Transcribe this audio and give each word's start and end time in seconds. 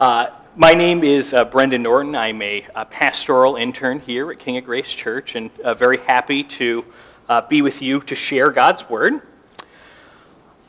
Uh, 0.00 0.30
my 0.54 0.74
name 0.74 1.02
is 1.02 1.34
uh, 1.34 1.44
Brendan 1.44 1.82
Norton. 1.82 2.14
I'm 2.14 2.40
a, 2.40 2.64
a, 2.76 2.84
pastoral 2.84 3.56
intern 3.56 3.98
here 3.98 4.30
at 4.30 4.38
King 4.38 4.56
of 4.56 4.64
Grace 4.64 4.94
Church, 4.94 5.34
and 5.34 5.50
uh, 5.64 5.74
very 5.74 5.98
happy 5.98 6.44
to 6.44 6.84
uh, 7.28 7.40
be 7.40 7.62
with 7.62 7.82
you 7.82 8.00
to 8.02 8.14
share 8.14 8.52
God's 8.52 8.88
Word. 8.88 9.22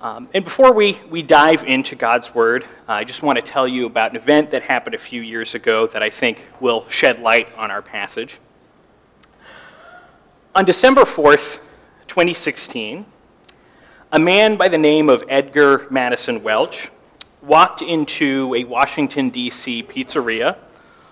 Um, 0.02 0.30
and 0.34 0.44
before 0.44 0.74
we, 0.74 1.00
we 1.12 1.22
dive 1.22 1.64
into 1.64 1.96
God's 1.96 2.34
Word, 2.34 2.66
I 2.88 3.04
just 3.04 3.22
want 3.22 3.38
to 3.38 3.44
tell 3.44 3.68
you 3.68 3.86
about 3.86 4.10
an 4.10 4.16
event 4.16 4.50
that 4.50 4.64
happened 4.64 4.96
a 4.96 4.98
few 4.98 5.22
years 5.22 5.54
ago 5.54 5.86
that 5.86 6.02
I 6.02 6.10
think 6.10 6.44
will 6.60 6.90
shed 6.90 7.22
light 7.22 7.56
on 7.56 7.70
our 7.70 7.84
passage. 7.84 8.40
On 10.56 10.66
December 10.66 11.02
4th, 11.02 11.60
2016, 12.08 13.06
a 14.12 14.18
man 14.18 14.58
by 14.58 14.70
the 14.70 14.80
name 14.80 15.08
of 15.08 15.24
Edgar 15.30 15.86
Maddison 15.92 16.42
Welch 16.42 16.90
walked 17.42 17.82
into 17.82 18.54
a 18.56 18.64
Washington, 18.64 19.30
D.C. 19.30 19.84
pizzeria 19.84 20.58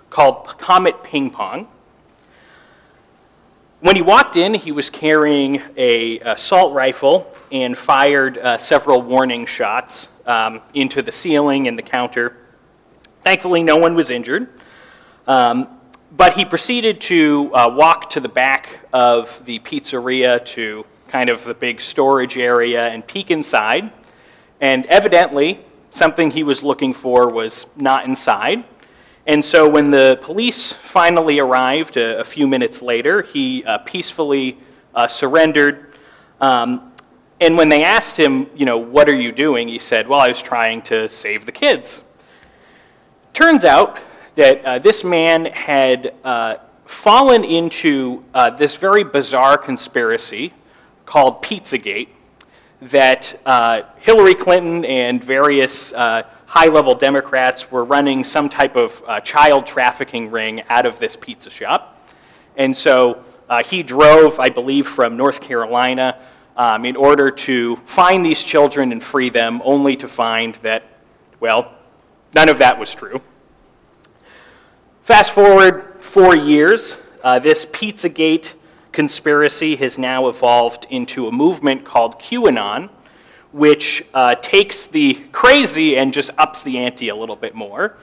called 0.10 0.58
Comet 0.58 1.04
Ping 1.04 1.30
Pong. 1.32 1.68
When 3.80 3.96
he 3.96 4.02
walked 4.02 4.36
in, 4.36 4.54
he 4.54 4.72
was 4.72 4.90
carrying 4.90 5.62
a 5.78 6.20
assault 6.20 6.74
rifle 6.74 7.32
and 7.52 7.78
fired 7.78 8.38
uh, 8.38 8.58
several 8.58 9.02
warning 9.02 9.46
shots 9.46 10.10
um, 10.26 10.62
into 10.74 11.02
the 11.02 11.12
ceiling 11.12 11.68
and 11.68 11.78
the 11.78 11.84
counter. 11.84 12.36
Thankfully, 13.24 13.62
no 13.62 13.78
one 13.78 13.94
was 13.94 14.10
injured. 14.10 14.50
Um, 15.28 15.68
but 16.16 16.34
he 16.34 16.46
proceeded 16.46 17.02
to 17.02 17.52
uh, 17.54 17.70
walk 17.70 18.10
to 18.12 18.20
the 18.20 18.30
back 18.30 18.80
of 18.94 19.44
the 19.46 19.60
pizzeria 19.60 20.44
to 20.46 20.86
kind 21.08 21.30
of 21.30 21.44
the 21.44 21.54
big 21.54 21.82
storage 21.82 22.38
area 22.38 22.88
and 22.88 23.06
peek 23.06 23.30
inside. 23.30 23.92
And 24.60 24.86
evidently, 24.88 25.64
something 25.90 26.32
he 26.32 26.44
was 26.44 26.64
looking 26.64 26.94
for 26.94 27.30
was 27.30 27.68
not 27.76 28.06
inside. 28.06 28.64
And 29.26 29.44
so 29.44 29.68
when 29.68 29.92
the 29.92 30.18
police 30.22 30.72
finally 30.72 31.40
arrived 31.40 31.98
a, 31.98 32.20
a 32.20 32.24
few 32.24 32.48
minutes 32.48 32.82
later, 32.82 33.22
he 33.22 33.64
uh, 33.66 33.80
peacefully 33.80 34.58
uh, 34.96 35.08
surrendered. 35.08 35.94
Um, 36.40 36.94
and 37.40 37.58
when 37.58 37.70
they 37.70 37.84
asked 37.84 38.18
him, 38.18 38.48
you 38.56 38.66
know, 38.66 38.78
what 38.78 39.10
are 39.10 39.16
you 39.16 39.32
doing? 39.32 39.68
He 39.68 39.80
said, 39.80 40.08
well, 40.08 40.20
I 40.20 40.30
was 40.30 40.42
trying 40.42 40.82
to 40.84 41.10
save 41.10 41.46
the 41.46 41.52
kids. 41.52 42.04
Turns 43.34 43.66
out 43.66 44.00
that 44.36 44.66
uh, 44.66 44.80
this 44.80 45.04
man 45.04 45.46
had 45.46 46.14
uh, 46.24 46.56
fallen 46.86 47.44
into 47.44 48.24
uh, 48.34 48.50
this 48.52 48.76
very 48.76 49.04
bizarre 49.04 49.58
conspiracy 49.58 50.54
called 51.06 51.44
Pizzagate 51.44 52.10
that 52.82 53.40
uh, 53.46 53.82
Hillary 53.98 54.36
Clinton 54.36 54.86
and 54.86 55.24
various 55.24 55.92
uh, 55.94 56.24
high 56.46 56.68
level 56.68 56.96
Democrats 56.96 57.72
were 57.72 57.84
running 57.84 58.24
some 58.24 58.50
type 58.50 58.76
of 58.76 59.02
uh, 59.08 59.20
child 59.22 59.66
trafficking 59.66 60.32
ring 60.32 60.64
out 60.70 60.86
of 60.86 61.00
this 61.00 61.16
pizza 61.16 61.50
shop. 61.50 62.08
And 62.56 62.76
so 62.76 63.24
uh, 63.50 63.64
he 63.64 63.84
drove, 63.84 64.40
I 64.40 64.50
believe, 64.50 64.88
from 64.88 65.18
North 65.18 65.42
Carolina 65.42 66.20
um, 66.56 66.86
in 66.86 66.96
order 66.96 67.32
to 67.32 67.76
find 67.78 68.26
these 68.26 68.44
children 68.44 68.92
and 68.92 69.02
free 69.02 69.30
them, 69.30 69.62
only 69.64 69.96
to 69.98 70.08
find 70.08 70.56
that, 70.56 70.84
well, 71.40 71.76
none 72.34 72.50
of 72.50 72.58
that 72.60 72.80
was 72.80 72.94
true. 72.94 73.22
Fast 75.04 75.32
forward 75.32 75.96
four 76.00 76.36
years, 76.36 76.98
uh, 77.24 77.40
this 77.40 77.66
Pizzagate 77.66 78.54
conspiracy 78.98 79.76
has 79.76 80.00
now 80.00 80.28
evolved 80.28 80.88
into 80.90 81.28
a 81.28 81.32
movement 81.32 81.86
called 81.86 82.20
QAnon, 82.20 82.90
which 83.52 84.04
uh, 84.12 84.34
takes 84.42 84.88
the 84.88 85.14
crazy 85.32 85.96
and 85.96 86.12
just 86.12 86.32
ups 86.40 86.64
the 86.64 86.80
ante 86.80 87.10
a 87.10 87.16
little 87.16 87.36
bit 87.36 87.54
more. 87.54 87.96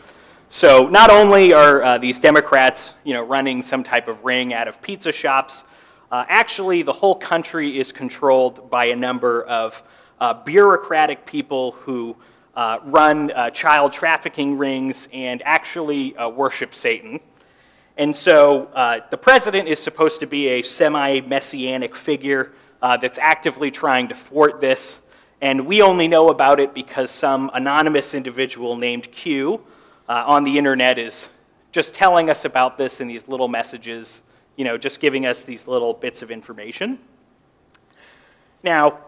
So 0.48 0.86
not 0.86 1.10
only 1.10 1.52
are 1.52 1.82
uh, 1.82 1.98
these 1.98 2.20
Democrats, 2.20 2.94
you 3.02 3.12
know, 3.12 3.24
running 3.24 3.60
some 3.60 3.82
type 3.82 4.06
of 4.06 4.24
ring 4.24 4.54
out 4.54 4.68
of 4.68 4.80
pizza 4.80 5.10
shops, 5.10 5.64
uh, 6.12 6.27
actually 6.28 6.83
the 6.83 6.92
whole 6.92 7.16
country 7.16 7.77
is 7.77 7.90
controlled 7.90 8.70
by 8.70 8.84
a 8.84 8.96
number 8.96 9.42
of 9.46 9.83
uh, 10.20 10.33
bureaucratic 10.44 11.27
people 11.27 11.72
who 11.72 12.14
uh, 12.54 12.78
run 12.84 13.33
uh, 13.33 13.50
child 13.50 13.92
trafficking 13.92 14.56
rings 14.56 15.08
and 15.12 15.42
actually 15.44 16.14
worship 16.36 16.72
Satan. 16.72 17.18
And 17.96 18.14
so 18.14 18.66
uh, 18.74 19.00
the 19.10 19.16
president 19.16 19.68
is 19.68 19.80
supposed 19.80 20.20
to 20.20 20.27
be 20.27 20.48
a 20.48 20.62
semi 20.62 21.20
messianic 21.20 21.94
figure 21.94 22.52
uh, 22.82 22.96
that's 22.96 23.18
actively 23.18 23.70
trying 23.70 24.08
to 24.08 24.14
thwart 24.14 24.60
this. 24.60 24.98
And 25.40 25.66
we 25.66 25.80
only 25.82 26.08
know 26.08 26.30
about 26.30 26.58
it 26.58 26.74
because 26.74 27.10
some 27.10 27.50
anonymous 27.54 28.14
individual 28.14 28.77
named 28.77 29.12
Q 29.12 29.60
uh, 30.08 30.24
on 30.27 30.44
the 30.44 30.58
internet 30.58 30.98
is 30.98 31.28
just 31.70 31.94
telling 31.94 32.30
us 32.30 32.44
about 32.44 32.78
this 32.78 33.00
in 33.00 33.08
these 33.08 33.28
little 33.28 33.48
messages, 33.48 34.22
you 34.56 34.64
know, 34.64 34.78
just 34.78 35.00
giving 35.00 35.27
us 35.27 35.42
these 35.42 35.66
little 35.66 35.92
bits 35.92 36.22
of 36.22 36.30
information. 36.30 36.98
Now, 38.62 38.98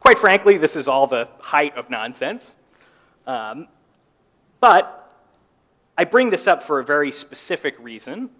quite 0.00 0.18
frankly, 0.18 0.58
this 0.58 0.76
is 0.76 0.88
all 0.88 1.06
the 1.06 1.28
height 1.40 1.76
of 1.76 1.90
nonsense. 1.90 2.56
Um, 3.26 3.68
but 4.60 5.01
I 5.96 6.04
bring 6.04 6.30
this 6.30 6.46
up 6.46 6.62
for 6.62 6.80
a 6.80 6.84
very 6.84 7.12
specific 7.12 7.78
reason, 7.78 8.30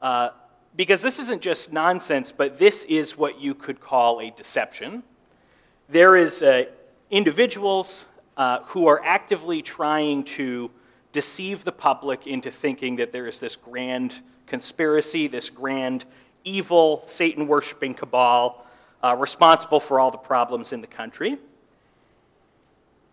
uh, 0.00 0.30
because 0.76 1.02
this 1.02 1.18
isn't 1.18 1.42
just 1.42 1.72
nonsense, 1.72 2.30
but 2.30 2.58
this 2.58 2.84
is 2.84 3.16
what 3.16 3.40
you 3.40 3.54
could 3.54 3.80
call 3.80 4.20
a 4.20 4.30
deception. 4.30 5.02
There 5.88 6.14
is 6.14 6.42
uh, 6.42 6.66
individuals 7.10 8.04
uh, 8.36 8.60
who 8.66 8.86
are 8.86 9.02
actively 9.04 9.62
trying 9.62 10.22
to 10.24 10.70
deceive 11.10 11.64
the 11.64 11.72
public 11.72 12.26
into 12.26 12.52
thinking 12.52 12.96
that 12.96 13.10
there 13.10 13.26
is 13.26 13.40
this 13.40 13.56
grand 13.56 14.20
conspiracy, 14.46 15.26
this 15.26 15.50
grand 15.50 16.04
evil, 16.44 17.02
Satan 17.06 17.48
worshiping 17.48 17.94
cabal 17.94 18.64
uh, 19.02 19.16
responsible 19.16 19.80
for 19.80 19.98
all 19.98 20.12
the 20.12 20.18
problems 20.18 20.72
in 20.72 20.80
the 20.80 20.86
country. 20.86 21.38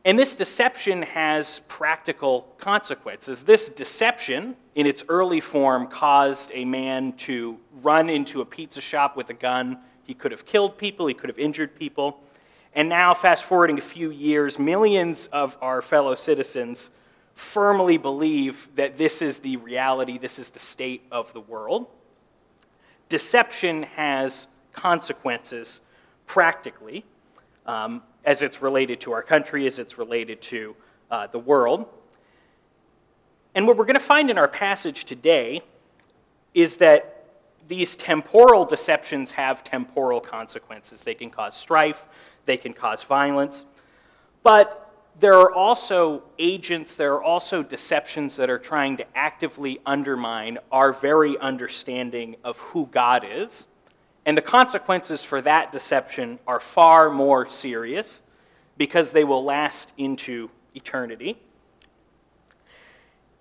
And 0.06 0.20
this 0.20 0.36
deception 0.36 1.04
has 1.04 1.62
practical 1.70 2.42
consequences. 2.58 3.44
This 3.44 3.70
deception, 3.70 4.58
in 4.76 4.86
its 4.86 5.04
early 5.08 5.40
form, 5.40 5.88
caused 5.88 6.52
a 6.54 6.66
man 6.66 7.14
to 7.14 7.58
run 7.82 8.10
into 8.10 8.42
a 8.42 8.46
pizza 8.46 8.82
shop 8.82 9.16
with 9.16 9.30
a 9.30 9.34
gun. 9.34 9.78
He 10.04 10.14
could 10.14 10.32
have 10.32 10.46
killed 10.46 10.78
people, 10.78 11.08
he 11.08 11.14
could 11.14 11.30
have 11.30 11.40
injured 11.40 11.76
people. 11.76 12.20
And 12.76 12.90
now, 12.90 13.14
fast 13.14 13.46
forwarding 13.46 13.78
a 13.78 13.82
few 13.82 14.10
years, 14.10 14.60
millions 14.60 15.28
of 15.28 15.58
our 15.62 15.82
fellow 15.82 16.16
citizens 16.16 16.90
firmly 17.34 17.98
believe 17.98 18.68
that 18.76 18.98
this 18.98 19.22
is 19.22 19.40
the 19.40 19.58
reality, 19.58 20.18
this 20.18 20.38
is 20.38 20.50
the 20.50 20.60
state 20.60 21.04
of 21.12 21.32
the 21.34 21.40
world. 21.40 21.88
Deception 23.10 23.84
has 23.84 24.48
consequences 24.74 25.82
practically. 26.26 27.06
Um, 27.66 28.02
as 28.26 28.42
it's 28.42 28.62
related 28.62 29.02
to 29.02 29.12
our 29.12 29.22
country, 29.22 29.68
as 29.68 29.80
it's 29.80 29.98
related 29.98 30.42
to 30.42 30.76
uh, 31.12 31.28
the 31.28 31.40
world. 31.40 31.86
And 33.56 33.68
what 33.68 33.78
we're 33.78 33.86
going 33.86 33.96
to 33.96 34.00
find 34.00 34.30
in 34.30 34.38
our 34.38 34.48
passage 34.48 35.06
today 35.06 35.62
is 36.54 36.78
that 36.78 37.26
these 37.68 37.96
temporal 37.96 38.66
deceptions 38.66 39.32
have 39.32 39.64
temporal 39.64 40.20
consequences. 40.20 41.02
They 41.02 41.14
can 41.14 41.30
cause 41.30 41.56
strife, 41.56 42.08
they 42.46 42.58
can 42.58 42.74
cause 42.74 43.04
violence. 43.04 43.66
But 44.42 44.80
there 45.20 45.36
are 45.36 45.54
also 45.54 46.24
agents, 46.40 46.96
there 46.96 47.14
are 47.14 47.24
also 47.24 47.64
deceptions 47.64 48.36
that 48.38 48.50
are 48.50 48.60
trying 48.60 48.98
to 48.98 49.06
actively 49.16 49.80
undermine 49.86 50.58
our 50.72 50.92
very 50.92 51.38
understanding 51.38 52.36
of 52.44 52.58
who 52.58 52.88
God 52.88 53.26
is 53.30 53.68
and 54.26 54.38
the 54.38 54.42
consequences 54.42 55.24
for 55.24 55.42
that 55.42 55.72
deception 55.72 56.40
are 56.48 56.60
far 56.60 57.10
more 57.10 57.50
serious 57.50 58.22
because 58.78 59.12
they 59.12 59.24
will 59.24 59.44
last 59.44 59.94
into 59.98 60.50
eternity. 60.74 61.38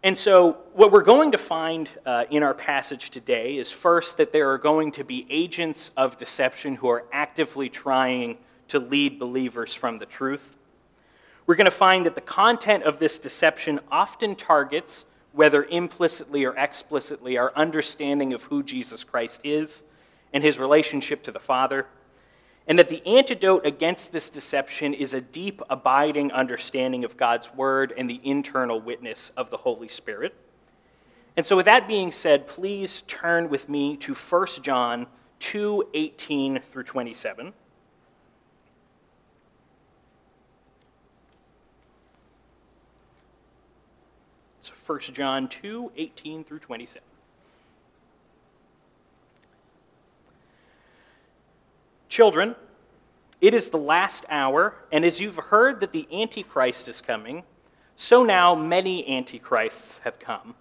And 0.04 0.18
so, 0.18 0.58
what 0.72 0.90
we're 0.90 1.02
going 1.02 1.30
to 1.30 1.38
find 1.38 1.88
uh, 2.04 2.24
in 2.28 2.42
our 2.42 2.54
passage 2.54 3.10
today 3.10 3.56
is 3.56 3.70
first 3.70 4.16
that 4.16 4.32
there 4.32 4.50
are 4.50 4.58
going 4.58 4.90
to 4.92 5.04
be 5.04 5.26
agents 5.30 5.92
of 5.96 6.18
deception 6.18 6.74
who 6.74 6.88
are 6.88 7.04
actively 7.12 7.68
trying 7.68 8.38
to 8.68 8.80
lead 8.80 9.20
believers 9.20 9.74
from 9.74 9.98
the 9.98 10.06
truth. 10.06 10.56
We're 11.46 11.54
going 11.54 11.66
to 11.66 11.70
find 11.70 12.04
that 12.06 12.16
the 12.16 12.20
content 12.20 12.82
of 12.82 12.98
this 12.98 13.20
deception 13.20 13.78
often 13.92 14.34
targets, 14.34 15.04
whether 15.32 15.64
implicitly 15.64 16.44
or 16.44 16.56
explicitly, 16.56 17.38
our 17.38 17.52
understanding 17.54 18.32
of 18.32 18.42
who 18.44 18.64
Jesus 18.64 19.04
Christ 19.04 19.40
is 19.44 19.84
and 20.32 20.42
his 20.42 20.58
relationship 20.58 21.22
to 21.24 21.32
the 21.32 21.40
Father, 21.40 21.86
and 22.66 22.78
that 22.78 22.88
the 22.88 23.04
antidote 23.06 23.66
against 23.66 24.12
this 24.12 24.30
deception 24.30 24.94
is 24.94 25.14
a 25.14 25.20
deep, 25.20 25.60
abiding 25.68 26.32
understanding 26.32 27.04
of 27.04 27.16
God's 27.16 27.52
Word 27.54 27.92
and 27.96 28.08
the 28.08 28.20
internal 28.22 28.80
witness 28.80 29.30
of 29.36 29.50
the 29.50 29.56
Holy 29.58 29.88
Spirit. 29.88 30.34
And 31.36 31.44
so, 31.44 31.56
with 31.56 31.66
that 31.66 31.88
being 31.88 32.12
said, 32.12 32.46
please 32.46 33.02
turn 33.02 33.48
with 33.48 33.68
me 33.68 33.96
to 33.98 34.14
1 34.14 34.46
John 34.62 35.06
2 35.40 35.88
18 35.94 36.60
through 36.60 36.84
27. 36.84 37.52
It's 44.58 44.68
1 44.68 45.00
John 45.12 45.48
2 45.48 45.92
18 45.96 46.44
through 46.44 46.60
27. 46.60 47.02
Children, 52.12 52.56
it 53.40 53.54
is 53.54 53.70
the 53.70 53.78
last 53.78 54.26
hour, 54.28 54.74
and 54.92 55.02
as 55.02 55.18
you've 55.18 55.36
heard 55.36 55.80
that 55.80 55.92
the 55.92 56.06
Antichrist 56.12 56.86
is 56.86 57.00
coming, 57.00 57.42
so 57.96 58.22
now 58.22 58.54
many 58.54 59.08
Antichrists 59.08 59.96
have 60.04 60.18
come. 60.18 60.54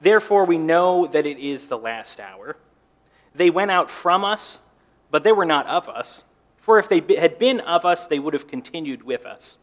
Therefore, 0.00 0.46
we 0.46 0.56
know 0.56 1.06
that 1.08 1.26
it 1.26 1.38
is 1.38 1.68
the 1.68 1.76
last 1.76 2.20
hour. 2.20 2.56
They 3.34 3.50
went 3.50 3.70
out 3.70 3.90
from 3.90 4.24
us, 4.24 4.58
but 5.10 5.24
they 5.24 5.32
were 5.32 5.44
not 5.44 5.66
of 5.66 5.90
us. 5.90 6.24
For 6.56 6.78
if 6.78 6.88
they 6.88 7.02
had 7.18 7.38
been 7.38 7.60
of 7.60 7.84
us, 7.84 8.06
they 8.06 8.18
would 8.18 8.32
have 8.32 8.48
continued 8.48 9.02
with 9.02 9.26
us. 9.26 9.58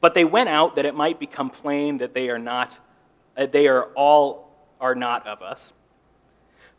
But 0.00 0.14
they 0.14 0.24
went 0.24 0.48
out 0.48 0.74
that 0.74 0.84
it 0.84 0.96
might 0.96 1.20
become 1.20 1.48
plain 1.48 1.98
that 1.98 2.12
they 2.12 2.28
are 2.28 2.40
not, 2.40 2.76
uh, 3.36 3.46
they 3.46 3.68
are 3.68 3.84
all 3.94 4.50
are 4.80 4.96
not 4.96 5.28
of 5.28 5.42
us. 5.42 5.72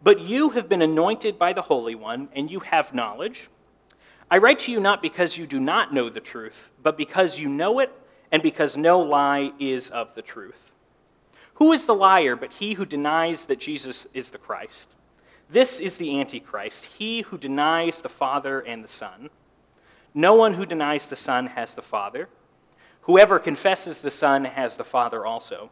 But 0.05 0.19
you 0.19 0.51
have 0.51 0.69
been 0.69 0.83
anointed 0.83 1.39
by 1.39 1.53
the 1.53 1.63
Holy 1.63 1.95
One, 1.95 2.29
and 2.33 2.51
you 2.51 2.59
have 2.59 2.93
knowledge. 2.93 3.49
I 4.29 4.37
write 4.37 4.59
to 4.59 4.71
you 4.71 4.79
not 4.79 5.01
because 5.01 5.39
you 5.39 5.47
do 5.47 5.59
not 5.59 5.95
know 5.95 6.09
the 6.09 6.19
truth, 6.19 6.69
but 6.83 6.95
because 6.95 7.39
you 7.39 7.49
know 7.49 7.79
it, 7.79 7.91
and 8.31 8.43
because 8.43 8.77
no 8.77 8.99
lie 8.99 9.51
is 9.59 9.89
of 9.89 10.13
the 10.13 10.21
truth. 10.21 10.71
Who 11.55 11.71
is 11.71 11.87
the 11.87 11.95
liar 11.95 12.35
but 12.35 12.53
he 12.53 12.73
who 12.73 12.85
denies 12.85 13.47
that 13.47 13.59
Jesus 13.59 14.05
is 14.13 14.29
the 14.29 14.37
Christ? 14.37 14.95
This 15.49 15.79
is 15.79 15.97
the 15.97 16.19
Antichrist, 16.19 16.85
he 16.85 17.21
who 17.21 17.39
denies 17.39 18.01
the 18.01 18.07
Father 18.07 18.59
and 18.59 18.83
the 18.83 18.87
Son. 18.87 19.31
No 20.13 20.35
one 20.35 20.53
who 20.53 20.67
denies 20.67 21.09
the 21.09 21.15
Son 21.15 21.47
has 21.47 21.73
the 21.73 21.81
Father. 21.81 22.29
Whoever 23.01 23.39
confesses 23.39 23.97
the 23.97 24.11
Son 24.11 24.45
has 24.45 24.77
the 24.77 24.83
Father 24.83 25.25
also. 25.25 25.71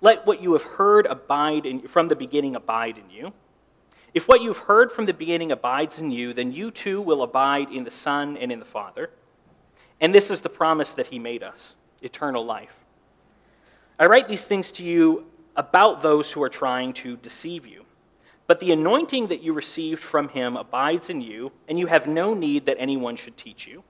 Let 0.00 0.26
what 0.26 0.42
you 0.42 0.52
have 0.52 0.62
heard 0.62 1.06
abide 1.06 1.66
in, 1.66 1.88
from 1.88 2.08
the 2.08 2.16
beginning 2.16 2.54
abide 2.54 2.98
in 2.98 3.10
you. 3.10 3.32
If 4.14 4.28
what 4.28 4.40
you've 4.40 4.58
heard 4.58 4.90
from 4.90 5.06
the 5.06 5.12
beginning 5.12 5.52
abides 5.52 5.98
in 5.98 6.10
you, 6.10 6.32
then 6.32 6.52
you 6.52 6.70
too 6.70 7.00
will 7.00 7.22
abide 7.22 7.70
in 7.70 7.84
the 7.84 7.90
Son 7.90 8.36
and 8.36 8.50
in 8.50 8.58
the 8.58 8.64
Father. 8.64 9.10
And 10.00 10.14
this 10.14 10.30
is 10.30 10.40
the 10.40 10.48
promise 10.48 10.94
that 10.94 11.08
he 11.08 11.18
made 11.18 11.42
us 11.42 11.74
eternal 12.00 12.44
life. 12.44 12.74
I 13.98 14.06
write 14.06 14.28
these 14.28 14.46
things 14.46 14.70
to 14.72 14.84
you 14.84 15.26
about 15.56 16.02
those 16.02 16.30
who 16.30 16.42
are 16.42 16.48
trying 16.48 16.92
to 16.94 17.16
deceive 17.16 17.66
you. 17.66 17.84
But 18.46 18.60
the 18.60 18.72
anointing 18.72 19.26
that 19.26 19.42
you 19.42 19.52
received 19.52 20.02
from 20.02 20.28
him 20.28 20.56
abides 20.56 21.10
in 21.10 21.20
you, 21.20 21.52
and 21.68 21.78
you 21.78 21.86
have 21.86 22.06
no 22.06 22.32
need 22.32 22.64
that 22.66 22.76
anyone 22.78 23.16
should 23.16 23.36
teach 23.36 23.66
you. 23.66 23.82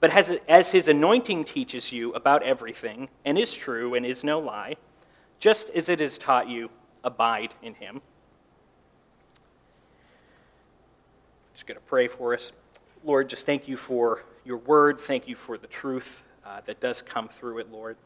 But 0.00 0.10
as, 0.10 0.32
as 0.48 0.70
his 0.70 0.88
anointing 0.88 1.44
teaches 1.44 1.92
you 1.92 2.12
about 2.12 2.42
everything, 2.42 3.08
and 3.24 3.38
is 3.38 3.54
true 3.54 3.94
and 3.94 4.04
is 4.04 4.22
no 4.22 4.38
lie, 4.38 4.76
just 5.38 5.70
as 5.70 5.88
it 5.88 6.00
has 6.00 6.18
taught 6.18 6.48
you, 6.48 6.70
abide 7.04 7.54
in 7.62 7.74
him. 7.74 8.00
Just 11.54 11.66
going 11.66 11.78
to 11.78 11.84
pray 11.86 12.08
for 12.08 12.34
us. 12.34 12.52
Lord, 13.04 13.28
just 13.28 13.46
thank 13.46 13.68
you 13.68 13.76
for 13.76 14.24
your 14.44 14.58
word. 14.58 15.00
Thank 15.00 15.28
you 15.28 15.36
for 15.36 15.56
the 15.56 15.66
truth 15.66 16.22
uh, 16.44 16.60
that 16.66 16.80
does 16.80 17.02
come 17.02 17.28
through 17.28 17.58
it, 17.58 17.70
Lord. 17.70 17.96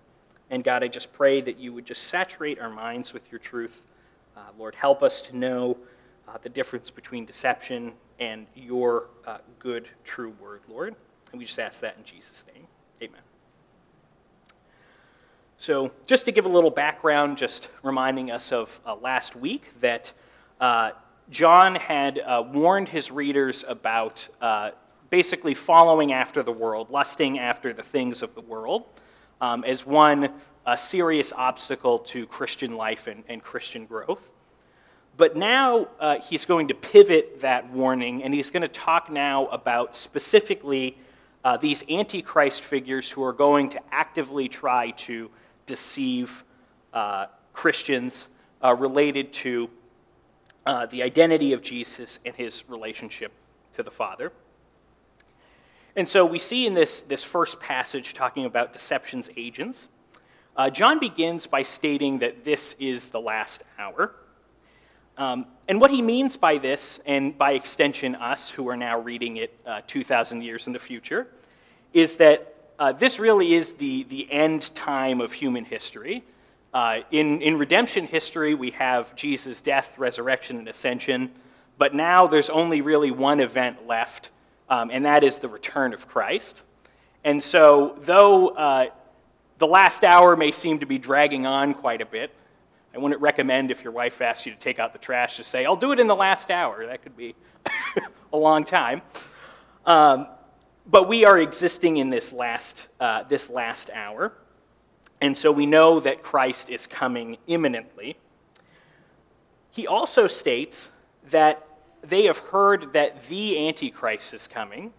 And 0.50 0.64
God, 0.64 0.82
I 0.82 0.88
just 0.88 1.12
pray 1.12 1.40
that 1.40 1.58
you 1.58 1.72
would 1.72 1.86
just 1.86 2.04
saturate 2.04 2.58
our 2.58 2.70
minds 2.70 3.12
with 3.12 3.30
your 3.30 3.38
truth. 3.38 3.82
Uh, 4.36 4.40
Lord, 4.58 4.74
help 4.74 5.02
us 5.02 5.22
to 5.22 5.36
know 5.36 5.76
uh, 6.28 6.38
the 6.42 6.48
difference 6.48 6.90
between 6.90 7.24
deception 7.24 7.92
and 8.18 8.46
your 8.54 9.06
uh, 9.26 9.38
good, 9.58 9.88
true 10.04 10.32
word, 10.40 10.60
Lord. 10.68 10.94
And 11.32 11.38
we 11.38 11.44
just 11.44 11.58
ask 11.58 11.80
that 11.80 11.96
in 11.96 12.04
Jesus' 12.04 12.44
name. 12.54 12.66
Amen. 13.02 13.29
So, 15.60 15.90
just 16.06 16.24
to 16.24 16.32
give 16.32 16.46
a 16.46 16.48
little 16.48 16.70
background, 16.70 17.36
just 17.36 17.68
reminding 17.82 18.30
us 18.30 18.50
of 18.50 18.80
uh, 18.86 18.94
last 18.94 19.36
week 19.36 19.78
that 19.80 20.10
uh, 20.58 20.92
John 21.28 21.74
had 21.74 22.18
uh, 22.18 22.44
warned 22.50 22.88
his 22.88 23.10
readers 23.10 23.62
about 23.68 24.26
uh, 24.40 24.70
basically 25.10 25.52
following 25.52 26.14
after 26.14 26.42
the 26.42 26.50
world, 26.50 26.88
lusting 26.88 27.38
after 27.38 27.74
the 27.74 27.82
things 27.82 28.22
of 28.22 28.34
the 28.34 28.40
world, 28.40 28.86
um, 29.42 29.62
as 29.64 29.84
one 29.84 30.32
serious 30.78 31.30
obstacle 31.34 31.98
to 31.98 32.26
Christian 32.28 32.74
life 32.74 33.06
and, 33.06 33.22
and 33.28 33.42
Christian 33.42 33.84
growth. 33.84 34.32
But 35.18 35.36
now 35.36 35.88
uh, 36.00 36.20
he's 36.20 36.46
going 36.46 36.68
to 36.68 36.74
pivot 36.74 37.40
that 37.42 37.70
warning, 37.70 38.22
and 38.22 38.32
he's 38.32 38.48
going 38.48 38.62
to 38.62 38.68
talk 38.68 39.10
now 39.10 39.46
about 39.48 39.94
specifically 39.94 40.96
uh, 41.44 41.58
these 41.58 41.84
antichrist 41.90 42.64
figures 42.64 43.10
who 43.10 43.22
are 43.22 43.34
going 43.34 43.68
to 43.68 43.80
actively 43.92 44.48
try 44.48 44.92
to 44.92 45.30
deceive 45.66 46.44
uh, 46.92 47.26
Christians 47.52 48.28
uh, 48.62 48.74
related 48.74 49.32
to 49.32 49.70
uh, 50.66 50.86
the 50.86 51.02
identity 51.02 51.52
of 51.52 51.62
Jesus 51.62 52.18
and 52.24 52.34
his 52.34 52.64
relationship 52.68 53.32
to 53.74 53.82
the 53.82 53.90
Father. 53.90 54.32
And 55.96 56.08
so 56.08 56.24
we 56.24 56.38
see 56.38 56.66
in 56.66 56.74
this, 56.74 57.02
this 57.02 57.24
first 57.24 57.60
passage 57.60 58.14
talking 58.14 58.44
about 58.44 58.72
deception's 58.72 59.30
agents, 59.36 59.88
uh, 60.56 60.70
John 60.70 60.98
begins 60.98 61.46
by 61.46 61.62
stating 61.62 62.18
that 62.18 62.44
this 62.44 62.76
is 62.78 63.10
the 63.10 63.20
last 63.20 63.62
hour. 63.78 64.12
Um, 65.16 65.46
and 65.68 65.80
what 65.80 65.90
he 65.90 66.02
means 66.02 66.36
by 66.36 66.58
this, 66.58 67.00
and 67.06 67.36
by 67.36 67.52
extension, 67.52 68.14
us 68.14 68.50
who 68.50 68.68
are 68.68 68.76
now 68.76 68.98
reading 68.98 69.36
it 69.36 69.58
uh, 69.66 69.80
2,000 69.86 70.42
years 70.42 70.66
in 70.66 70.72
the 70.72 70.78
future, 70.78 71.28
is 71.92 72.16
that 72.16 72.54
uh, 72.80 72.92
this 72.92 73.18
really 73.18 73.52
is 73.52 73.74
the, 73.74 74.04
the 74.04 74.32
end 74.32 74.74
time 74.74 75.20
of 75.20 75.34
human 75.34 75.66
history. 75.66 76.24
Uh, 76.72 77.00
in, 77.10 77.42
in 77.42 77.58
redemption 77.58 78.06
history, 78.06 78.54
we 78.54 78.70
have 78.70 79.14
Jesus' 79.14 79.60
death, 79.60 79.98
resurrection, 79.98 80.56
and 80.56 80.66
ascension, 80.66 81.30
but 81.76 81.94
now 81.94 82.26
there's 82.26 82.48
only 82.48 82.80
really 82.80 83.10
one 83.10 83.38
event 83.38 83.86
left, 83.86 84.30
um, 84.70 84.90
and 84.90 85.04
that 85.04 85.22
is 85.22 85.40
the 85.40 85.48
return 85.48 85.92
of 85.92 86.08
Christ. 86.08 86.62
And 87.22 87.42
so, 87.42 87.98
though 88.00 88.48
uh, 88.48 88.86
the 89.58 89.66
last 89.66 90.02
hour 90.02 90.34
may 90.34 90.50
seem 90.50 90.78
to 90.78 90.86
be 90.86 90.96
dragging 90.96 91.44
on 91.44 91.74
quite 91.74 92.00
a 92.00 92.06
bit, 92.06 92.34
I 92.94 92.98
wouldn't 92.98 93.20
recommend 93.20 93.70
if 93.70 93.84
your 93.84 93.92
wife 93.92 94.22
asks 94.22 94.46
you 94.46 94.52
to 94.52 94.58
take 94.58 94.78
out 94.78 94.94
the 94.94 94.98
trash 94.98 95.36
to 95.36 95.44
say, 95.44 95.66
I'll 95.66 95.76
do 95.76 95.92
it 95.92 96.00
in 96.00 96.06
the 96.06 96.16
last 96.16 96.50
hour. 96.50 96.86
That 96.86 97.02
could 97.02 97.16
be 97.16 97.34
a 98.32 98.38
long 98.38 98.64
time. 98.64 99.02
Um, 99.84 100.28
but 100.86 101.08
we 101.08 101.24
are 101.24 101.38
existing 101.38 101.98
in 101.98 102.10
this 102.10 102.32
last, 102.32 102.88
uh, 102.98 103.22
this 103.24 103.50
last 103.50 103.90
hour. 103.90 104.32
And 105.20 105.36
so 105.36 105.52
we 105.52 105.66
know 105.66 106.00
that 106.00 106.22
Christ 106.22 106.70
is 106.70 106.86
coming 106.86 107.36
imminently. 107.46 108.16
He 109.70 109.86
also 109.86 110.26
states 110.26 110.90
that 111.28 111.66
they 112.02 112.24
have 112.24 112.38
heard 112.38 112.94
that 112.94 113.22
the 113.28 113.68
Antichrist 113.68 114.32
is 114.34 114.46
coming. 114.46 114.92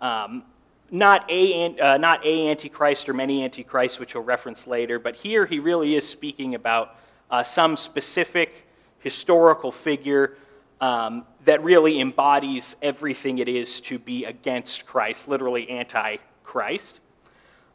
Um, 0.00 0.44
not 0.90 1.30
a, 1.30 1.78
uh, 1.78 1.98
not 1.98 2.24
a 2.24 2.48
Antichrist 2.48 3.08
or 3.08 3.12
many 3.12 3.44
Antichrists, 3.44 4.00
which 4.00 4.12
he'll 4.12 4.22
reference 4.22 4.66
later, 4.66 4.98
but 4.98 5.16
here 5.16 5.44
he 5.44 5.58
really 5.58 5.96
is 5.96 6.08
speaking 6.08 6.54
about 6.54 6.96
uh, 7.30 7.42
some 7.42 7.76
specific 7.76 8.66
historical 9.00 9.70
figure 9.70 10.38
um, 10.80 11.26
that 11.48 11.64
really 11.64 11.98
embodies 11.98 12.76
everything 12.82 13.38
it 13.38 13.48
is 13.48 13.80
to 13.80 13.98
be 13.98 14.26
against 14.26 14.84
Christ, 14.84 15.28
literally 15.28 15.68
anti 15.70 16.16
Christ, 16.44 17.00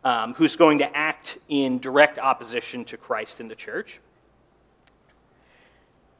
um, 0.04 0.36
who's 0.36 0.56
going 0.56 0.78
to 0.78 0.96
act 0.96 1.40
in 1.50 1.80
direct 1.80 2.20
opposition 2.20 2.86
to 2.86 2.98
Christ 2.98 3.40
in 3.42 3.48
the 3.48 3.56
church. 3.56 4.00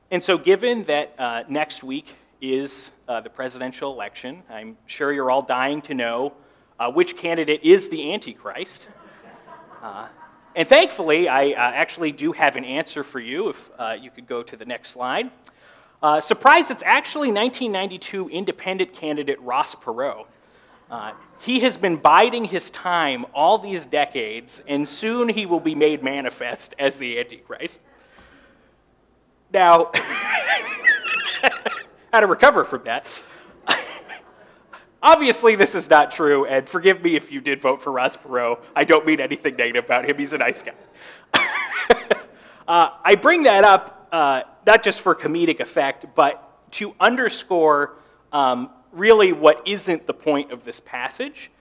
And 0.10 0.24
so, 0.24 0.36
given 0.36 0.84
that 0.86 1.14
uh, 1.20 1.44
next 1.48 1.84
week 1.84 2.16
is 2.42 2.90
uh, 3.08 3.22
the 3.22 3.30
presidential 3.30 3.94
election, 3.94 4.42
I'm 4.50 4.76
sure 4.88 5.14
you're 5.14 5.30
all 5.30 5.44
dying 5.44 5.82
to 5.84 5.94
know 5.94 6.34
uh, 6.80 6.92
which 6.92 7.18
candidate 7.18 7.64
is 7.64 7.90
the 7.90 8.14
Antichrist. 8.14 8.88
Uh, 9.84 10.08
and 10.56 10.66
thankfully, 10.66 11.28
I 11.28 11.48
uh, 11.48 11.56
actually 11.58 12.14
do 12.14 12.32
have 12.32 12.56
an 12.56 12.64
answer 12.64 13.04
for 13.04 13.20
you 13.20 13.50
if 13.50 13.70
uh, 13.78 13.98
you 14.00 14.10
could 14.10 14.26
go 14.26 14.42
to 14.42 14.56
the 14.56 14.64
next 14.64 14.92
slide. 14.92 15.30
Uh, 16.04 16.20
surprise, 16.20 16.70
it's 16.70 16.84
actually 16.86 17.30
1992 17.30 18.28
independent 18.28 18.94
candidate 18.94 19.40
Ross 19.40 19.74
Perot. 19.74 20.26
Uh, 20.92 21.14
he 21.40 21.62
has 21.62 21.78
been 21.78 21.96
biding 21.96 22.44
his 22.44 22.70
time 22.72 23.26
all 23.34 23.58
these 23.58 23.86
decades, 23.86 24.62
and 24.68 24.86
soon 24.86 25.30
he 25.30 25.46
will 25.46 25.62
be 25.62 25.76
made 25.76 26.04
manifest 26.04 26.76
as 26.78 26.98
the 27.00 27.18
Antichrist. 27.18 27.80
Now, 29.54 29.92
how 32.12 32.20
to 32.20 32.28
recover 32.28 32.66
from 32.66 32.84
that? 32.84 33.08
Obviously, 35.02 35.56
this 35.56 35.74
is 35.74 35.90
not 35.90 36.12
true, 36.12 36.46
and 36.46 36.68
forgive 36.68 37.02
me 37.02 37.16
if 37.16 37.32
you 37.32 37.40
did 37.40 37.62
vote 37.62 37.82
for 37.82 37.94
Ross 37.94 38.18
Perot. 38.18 38.62
I 38.76 38.84
don't 38.84 39.06
mean 39.06 39.22
anything 39.22 39.56
negative 39.56 39.86
about 39.86 40.10
him, 40.10 40.18
he's 40.18 40.34
a 40.34 40.38
nice 40.38 40.64
guy. 40.64 40.74
uh, 42.68 42.90
I 43.06 43.16
bring 43.16 43.44
that 43.44 43.64
up 43.64 44.10
uh, 44.12 44.42
not 44.66 44.84
just 44.84 45.02
for 45.02 45.16
comedic 45.16 45.60
effect, 45.60 46.06
but 46.16 46.72
to 46.74 46.96
underscore 47.00 47.96
um, 48.32 48.70
really 48.92 49.32
what 49.32 49.68
isn't 49.68 50.08
the 50.08 50.14
point 50.14 50.52
of 50.52 50.64
this 50.64 50.80
passage. 50.80 51.52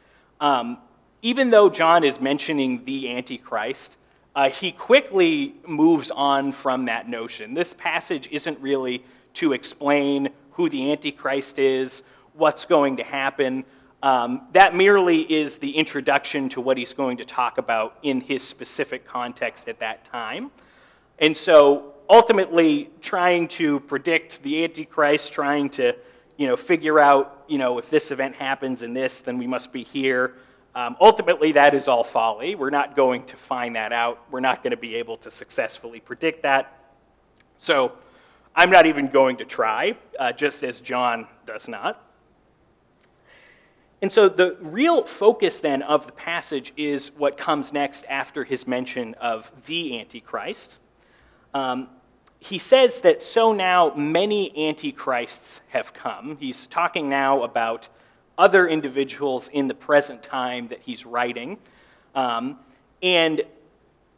Um, 0.40 0.78
even 1.22 1.50
though 1.50 1.70
John 1.70 2.04
is 2.04 2.20
mentioning 2.20 2.84
the 2.84 3.10
Antichrist, 3.10 3.96
uh, 4.34 4.48
he 4.48 4.72
quickly 4.72 5.54
moves 5.66 6.10
on 6.10 6.52
from 6.52 6.86
that 6.86 7.08
notion. 7.08 7.54
This 7.54 7.72
passage 7.74 8.28
isn't 8.30 8.58
really 8.60 9.04
to 9.34 9.52
explain 9.52 10.30
who 10.52 10.68
the 10.68 10.90
Antichrist 10.90 11.58
is, 11.58 12.02
what's 12.34 12.64
going 12.64 12.96
to 12.96 13.04
happen. 13.04 13.64
Um, 14.02 14.48
that 14.52 14.74
merely 14.74 15.20
is 15.32 15.58
the 15.58 15.70
introduction 15.76 16.48
to 16.50 16.60
what 16.60 16.76
he's 16.76 16.92
going 16.92 17.18
to 17.18 17.24
talk 17.24 17.58
about 17.58 17.98
in 18.02 18.20
his 18.20 18.42
specific 18.42 19.04
context 19.04 19.68
at 19.68 19.78
that 19.78 20.04
time. 20.04 20.50
And 21.18 21.36
so 21.36 21.91
ultimately, 22.08 22.90
trying 23.00 23.48
to 23.48 23.80
predict 23.80 24.42
the 24.42 24.64
Antichrist, 24.64 25.32
trying 25.32 25.70
to 25.70 25.94
you 26.36 26.46
know, 26.46 26.56
figure 26.56 26.98
out 26.98 27.44
you 27.48 27.58
know, 27.58 27.78
if 27.78 27.90
this 27.90 28.10
event 28.10 28.34
happens 28.34 28.82
in 28.82 28.94
this, 28.94 29.20
then 29.20 29.36
we 29.36 29.46
must 29.46 29.72
be 29.72 29.82
here. 29.82 30.34
Um, 30.74 30.96
ultimately, 31.00 31.52
that 31.52 31.74
is 31.74 31.86
all 31.86 32.02
folly. 32.02 32.54
We're 32.54 32.70
not 32.70 32.96
going 32.96 33.26
to 33.26 33.36
find 33.36 33.76
that 33.76 33.92
out. 33.92 34.20
We're 34.30 34.40
not 34.40 34.62
going 34.62 34.70
to 34.70 34.78
be 34.78 34.94
able 34.94 35.18
to 35.18 35.30
successfully 35.30 36.00
predict 36.00 36.44
that. 36.44 36.78
So 37.58 37.92
I'm 38.56 38.70
not 38.70 38.86
even 38.86 39.08
going 39.08 39.36
to 39.36 39.44
try, 39.44 39.98
uh, 40.18 40.32
just 40.32 40.64
as 40.64 40.80
John 40.80 41.26
does 41.44 41.68
not. 41.68 42.02
And 44.00 44.10
so 44.10 44.28
the 44.28 44.56
real 44.60 45.04
focus 45.04 45.60
then 45.60 45.82
of 45.82 46.06
the 46.06 46.12
passage 46.12 46.72
is 46.76 47.12
what 47.16 47.36
comes 47.36 47.72
next 47.72 48.04
after 48.08 48.42
his 48.44 48.66
mention 48.66 49.14
of 49.20 49.52
the 49.66 50.00
Antichrist. 50.00 50.78
Um, 51.54 51.88
he 52.38 52.58
says 52.58 53.02
that 53.02 53.22
so 53.22 53.52
now 53.52 53.94
many 53.94 54.68
antichrists 54.68 55.60
have 55.68 55.94
come. 55.94 56.36
He's 56.38 56.66
talking 56.66 57.08
now 57.08 57.42
about 57.42 57.88
other 58.36 58.66
individuals 58.66 59.48
in 59.48 59.68
the 59.68 59.74
present 59.74 60.22
time 60.22 60.68
that 60.68 60.82
he's 60.82 61.06
writing. 61.06 61.58
Um, 62.14 62.58
and 63.02 63.42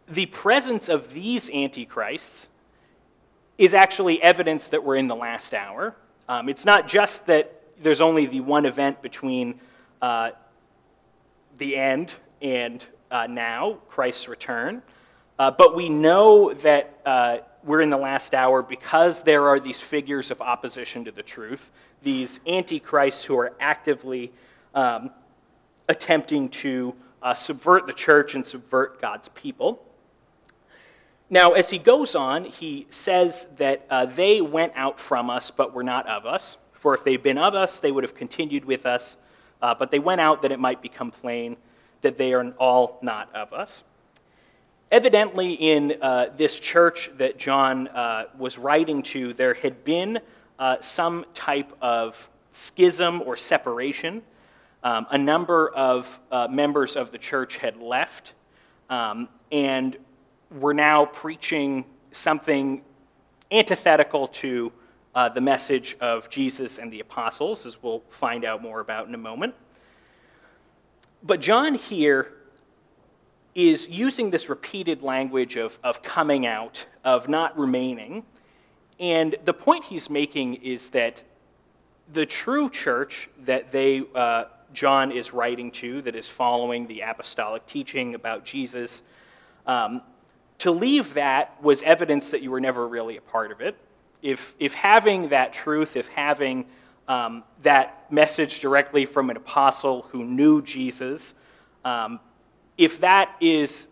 the 0.08 0.26
presence 0.26 0.88
of 0.88 1.12
these 1.12 1.50
antichrists 1.50 2.48
is 3.58 3.74
actually 3.74 4.22
evidence 4.22 4.68
that 4.68 4.82
we're 4.82 4.96
in 4.96 5.08
the 5.08 5.16
last 5.16 5.54
hour. 5.54 5.94
Um, 6.28 6.48
it's 6.48 6.64
not 6.64 6.88
just 6.88 7.26
that 7.26 7.60
there's 7.82 8.00
only 8.00 8.26
the 8.26 8.40
one 8.40 8.66
event 8.66 9.02
between 9.02 9.60
uh, 10.00 10.30
the 11.58 11.76
end 11.76 12.14
and 12.40 12.84
uh, 13.10 13.26
now, 13.26 13.78
Christ's 13.88 14.28
return, 14.28 14.82
uh, 15.38 15.50
but 15.50 15.74
we 15.74 15.88
know 15.88 16.52
that 16.54 16.98
uh, 17.04 17.38
we're 17.64 17.80
in 17.80 17.88
the 17.88 17.96
last 17.96 18.34
hour 18.34 18.62
because 18.62 19.22
there 19.22 19.48
are 19.48 19.58
these 19.58 19.80
figures 19.80 20.30
of 20.30 20.40
opposition 20.40 21.04
to 21.04 21.12
the 21.12 21.22
truth, 21.22 21.72
these 22.02 22.40
antichrists 22.46 23.24
who 23.24 23.38
are 23.38 23.54
actively 23.58 24.32
um, 24.74 25.10
attempting 25.88 26.48
to 26.48 26.94
uh, 27.22 27.34
subvert 27.34 27.86
the 27.86 27.92
church 27.92 28.34
and 28.34 28.44
subvert 28.44 29.00
God's 29.00 29.28
people. 29.28 29.82
Now, 31.30 31.52
as 31.52 31.70
he 31.70 31.78
goes 31.78 32.14
on, 32.14 32.44
he 32.44 32.86
says 32.90 33.46
that 33.56 33.86
uh, 33.88 34.06
they 34.06 34.40
went 34.40 34.72
out 34.76 35.00
from 35.00 35.30
us, 35.30 35.50
but 35.50 35.72
were 35.72 35.82
not 35.82 36.06
of 36.06 36.26
us. 36.26 36.58
For 36.74 36.94
if 36.94 37.02
they'd 37.02 37.22
been 37.22 37.38
of 37.38 37.54
us, 37.54 37.80
they 37.80 37.90
would 37.90 38.04
have 38.04 38.14
continued 38.14 38.66
with 38.66 38.84
us. 38.84 39.16
Uh, 39.62 39.74
but 39.74 39.90
they 39.90 39.98
went 39.98 40.20
out 40.20 40.42
that 40.42 40.52
it 40.52 40.60
might 40.60 40.82
become 40.82 41.10
plain 41.10 41.56
that 42.02 42.18
they 42.18 42.34
are 42.34 42.50
all 42.58 42.98
not 43.00 43.34
of 43.34 43.54
us. 43.54 43.82
Evidently, 44.90 45.54
in 45.54 45.96
uh, 46.00 46.26
this 46.36 46.60
church 46.60 47.10
that 47.16 47.38
John 47.38 47.88
uh, 47.88 48.26
was 48.38 48.58
writing 48.58 49.02
to, 49.04 49.32
there 49.32 49.54
had 49.54 49.84
been 49.84 50.20
uh, 50.58 50.76
some 50.80 51.24
type 51.34 51.72
of 51.80 52.28
schism 52.52 53.22
or 53.22 53.36
separation. 53.36 54.22
Um, 54.82 55.06
a 55.10 55.18
number 55.18 55.70
of 55.70 56.20
uh, 56.30 56.46
members 56.48 56.96
of 56.96 57.10
the 57.10 57.18
church 57.18 57.56
had 57.56 57.78
left 57.78 58.34
um, 58.90 59.28
and 59.50 59.96
were 60.50 60.74
now 60.74 61.06
preaching 61.06 61.86
something 62.12 62.82
antithetical 63.50 64.28
to 64.28 64.70
uh, 65.14 65.28
the 65.30 65.40
message 65.40 65.96
of 66.00 66.28
Jesus 66.28 66.78
and 66.78 66.92
the 66.92 67.00
apostles, 67.00 67.66
as 67.66 67.82
we'll 67.82 68.02
find 68.10 68.44
out 68.44 68.62
more 68.62 68.80
about 68.80 69.08
in 69.08 69.14
a 69.14 69.18
moment. 69.18 69.54
But 71.22 71.40
John 71.40 71.74
here 71.74 72.32
is 73.54 73.88
using 73.88 74.30
this 74.30 74.48
repeated 74.48 75.02
language 75.02 75.56
of, 75.56 75.78
of 75.84 76.02
coming 76.02 76.46
out, 76.46 76.86
of 77.04 77.28
not 77.28 77.56
remaining. 77.58 78.24
And 78.98 79.36
the 79.44 79.54
point 79.54 79.84
he's 79.84 80.10
making 80.10 80.54
is 80.56 80.90
that 80.90 81.22
the 82.12 82.26
true 82.26 82.68
church 82.68 83.28
that 83.44 83.70
they, 83.72 84.02
uh, 84.14 84.44
John 84.72 85.12
is 85.12 85.32
writing 85.32 85.70
to, 85.72 86.02
that 86.02 86.14
is 86.14 86.28
following 86.28 86.86
the 86.86 87.00
apostolic 87.00 87.66
teaching 87.66 88.14
about 88.14 88.44
Jesus, 88.44 89.02
um, 89.66 90.02
to 90.58 90.70
leave 90.70 91.14
that 91.14 91.62
was 91.62 91.82
evidence 91.82 92.30
that 92.30 92.42
you 92.42 92.50
were 92.50 92.60
never 92.60 92.86
really 92.86 93.16
a 93.16 93.20
part 93.20 93.52
of 93.52 93.60
it. 93.60 93.76
If, 94.22 94.54
if 94.58 94.74
having 94.74 95.28
that 95.28 95.52
truth, 95.52 95.96
if 95.96 96.08
having 96.08 96.66
um, 97.08 97.44
that 97.62 98.10
message 98.10 98.60
directly 98.60 99.04
from 99.04 99.30
an 99.30 99.36
apostle 99.36 100.02
who 100.10 100.24
knew 100.24 100.62
Jesus, 100.62 101.34
um, 101.84 102.20
if 102.76 103.00
that 103.00 103.34
is 103.40 103.88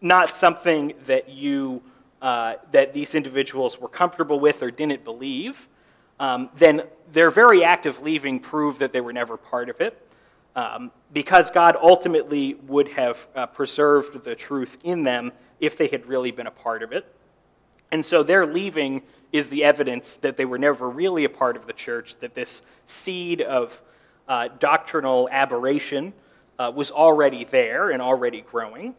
not 0.00 0.34
something 0.34 0.94
that 1.06 1.28
you 1.28 1.82
uh, 2.22 2.54
that 2.72 2.92
these 2.92 3.14
individuals 3.14 3.80
were 3.80 3.88
comfortable 3.88 4.40
with 4.40 4.62
or 4.62 4.70
didn't 4.70 5.04
believe, 5.04 5.68
um, 6.18 6.48
then 6.56 6.82
their 7.12 7.30
very 7.30 7.62
act 7.62 7.86
of 7.86 8.00
leaving 8.00 8.40
proved 8.40 8.80
that 8.80 8.90
they 8.90 9.00
were 9.00 9.12
never 9.12 9.36
part 9.36 9.68
of 9.68 9.80
it. 9.80 10.02
Um, 10.56 10.90
because 11.12 11.50
God 11.50 11.76
ultimately 11.80 12.54
would 12.66 12.88
have 12.94 13.28
uh, 13.36 13.46
preserved 13.46 14.24
the 14.24 14.34
truth 14.34 14.78
in 14.82 15.02
them 15.02 15.32
if 15.60 15.76
they 15.76 15.86
had 15.86 16.06
really 16.06 16.30
been 16.30 16.46
a 16.46 16.50
part 16.50 16.82
of 16.82 16.92
it. 16.92 17.04
And 17.92 18.04
so 18.04 18.22
their 18.22 18.46
leaving 18.46 19.02
is 19.32 19.50
the 19.50 19.64
evidence 19.64 20.16
that 20.16 20.38
they 20.38 20.46
were 20.46 20.58
never 20.58 20.88
really 20.88 21.24
a 21.24 21.28
part 21.28 21.56
of 21.56 21.66
the 21.66 21.74
church, 21.74 22.16
that 22.20 22.34
this 22.34 22.62
seed 22.86 23.42
of 23.42 23.82
uh, 24.26 24.48
doctrinal 24.58 25.28
aberration 25.30 26.14
uh, 26.58 26.72
was 26.74 26.90
already 26.90 27.44
there 27.44 27.90
and 27.90 28.00
already 28.00 28.40
growing. 28.40 28.94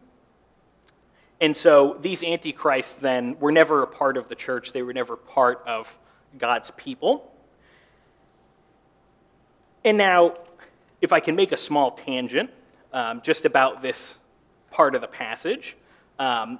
And 1.40 1.56
so 1.56 1.96
these 2.00 2.22
antichrists 2.22 2.94
then 2.96 3.38
were 3.38 3.52
never 3.52 3.82
a 3.82 3.86
part 3.86 4.16
of 4.16 4.28
the 4.28 4.34
church, 4.34 4.72
they 4.72 4.82
were 4.82 4.92
never 4.92 5.16
part 5.16 5.62
of 5.66 5.98
God's 6.36 6.70
people. 6.72 7.32
And 9.84 9.96
now, 9.96 10.34
if 11.00 11.12
I 11.12 11.20
can 11.20 11.36
make 11.36 11.52
a 11.52 11.56
small 11.56 11.92
tangent 11.92 12.50
um, 12.92 13.20
just 13.22 13.44
about 13.44 13.80
this 13.80 14.18
part 14.70 14.94
of 14.94 15.00
the 15.00 15.06
passage, 15.06 15.76
um, 16.18 16.58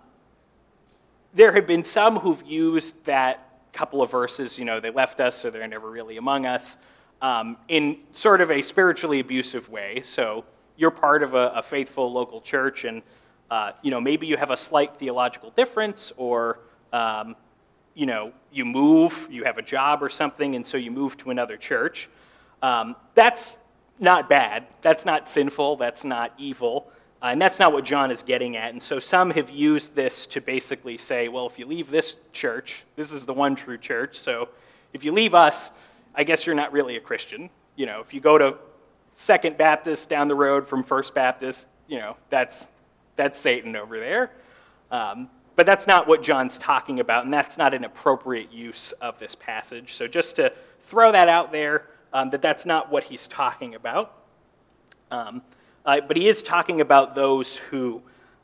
there 1.35 1.53
have 1.53 1.67
been 1.67 1.83
some 1.85 2.17
who've 2.17 2.43
used 2.47 3.05
that 3.05 3.49
couple 3.73 4.03
of 4.03 4.11
verses, 4.11 4.59
you 4.59 4.65
know, 4.65 4.81
they 4.81 4.91
left 4.91 5.21
us, 5.21 5.37
so 5.37 5.51
they're 5.51 5.67
never 5.69 5.91
really 5.91 6.17
among 6.17 6.47
us, 6.47 6.77
um, 7.23 7.57
in 7.69 7.99
sort 8.11 8.41
of 8.41 8.51
a 8.51 8.61
spiritually 8.63 9.21
abusive 9.21 9.69
way. 9.69 10.01
So 10.03 10.45
you're 10.79 10.91
part 10.91 11.23
of 11.23 11.35
a, 11.35 11.53
a 11.57 11.63
faithful 11.63 12.11
local 12.11 12.41
church, 12.41 12.85
and 12.85 13.03
uh, 13.51 13.73
you 13.83 13.91
know 13.91 14.01
maybe 14.01 14.27
you 14.27 14.39
have 14.39 14.51
a 14.51 14.57
slight 14.57 14.97
theological 14.97 15.51
difference, 15.51 16.13
or 16.17 16.61
um, 16.93 17.37
you 17.95 18.07
know 18.07 18.33
you 18.51 18.65
move, 18.65 19.29
you 19.31 19.45
have 19.45 19.59
a 19.59 19.63
job 19.63 20.03
or 20.03 20.09
something, 20.09 20.55
and 20.55 20.67
so 20.67 20.79
you 20.79 20.91
move 20.91 21.19
to 21.19 21.31
another 21.31 21.59
church. 21.59 22.09
Um, 22.63 22.97
that's 23.15 23.59
not 23.99 24.29
bad. 24.29 24.67
That's 24.81 25.05
not 25.05 25.29
sinful. 25.29 25.77
That's 25.77 26.05
not 26.05 26.33
evil. 26.39 26.91
Uh, 27.21 27.27
and 27.27 27.43
that's 27.43 27.59
not 27.59 27.73
what 27.73 27.85
John 27.85 28.13
is 28.13 28.23
getting 28.23 28.57
at. 28.57 28.71
And 28.71 28.81
so 28.81 29.01
some 29.01 29.31
have 29.31 29.51
used 29.51 29.97
this 29.97 30.25
to 30.27 30.41
basically 30.41 30.97
say, 30.97 31.27
well, 31.27 31.47
if 31.49 31.59
you 31.59 31.67
leave 31.67 31.91
this 31.91 32.17
church, 32.33 32.85
this 32.95 33.11
is 33.11 33.27
the 33.27 33.35
one 33.35 33.57
true 33.57 33.77
church. 33.77 34.17
So 34.17 34.51
if 34.93 35.05
you 35.05 35.11
leave 35.11 35.35
us, 35.35 35.73
I 36.15 36.23
guess 36.23 36.47
you're 36.47 36.55
not 36.55 36.73
really 36.73 36.97
a 36.97 37.01
Christian. 37.01 37.51
You 37.75 37.87
know, 37.87 38.01
if 38.01 38.15
you 38.15 38.21
go 38.21 38.39
to 38.39 38.55
Second 39.21 39.59
Baptist 39.59 40.09
down 40.09 40.29
the 40.29 40.35
road 40.37 40.69
from 40.69 40.85
First 40.85 41.13
Baptist, 41.13 41.67
you 41.89 41.99
know, 41.99 42.17
that's, 42.31 42.69
that's 43.17 43.37
Satan 43.37 43.75
over 43.75 43.99
there. 43.99 44.31
Um, 44.93 45.29
but 45.57 45.67
that's 45.67 45.89
not 45.89 46.07
what 46.07 46.23
John's 46.23 46.57
talking 46.57 47.01
about, 47.01 47.25
and 47.25 47.35
that's 47.35 47.59
not 47.59 47.75
an 47.75 47.83
appropriate 47.83 48.53
use 48.53 48.93
of 48.93 49.19
this 49.19 49.35
passage. 49.35 49.95
So 49.95 50.07
just 50.07 50.37
to 50.37 50.53
throw 50.83 51.11
that 51.11 51.29
out 51.29 51.51
there, 51.51 51.89
um, 52.13 52.31
that 52.31 52.43
that's 52.43 52.65
not 52.65 52.93
what 52.93 53.03
he's 53.03 53.27
talking 53.27 53.75
about. 53.75 54.15
Um, 55.11 55.43
uh, 55.85 56.01
but 56.01 56.17
he 56.17 56.29
is 56.29 56.41
talking 56.41 56.81
about 56.81 57.17
those 57.17 57.57
who 57.57 58.01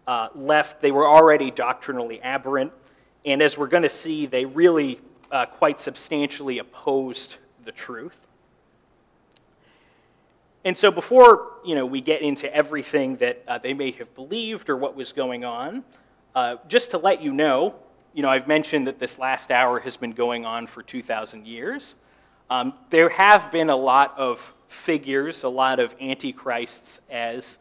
uh, 0.09 0.31
left. 0.35 0.83
They 0.83 0.91
were 0.91 1.07
already 1.07 1.53
doctrinally 1.53 2.21
aberrant, 2.21 2.73
and 3.25 3.41
as 3.43 3.57
we're 3.57 3.69
going 3.69 3.85
to 3.85 3.89
see, 3.89 4.27
they 4.27 4.45
really 4.45 5.01
uh, 5.31 5.47
quite 5.47 5.79
substantially 5.79 6.59
opposed 6.59 7.37
the 7.63 7.71
truth. 7.71 8.27
And 10.65 10.77
so 10.77 10.91
before 10.91 11.53
you 11.65 11.75
know, 11.75 11.85
we 11.85 12.01
get 12.01 12.23
into 12.23 12.53
everything 12.55 13.17
that 13.17 13.43
uh, 13.47 13.59
they 13.59 13.75
may 13.75 13.91
have 13.93 14.15
believed 14.15 14.71
or 14.71 14.77
what 14.77 14.97
was 14.97 15.13
going 15.13 15.45
on, 15.45 15.85
uh, 16.35 16.57
just 16.69 16.91
to 16.93 16.99
let 16.99 17.23
you 17.23 17.33
know, 17.33 17.75
you 18.15 18.23
know, 18.23 18.29
I've 18.29 18.49
mentioned 18.49 18.87
that 18.87 18.99
this 18.99 19.19
last 19.19 19.51
hour 19.51 19.81
has 19.81 19.97
been 19.97 20.13
going 20.13 20.45
on 20.45 20.67
for 20.67 20.83
2,000 20.83 21.47
years. 21.47 21.97
Um, 22.49 22.75
there 22.91 23.09
have 23.09 23.51
been 23.51 23.71
a 23.71 23.77
lot 23.77 24.15
of 24.17 24.55
figures, 24.69 25.45
a 25.45 25.49
lot 25.49 25.81
of 25.81 25.95
antichrists, 26.01 27.01
as 27.11 27.59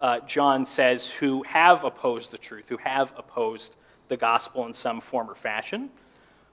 uh, 0.00 0.20
John 0.20 0.66
says, 0.66 1.08
who 1.08 1.42
have 1.44 1.84
opposed 1.84 2.32
the 2.32 2.38
truth, 2.38 2.68
who 2.68 2.78
have 2.78 3.14
opposed 3.16 3.76
the 4.08 4.16
gospel 4.16 4.66
in 4.66 4.72
some 4.72 5.00
form 5.00 5.30
or 5.30 5.34
fashion. 5.34 5.90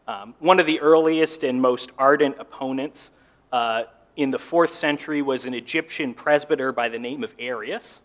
Um, 0.08 0.36
one 0.40 0.60
of 0.60 0.66
the 0.66 0.80
earliest 0.80 1.44
and 1.44 1.62
most 1.62 1.92
ardent 1.98 2.36
opponents 2.40 3.12
uh, 3.52 3.84
in 4.16 4.32
the 4.32 4.40
fourth 4.40 4.76
century 4.76 5.22
was 5.22 5.46
an 5.46 5.54
Egyptian 5.54 6.14
presbyter 6.14 6.72
by 6.72 6.90
the 6.90 7.00
name 7.00 7.24
of 7.24 7.34
Arius. 7.40 8.02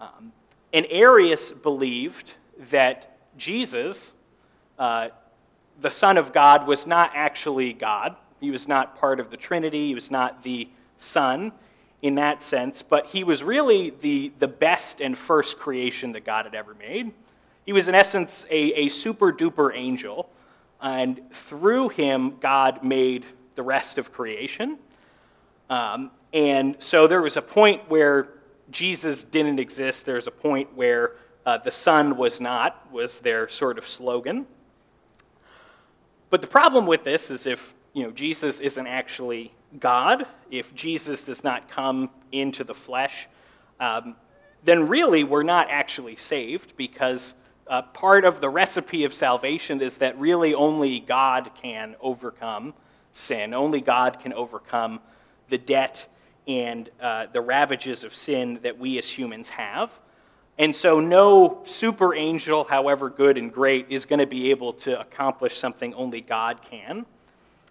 Um, 0.00 0.32
and 0.72 0.86
Arius 0.90 1.52
believed 1.52 2.34
that 2.70 3.16
Jesus, 3.36 4.12
uh, 4.78 5.08
the 5.80 5.90
Son 5.90 6.16
of 6.16 6.32
God, 6.32 6.66
was 6.66 6.86
not 6.86 7.12
actually 7.14 7.72
God. 7.72 8.16
He 8.40 8.50
was 8.50 8.68
not 8.68 8.98
part 8.98 9.20
of 9.20 9.30
the 9.30 9.36
Trinity, 9.36 9.88
he 9.88 9.94
was 9.94 10.10
not 10.10 10.42
the 10.42 10.68
Son 10.98 11.52
in 12.02 12.16
that 12.16 12.42
sense, 12.42 12.82
but 12.82 13.06
he 13.06 13.24
was 13.24 13.42
really 13.42 13.90
the, 14.00 14.32
the 14.38 14.48
best 14.48 15.00
and 15.00 15.16
first 15.16 15.58
creation 15.58 16.12
that 16.12 16.24
God 16.24 16.44
had 16.44 16.54
ever 16.54 16.74
made. 16.74 17.12
He 17.64 17.72
was, 17.72 17.88
in 17.88 17.94
essence, 17.94 18.44
a, 18.50 18.72
a 18.74 18.88
super 18.88 19.32
duper 19.32 19.74
angel, 19.74 20.30
and 20.80 21.20
through 21.32 21.88
him, 21.88 22.36
God 22.38 22.84
made 22.84 23.24
the 23.54 23.62
rest 23.62 23.98
of 23.98 24.12
creation. 24.12 24.78
Um, 25.68 26.10
and 26.32 26.76
so 26.78 27.06
there 27.06 27.22
was 27.22 27.36
a 27.36 27.42
point 27.42 27.88
where 27.88 28.28
Jesus 28.70 29.24
didn't 29.24 29.58
exist. 29.58 30.06
There 30.06 30.16
was 30.16 30.26
a 30.26 30.32
point 30.32 30.74
where 30.74 31.12
uh, 31.44 31.58
the 31.58 31.70
Son 31.70 32.16
was 32.16 32.40
not, 32.40 32.90
was 32.92 33.20
their 33.20 33.48
sort 33.48 33.78
of 33.78 33.86
slogan. 33.86 34.46
But 36.30 36.40
the 36.40 36.48
problem 36.48 36.86
with 36.86 37.04
this 37.04 37.30
is 37.30 37.46
if 37.46 37.74
you 37.92 38.02
know, 38.02 38.10
Jesus 38.10 38.60
isn't 38.60 38.86
actually 38.86 39.52
God, 39.80 40.26
if 40.50 40.74
Jesus 40.74 41.24
does 41.24 41.44
not 41.44 41.70
come 41.70 42.10
into 42.32 42.64
the 42.64 42.74
flesh, 42.74 43.28
um, 43.80 44.16
then 44.64 44.88
really 44.88 45.24
we're 45.24 45.42
not 45.42 45.68
actually 45.70 46.16
saved 46.16 46.76
because 46.76 47.34
uh, 47.68 47.82
part 47.82 48.24
of 48.24 48.40
the 48.40 48.48
recipe 48.48 49.04
of 49.04 49.14
salvation 49.14 49.80
is 49.80 49.98
that 49.98 50.18
really 50.18 50.54
only 50.54 51.00
God 51.00 51.50
can 51.60 51.96
overcome 52.00 52.74
sin. 53.12 53.54
Only 53.54 53.80
God 53.80 54.20
can 54.20 54.32
overcome 54.32 55.00
the 55.48 55.58
debt 55.58 56.06
and 56.46 56.90
uh, 57.00 57.26
the 57.32 57.40
ravages 57.40 58.04
of 58.04 58.14
sin 58.14 58.60
that 58.62 58.78
we 58.78 58.98
as 58.98 59.10
humans 59.10 59.48
have. 59.48 59.90
And 60.58 60.74
so, 60.74 61.00
no 61.00 61.60
super 61.64 62.14
angel, 62.14 62.64
however 62.64 63.10
good 63.10 63.36
and 63.36 63.52
great, 63.52 63.86
is 63.90 64.06
going 64.06 64.20
to 64.20 64.26
be 64.26 64.50
able 64.50 64.72
to 64.74 64.98
accomplish 64.98 65.58
something 65.58 65.92
only 65.94 66.22
God 66.22 66.62
can. 66.62 67.04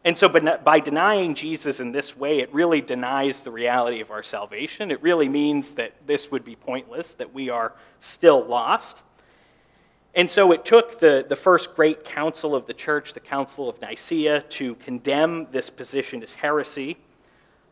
And 0.03 0.15
so, 0.15 0.29
by 0.29 0.79
denying 0.79 1.33
Jesus 1.33 1.79
in 1.79 1.91
this 1.91 2.15
way, 2.15 2.39
it 2.39 2.53
really 2.53 2.81
denies 2.81 3.41
the 3.41 3.49
reality 3.49 4.01
of 4.01 4.11
our 4.11 4.21
salvation. 4.21 4.91
It 4.91 5.01
really 5.01 5.27
means 5.27 5.73
that 5.75 5.93
this 6.05 6.29
would 6.29 6.45
be 6.45 6.55
pointless, 6.55 7.15
that 7.15 7.33
we 7.33 7.49
are 7.49 7.73
still 7.99 8.45
lost. 8.45 9.01
And 10.13 10.29
so, 10.29 10.51
it 10.51 10.63
took 10.63 10.99
the, 10.99 11.25
the 11.27 11.35
first 11.35 11.75
great 11.75 12.05
council 12.05 12.53
of 12.53 12.67
the 12.67 12.73
church, 12.75 13.15
the 13.15 13.19
Council 13.19 13.67
of 13.67 13.81
Nicaea, 13.81 14.41
to 14.41 14.75
condemn 14.75 15.47
this 15.49 15.71
position 15.71 16.21
as 16.21 16.33
heresy. 16.33 16.97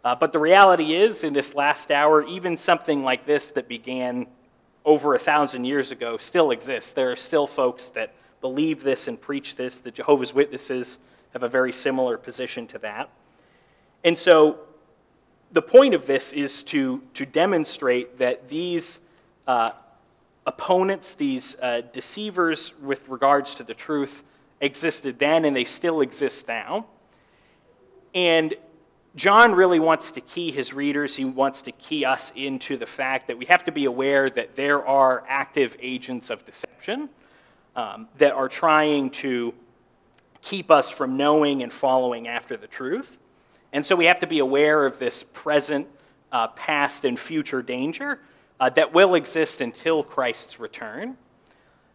Uh, 0.03 0.13
but 0.15 0.33
the 0.33 0.39
reality 0.39 0.93
is, 0.95 1.23
in 1.23 1.33
this 1.33 1.55
last 1.55 1.89
hour, 1.89 2.23
even 2.25 2.57
something 2.57 3.03
like 3.03 3.25
this 3.25 3.51
that 3.51 3.67
began 3.67 4.27
over 4.85 5.15
a 5.15 5.19
thousand 5.19 5.63
years 5.63 5.91
ago 5.91 6.17
still 6.17 6.51
exists. 6.51 6.91
There 6.91 7.11
are 7.11 7.15
still 7.15 7.47
folks 7.47 7.87
that 7.89 8.13
believe 8.41 8.83
this 8.83 9.07
and 9.07 9.19
preach 9.19 9.55
this. 9.55 9.79
The 9.79 9.91
Jehovah's 9.91 10.33
Witnesses 10.33 10.99
have 11.31 11.43
a 11.43 11.47
very 11.47 11.71
similar 11.71 12.17
position 12.17 12.67
to 12.67 12.79
that. 12.79 13.09
And 14.03 14.17
so 14.17 14.59
the 15.53 15.61
point 15.61 15.93
of 15.93 16.05
this 16.05 16.33
is 16.33 16.63
to, 16.63 17.01
to 17.13 17.25
demonstrate 17.25 18.17
that 18.17 18.49
these 18.49 18.99
uh, 19.47 19.69
opponents, 20.45 21.13
these 21.13 21.55
uh, 21.61 21.81
deceivers 21.93 22.73
with 22.81 23.07
regards 23.07 23.55
to 23.55 23.63
the 23.63 23.73
truth, 23.73 24.23
existed 24.59 25.19
then 25.19 25.45
and 25.45 25.55
they 25.55 25.63
still 25.63 26.01
exist 26.01 26.47
now. 26.47 26.85
And 28.13 28.53
John 29.15 29.53
really 29.53 29.79
wants 29.79 30.11
to 30.13 30.21
key 30.21 30.51
his 30.51 30.73
readers, 30.73 31.15
he 31.15 31.25
wants 31.25 31.61
to 31.63 31.71
key 31.71 32.03
us 32.03 32.31
into 32.35 32.77
the 32.77 32.87
fact 32.87 33.27
that 33.27 33.37
we 33.37 33.45
have 33.45 33.63
to 33.65 33.71
be 33.71 33.85
aware 33.85 34.29
that 34.29 34.55
there 34.55 34.85
are 34.85 35.23
active 35.27 35.77
agents 35.79 36.31
of 36.31 36.43
deception 36.45 37.09
um, 37.75 38.07
that 38.17 38.33
are 38.33 38.49
trying 38.49 39.11
to 39.11 39.53
keep 40.41 40.71
us 40.71 40.89
from 40.89 41.15
knowing 41.15 41.61
and 41.61 41.71
following 41.71 42.27
after 42.27 42.57
the 42.57 42.67
truth. 42.67 43.17
And 43.71 43.85
so 43.85 43.95
we 43.95 44.05
have 44.05 44.19
to 44.19 44.27
be 44.27 44.39
aware 44.39 44.85
of 44.85 44.97
this 44.97 45.23
present, 45.23 45.87
uh, 46.31 46.47
past, 46.49 47.05
and 47.05 47.17
future 47.17 47.61
danger 47.61 48.19
uh, 48.59 48.69
that 48.71 48.93
will 48.93 49.13
exist 49.13 49.61
until 49.61 50.03
Christ's 50.03 50.59
return. 50.59 51.17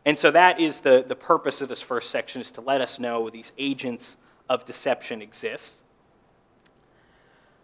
And 0.05 0.17
so 0.17 0.31
that 0.31 0.61
is 0.61 0.81
the, 0.81 1.05
the 1.07 1.17
purpose 1.17 1.61
of 1.61 1.69
this 1.69 1.83
first 1.83 2.11
section 2.11 2.41
is 2.41 2.53
to 2.53 2.61
let 2.61 2.81
us 2.81 3.01
know 3.01 3.29
these 3.29 3.53
agents 3.59 4.17
of 4.49 4.65
deception 4.65 5.21
exist. 5.21 5.83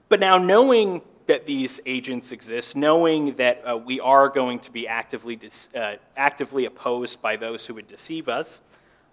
But 0.09 0.21
now, 0.21 0.39
knowing 0.39 1.03
that 1.27 1.47
these 1.47 1.81
agents 1.87 2.33
exist, 2.33 2.77
knowing 2.77 3.35
that 3.35 3.63
uh, 3.67 3.77
we 3.77 3.99
are 4.01 4.29
going 4.29 4.59
to 4.61 4.71
be 4.71 4.87
actively, 4.87 5.37
dis- 5.37 5.69
uh, 5.75 5.97
actively 6.17 6.67
opposed 6.67 7.23
by 7.23 7.37
those 7.37 7.67
who 7.67 7.75
would 7.75 7.89
deceive 7.89 8.29
us, 8.29 8.61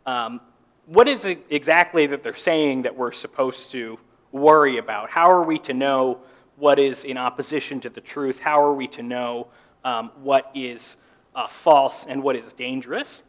um, 0.06 0.42
what 0.88 1.08
is 1.08 1.26
it 1.26 1.46
exactly 1.50 2.08
that 2.08 2.22
they're 2.24 2.36
saying 2.36 2.82
that 2.82 2.96
we're 2.96 3.12
supposed 3.14 3.72
to 3.72 3.98
worry 4.32 4.78
about? 4.78 5.10
How 5.10 5.30
are 5.30 5.44
we 5.44 5.58
to 5.60 5.74
know 5.74 6.20
what 6.58 6.80
is 6.80 7.04
in 7.04 7.18
opposition 7.18 7.80
to 7.82 7.90
the 7.90 8.02
truth? 8.02 8.40
How 8.40 8.62
are 8.62 8.74
we 8.74 8.88
to 8.90 9.04
know 9.04 9.48
um, 9.84 10.12
what 10.22 10.52
is 10.54 10.98
uh, 11.34 11.48
false 11.48 12.06
and 12.06 12.22
what 12.22 12.36
is 12.36 12.52
dangerous? 12.52 13.24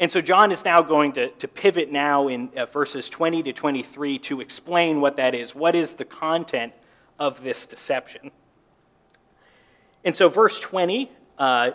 And 0.00 0.10
so 0.10 0.20
John 0.20 0.52
is 0.52 0.64
now 0.64 0.80
going 0.80 1.12
to, 1.12 1.30
to 1.30 1.48
pivot 1.48 1.90
now 1.90 2.28
in 2.28 2.50
uh, 2.56 2.66
verses 2.66 3.10
20 3.10 3.42
to 3.44 3.52
23 3.52 4.18
to 4.20 4.40
explain 4.40 5.00
what 5.00 5.16
that 5.16 5.34
is. 5.34 5.54
What 5.54 5.74
is 5.74 5.94
the 5.94 6.04
content 6.04 6.72
of 7.18 7.42
this 7.42 7.66
deception? 7.66 8.30
And 10.04 10.14
so, 10.14 10.28
verse 10.28 10.60
20, 10.60 11.10
uh, 11.38 11.70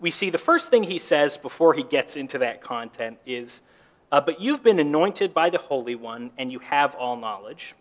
we 0.00 0.10
see 0.10 0.30
the 0.30 0.38
first 0.38 0.70
thing 0.70 0.82
he 0.82 0.98
says 0.98 1.36
before 1.36 1.74
he 1.74 1.84
gets 1.84 2.16
into 2.16 2.38
that 2.38 2.60
content 2.60 3.18
is 3.24 3.60
uh, 4.10 4.20
But 4.20 4.40
you've 4.40 4.64
been 4.64 4.80
anointed 4.80 5.32
by 5.32 5.50
the 5.50 5.58
Holy 5.58 5.94
One, 5.94 6.32
and 6.36 6.50
you 6.50 6.58
have 6.58 6.96
all 6.96 7.16
knowledge. 7.16 7.74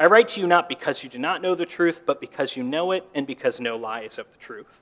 I 0.00 0.06
write 0.06 0.28
to 0.28 0.40
you 0.40 0.46
not 0.46 0.68
because 0.68 1.04
you 1.04 1.10
do 1.10 1.18
not 1.18 1.42
know 1.42 1.54
the 1.54 1.66
truth, 1.66 2.02
but 2.04 2.20
because 2.20 2.56
you 2.56 2.64
know 2.64 2.90
it, 2.90 3.04
and 3.14 3.26
because 3.26 3.60
no 3.60 3.76
lie 3.76 4.00
is 4.00 4.18
of 4.18 4.30
the 4.32 4.38
truth. 4.38 4.80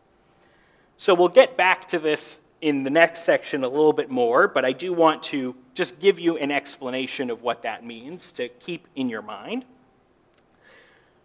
So 0.96 1.12
we'll 1.12 1.28
get 1.28 1.56
back 1.56 1.88
to 1.88 1.98
this 1.98 2.40
in 2.60 2.82
the 2.82 2.90
next 2.90 3.20
section 3.20 3.64
a 3.64 3.68
little 3.68 3.92
bit 3.92 4.10
more, 4.10 4.48
but 4.48 4.64
I 4.64 4.72
do 4.72 4.92
want 4.92 5.22
to 5.24 5.54
just 5.74 6.00
give 6.00 6.18
you 6.18 6.38
an 6.38 6.50
explanation 6.50 7.30
of 7.30 7.42
what 7.42 7.62
that 7.62 7.84
means 7.84 8.32
to 8.32 8.48
keep 8.48 8.88
in 8.94 9.08
your 9.08 9.22
mind. 9.22 9.64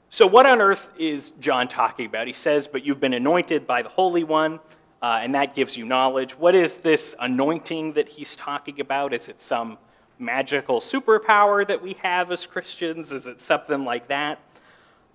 So, 0.10 0.28
what 0.28 0.46
on 0.46 0.62
earth 0.62 0.90
is 0.98 1.32
John 1.40 1.68
talking 1.70 2.06
about? 2.06 2.28
He 2.28 2.34
says, 2.34 2.68
But 2.68 2.86
you've 2.86 3.00
been 3.00 3.14
anointed 3.14 3.66
by 3.66 3.82
the 3.82 3.90
Holy 3.90 4.26
One 4.26 4.60
uh, 5.02 5.20
and 5.22 5.34
that 5.34 5.56
gives 5.56 5.76
you 5.76 5.86
knowledge. 5.86 6.38
What 6.38 6.54
is 6.54 6.78
this 6.78 7.16
anointing 7.20 7.94
that 7.94 8.08
he's 8.08 8.36
talking 8.36 8.80
about? 8.80 9.14
Is 9.14 9.30
it 9.30 9.42
some 9.42 9.80
magical 10.20 10.80
superpower 10.80 11.66
that 11.66 11.82
we 11.82 11.94
have 12.04 12.32
as 12.32 12.46
Christians? 12.46 13.12
Is 13.12 13.26
it 13.26 13.42
something 13.42 13.84
like 13.84 14.08
that? 14.10 14.40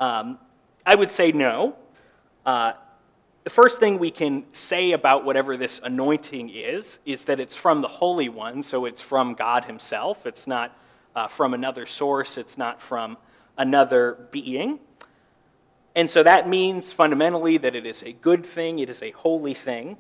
Um, 0.01 0.39
I 0.85 0.97
would 0.97 1.13
say 1.13 1.31
no. 1.31 1.77
Uh, 2.45 2.73
the 3.47 3.51
first 3.51 3.79
thing 3.79 4.01
we 4.01 4.11
can 4.11 4.45
say 4.53 4.91
about 4.91 5.25
whatever 5.25 5.57
this 5.57 5.81
anointing 5.85 6.51
is, 6.53 6.99
is 7.07 7.27
that 7.27 7.39
it's 7.39 7.55
from 7.55 7.81
the 7.81 7.87
Holy 7.87 8.29
One, 8.29 8.61
so 8.61 8.87
it's 8.87 9.01
from 9.01 9.35
God 9.35 9.67
Himself. 9.67 10.27
It's 10.27 10.49
not 10.49 10.77
uh, 11.15 11.29
from 11.29 11.55
another 11.55 11.87
source, 11.87 12.39
it's 12.39 12.59
not 12.59 12.83
from 12.83 13.17
another 13.57 14.27
being. 14.33 14.81
And 15.95 16.11
so 16.11 16.25
that 16.25 16.49
means 16.49 16.93
fundamentally 16.93 17.57
that 17.59 17.77
it 17.77 17.87
is 17.87 18.03
a 18.03 18.15
good 18.15 18.45
thing, 18.45 18.81
it 18.81 18.91
is 18.91 19.01
a 19.01 19.13
holy 19.13 19.55
thing. 19.55 19.97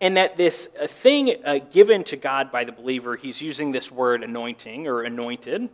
And 0.00 0.16
that 0.16 0.38
this 0.38 0.68
thing 0.86 1.36
uh, 1.44 1.58
given 1.58 2.04
to 2.04 2.16
God 2.16 2.50
by 2.50 2.64
the 2.64 2.72
believer, 2.72 3.16
he's 3.16 3.42
using 3.42 3.72
this 3.72 3.92
word 3.92 4.24
anointing 4.24 4.86
or 4.86 5.02
anointed. 5.02 5.68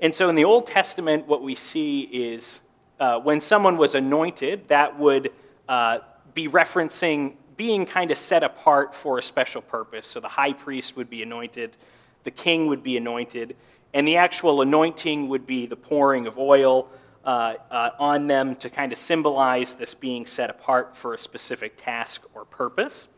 And 0.00 0.12
so 0.12 0.28
in 0.28 0.34
the 0.34 0.44
Old 0.44 0.66
Testament, 0.66 1.28
what 1.28 1.44
we 1.44 1.54
see 1.54 2.00
is 2.00 2.60
uh, 3.02 3.18
when 3.18 3.40
someone 3.40 3.76
was 3.76 3.96
anointed, 3.96 4.68
that 4.68 4.96
would 4.96 5.32
uh, 5.68 5.98
be 6.34 6.46
referencing 6.46 7.34
being 7.56 7.84
kind 7.84 8.12
of 8.12 8.16
set 8.16 8.44
apart 8.44 8.94
for 8.94 9.18
a 9.18 9.22
special 9.22 9.60
purpose. 9.60 10.06
So 10.06 10.20
the 10.20 10.28
high 10.28 10.52
priest 10.52 10.96
would 10.96 11.10
be 11.10 11.20
anointed, 11.20 11.76
the 12.22 12.30
king 12.30 12.68
would 12.68 12.84
be 12.84 12.96
anointed, 12.96 13.56
and 13.92 14.06
the 14.06 14.18
actual 14.18 14.62
anointing 14.62 15.28
would 15.28 15.48
be 15.48 15.66
the 15.66 15.74
pouring 15.74 16.28
of 16.28 16.38
oil 16.38 16.88
uh, 17.24 17.54
uh, 17.72 17.90
on 17.98 18.28
them 18.28 18.54
to 18.56 18.70
kind 18.70 18.92
of 18.92 18.98
symbolize 18.98 19.74
this 19.74 19.94
being 19.94 20.24
set 20.24 20.48
apart 20.48 20.96
for 20.96 21.12
a 21.12 21.18
specific 21.18 21.72
task 21.76 22.22
or 22.34 22.44
purpose. 22.44 23.08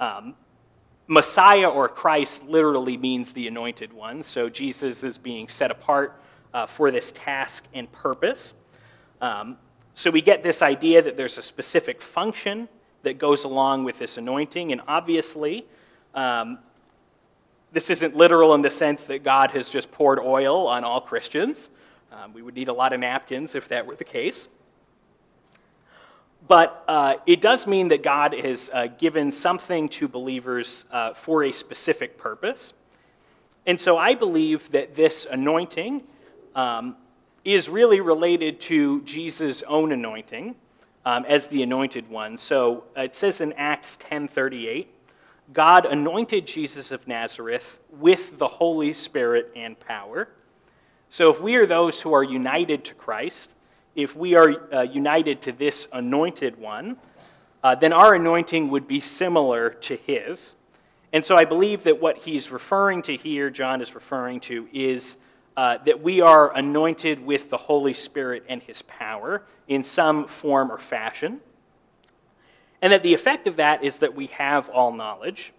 Um, 0.00 0.34
Messiah 1.08 1.68
or 1.68 1.90
Christ 1.90 2.46
literally 2.46 2.96
means 2.96 3.34
the 3.34 3.48
anointed 3.48 3.92
one, 3.92 4.22
so 4.22 4.48
Jesus 4.48 5.04
is 5.04 5.18
being 5.18 5.46
set 5.46 5.70
apart 5.70 6.18
uh, 6.54 6.64
for 6.64 6.90
this 6.90 7.12
task 7.12 7.64
and 7.74 7.92
purpose. 7.92 8.54
Um, 9.20 9.56
so 9.94 10.10
we 10.10 10.22
get 10.22 10.42
this 10.42 10.62
idea 10.62 11.02
that 11.02 11.16
there's 11.16 11.38
a 11.38 11.42
specific 11.42 12.00
function 12.00 12.68
that 13.02 13.18
goes 13.18 13.44
along 13.44 13.84
with 13.84 13.98
this 13.98 14.16
anointing, 14.18 14.72
and 14.72 14.80
obviously, 14.86 15.66
um, 16.14 16.58
this 17.72 17.90
isn't 17.90 18.16
literal 18.16 18.54
in 18.54 18.62
the 18.62 18.70
sense 18.70 19.04
that 19.04 19.22
God 19.22 19.52
has 19.52 19.68
just 19.68 19.92
poured 19.92 20.18
oil 20.18 20.66
on 20.66 20.84
all 20.84 21.00
Christians. 21.00 21.70
Um, 22.12 22.32
we 22.32 22.42
would 22.42 22.54
need 22.54 22.68
a 22.68 22.72
lot 22.72 22.92
of 22.92 23.00
napkins 23.00 23.54
if 23.54 23.68
that 23.68 23.86
were 23.86 23.94
the 23.94 24.04
case. 24.04 24.48
But 26.48 26.82
uh, 26.88 27.16
it 27.26 27.40
does 27.40 27.66
mean 27.66 27.88
that 27.88 28.02
God 28.02 28.32
has 28.32 28.70
uh, 28.72 28.88
given 28.98 29.30
something 29.30 29.88
to 29.90 30.08
believers 30.08 30.84
uh, 30.90 31.14
for 31.14 31.44
a 31.44 31.52
specific 31.52 32.18
purpose. 32.18 32.74
And 33.66 33.78
so 33.78 33.96
I 33.96 34.14
believe 34.14 34.70
that 34.72 34.96
this 34.96 35.26
anointing 35.30 36.02
um, 36.56 36.96
is 37.44 37.68
really 37.68 38.00
related 38.00 38.60
to 38.60 39.02
Jesus' 39.02 39.62
own 39.66 39.92
anointing 39.92 40.54
um, 41.04 41.24
as 41.26 41.46
the 41.46 41.62
anointed 41.62 42.08
one. 42.10 42.36
So 42.36 42.84
uh, 42.96 43.02
it 43.02 43.14
says 43.14 43.40
in 43.40 43.52
Acts 43.54 43.96
10:38, 43.96 44.86
God 45.52 45.86
anointed 45.86 46.46
Jesus 46.46 46.92
of 46.92 47.08
Nazareth 47.08 47.80
with 47.90 48.38
the 48.38 48.46
Holy 48.46 48.92
Spirit 48.92 49.50
and 49.56 49.78
power. 49.80 50.28
So 51.08 51.28
if 51.30 51.40
we 51.40 51.56
are 51.56 51.66
those 51.66 52.00
who 52.00 52.12
are 52.12 52.22
united 52.22 52.84
to 52.84 52.94
Christ, 52.94 53.54
if 53.96 54.14
we 54.14 54.36
are 54.36 54.72
uh, 54.72 54.82
united 54.82 55.40
to 55.42 55.52
this 55.52 55.88
anointed 55.92 56.58
one, 56.58 56.98
uh, 57.64 57.74
then 57.74 57.92
our 57.92 58.14
anointing 58.14 58.70
would 58.70 58.86
be 58.86 59.00
similar 59.00 59.70
to 59.70 59.96
his. 59.96 60.54
And 61.12 61.24
so 61.24 61.36
I 61.36 61.44
believe 61.44 61.82
that 61.82 62.00
what 62.00 62.18
he's 62.18 62.52
referring 62.52 63.02
to 63.02 63.16
here, 63.16 63.50
John 63.50 63.82
is 63.82 63.94
referring 63.94 64.40
to, 64.40 64.68
is 64.72 65.16
uh, 65.60 65.76
that 65.84 66.02
we 66.02 66.22
are 66.22 66.56
anointed 66.56 67.22
with 67.22 67.50
the 67.50 67.56
Holy 67.58 67.92
Spirit 67.92 68.42
and 68.48 68.62
His 68.62 68.80
power 68.80 69.42
in 69.68 69.82
some 69.82 70.26
form 70.26 70.72
or 70.72 70.78
fashion. 70.78 71.38
And 72.80 72.94
that 72.94 73.02
the 73.02 73.12
effect 73.12 73.46
of 73.46 73.56
that 73.56 73.84
is 73.84 73.98
that 73.98 74.14
we 74.16 74.28
have 74.28 74.70
all 74.70 74.90
knowledge. 74.90 75.52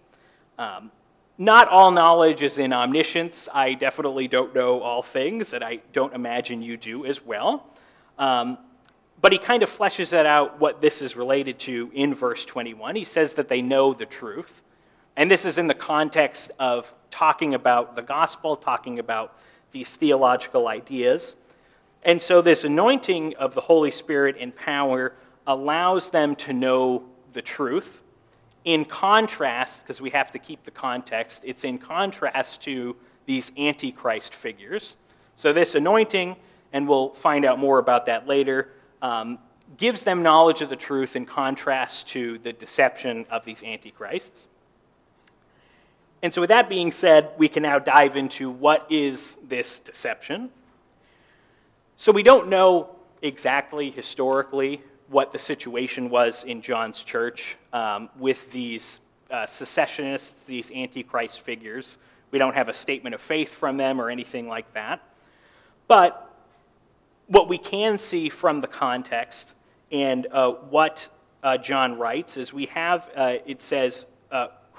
Um, 0.58 0.90
not 1.38 1.68
all 1.68 1.92
knowledge 1.92 2.42
is 2.42 2.58
in 2.58 2.74
omniscience. 2.74 3.48
I 3.54 3.76
definitely 3.76 4.28
don't 4.28 4.56
know 4.56 4.82
all 4.82 5.04
things, 5.04 5.54
and 5.54 5.64
I 5.64 5.82
don't 5.94 6.16
imagine 6.16 6.64
you 6.64 6.78
do 6.78 7.06
as 7.06 7.24
well. 7.24 7.68
Um, 8.18 8.58
but 9.22 9.32
he 9.32 9.38
kind 9.38 9.62
of 9.62 9.70
fleshes 9.70 10.10
that 10.10 10.26
out 10.26 10.60
what 10.60 10.82
this 10.82 11.04
is 11.04 11.16
related 11.16 11.60
to 11.60 11.92
in 11.94 12.16
verse 12.16 12.44
21. 12.46 12.96
He 12.96 13.04
says 13.04 13.34
that 13.34 13.50
they 13.50 13.62
know 13.62 13.94
the 13.94 14.08
truth. 14.08 14.64
And 15.16 15.30
this 15.30 15.46
is 15.46 15.60
in 15.60 15.68
the 15.68 15.76
context 15.76 16.50
of 16.58 16.92
talking 17.12 17.54
about 17.54 17.96
the 17.96 18.02
gospel, 18.02 18.56
talking 18.56 18.98
about 18.98 19.38
these 19.72 19.96
theological 19.96 20.68
ideas. 20.68 21.36
And 22.04 22.22
so, 22.22 22.42
this 22.42 22.64
anointing 22.64 23.36
of 23.36 23.54
the 23.54 23.62
Holy 23.62 23.92
Spirit 23.92 24.36
and 24.40 24.56
power 24.56 25.14
allows 25.46 26.10
them 26.10 26.36
to 26.38 26.54
know 26.54 27.04
the 27.34 27.42
truth. 27.42 28.02
In 28.64 28.86
contrast, 28.86 29.84
because 29.84 30.02
we 30.02 30.12
have 30.12 30.32
to 30.32 30.40
keep 30.40 30.64
the 30.64 30.72
context, 30.72 31.44
it's 31.46 31.64
in 31.64 31.78
contrast 31.78 32.62
to 32.64 32.96
these 33.26 33.52
antichrist 33.58 34.34
figures. 34.34 34.98
So, 35.36 35.54
this 35.54 35.76
anointing, 35.76 36.36
and 36.74 36.88
we'll 36.88 37.10
find 37.10 37.46
out 37.46 37.60
more 37.60 37.80
about 37.80 38.08
that 38.08 38.28
later, 38.28 38.70
um, 39.02 39.40
gives 39.78 40.04
them 40.04 40.24
knowledge 40.24 40.62
of 40.62 40.70
the 40.70 40.76
truth 40.76 41.16
in 41.16 41.26
contrast 41.26 42.08
to 42.10 42.38
the 42.40 42.54
deception 42.54 43.26
of 43.30 43.46
these 43.46 43.64
antichrists. 43.64 44.48
And 46.24 46.34
so, 46.34 46.42
with 46.42 46.50
that 46.50 46.70
being 46.70 46.92
said, 46.92 47.32
we 47.38 47.50
can 47.50 47.64
now 47.64 47.80
dive 47.80 48.16
into 48.16 48.50
what 48.50 48.86
is 48.90 49.38
this 49.48 49.80
deception. 49.80 50.52
So, 51.98 52.12
we 52.12 52.24
don't 52.24 52.48
know 52.48 52.96
exactly 53.22 53.90
historically 53.90 54.82
what 55.08 55.32
the 55.34 55.40
situation 55.40 56.10
was 56.10 56.44
in 56.44 56.62
John's 56.62 57.04
church 57.04 57.58
um, 57.74 58.10
with 58.18 58.52
these 58.52 59.02
uh, 59.30 59.46
secessionists, 59.46 60.44
these 60.44 60.72
antichrist 60.72 61.42
figures. 61.42 61.98
We 62.32 62.40
don't 62.40 62.54
have 62.54 62.70
a 62.70 62.74
statement 62.74 63.14
of 63.16 63.22
faith 63.22 63.50
from 63.54 63.78
them 63.78 64.00
or 64.00 64.10
anything 64.10 64.48
like 64.48 64.74
that. 64.74 65.02
But 65.88 66.30
what 67.28 67.50
we 67.50 67.58
can 67.58 67.98
see 67.98 68.30
from 68.30 68.62
the 68.62 68.68
context 68.68 69.56
and 69.92 70.28
uh, 70.32 70.52
what 70.52 71.10
uh, 71.44 71.58
John 71.58 71.98
writes 71.98 72.38
is 72.38 72.54
we 72.54 72.68
have, 72.68 73.10
uh, 73.16 73.36
it 73.46 73.62
says, 73.62 74.06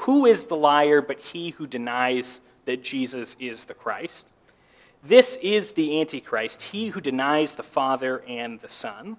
who 0.03 0.27
is 0.27 0.47
the 0.47 0.57
liar 0.57 1.01
but 1.01 1.21
he 1.21 1.51
who 1.51 1.67
denies 1.67 2.41
that 2.65 2.83
Jesus 2.83 3.37
is 3.39 3.67
the 3.67 3.75
Christ? 3.75 4.29
This 5.03 5.37
is 5.43 5.73
the 5.73 6.01
Antichrist, 6.01 6.63
he 6.63 6.89
who 6.89 7.01
denies 7.01 7.55
the 7.55 7.63
Father 7.63 8.23
and 8.27 8.61
the 8.61 8.69
Son. 8.69 9.17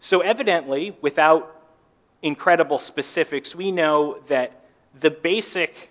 So, 0.00 0.20
evidently, 0.20 0.96
without 1.00 1.62
incredible 2.22 2.78
specifics, 2.78 3.54
we 3.54 3.72
know 3.72 4.18
that 4.28 4.64
the 4.98 5.10
basic 5.10 5.90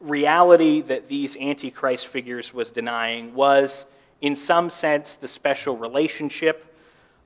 reality 0.00 0.80
that 0.82 1.08
these 1.08 1.36
Antichrist 1.36 2.06
figures 2.06 2.54
was 2.54 2.70
denying 2.70 3.34
was, 3.34 3.86
in 4.20 4.36
some 4.36 4.70
sense, 4.70 5.16
the 5.16 5.28
special 5.28 5.76
relationship 5.76 6.74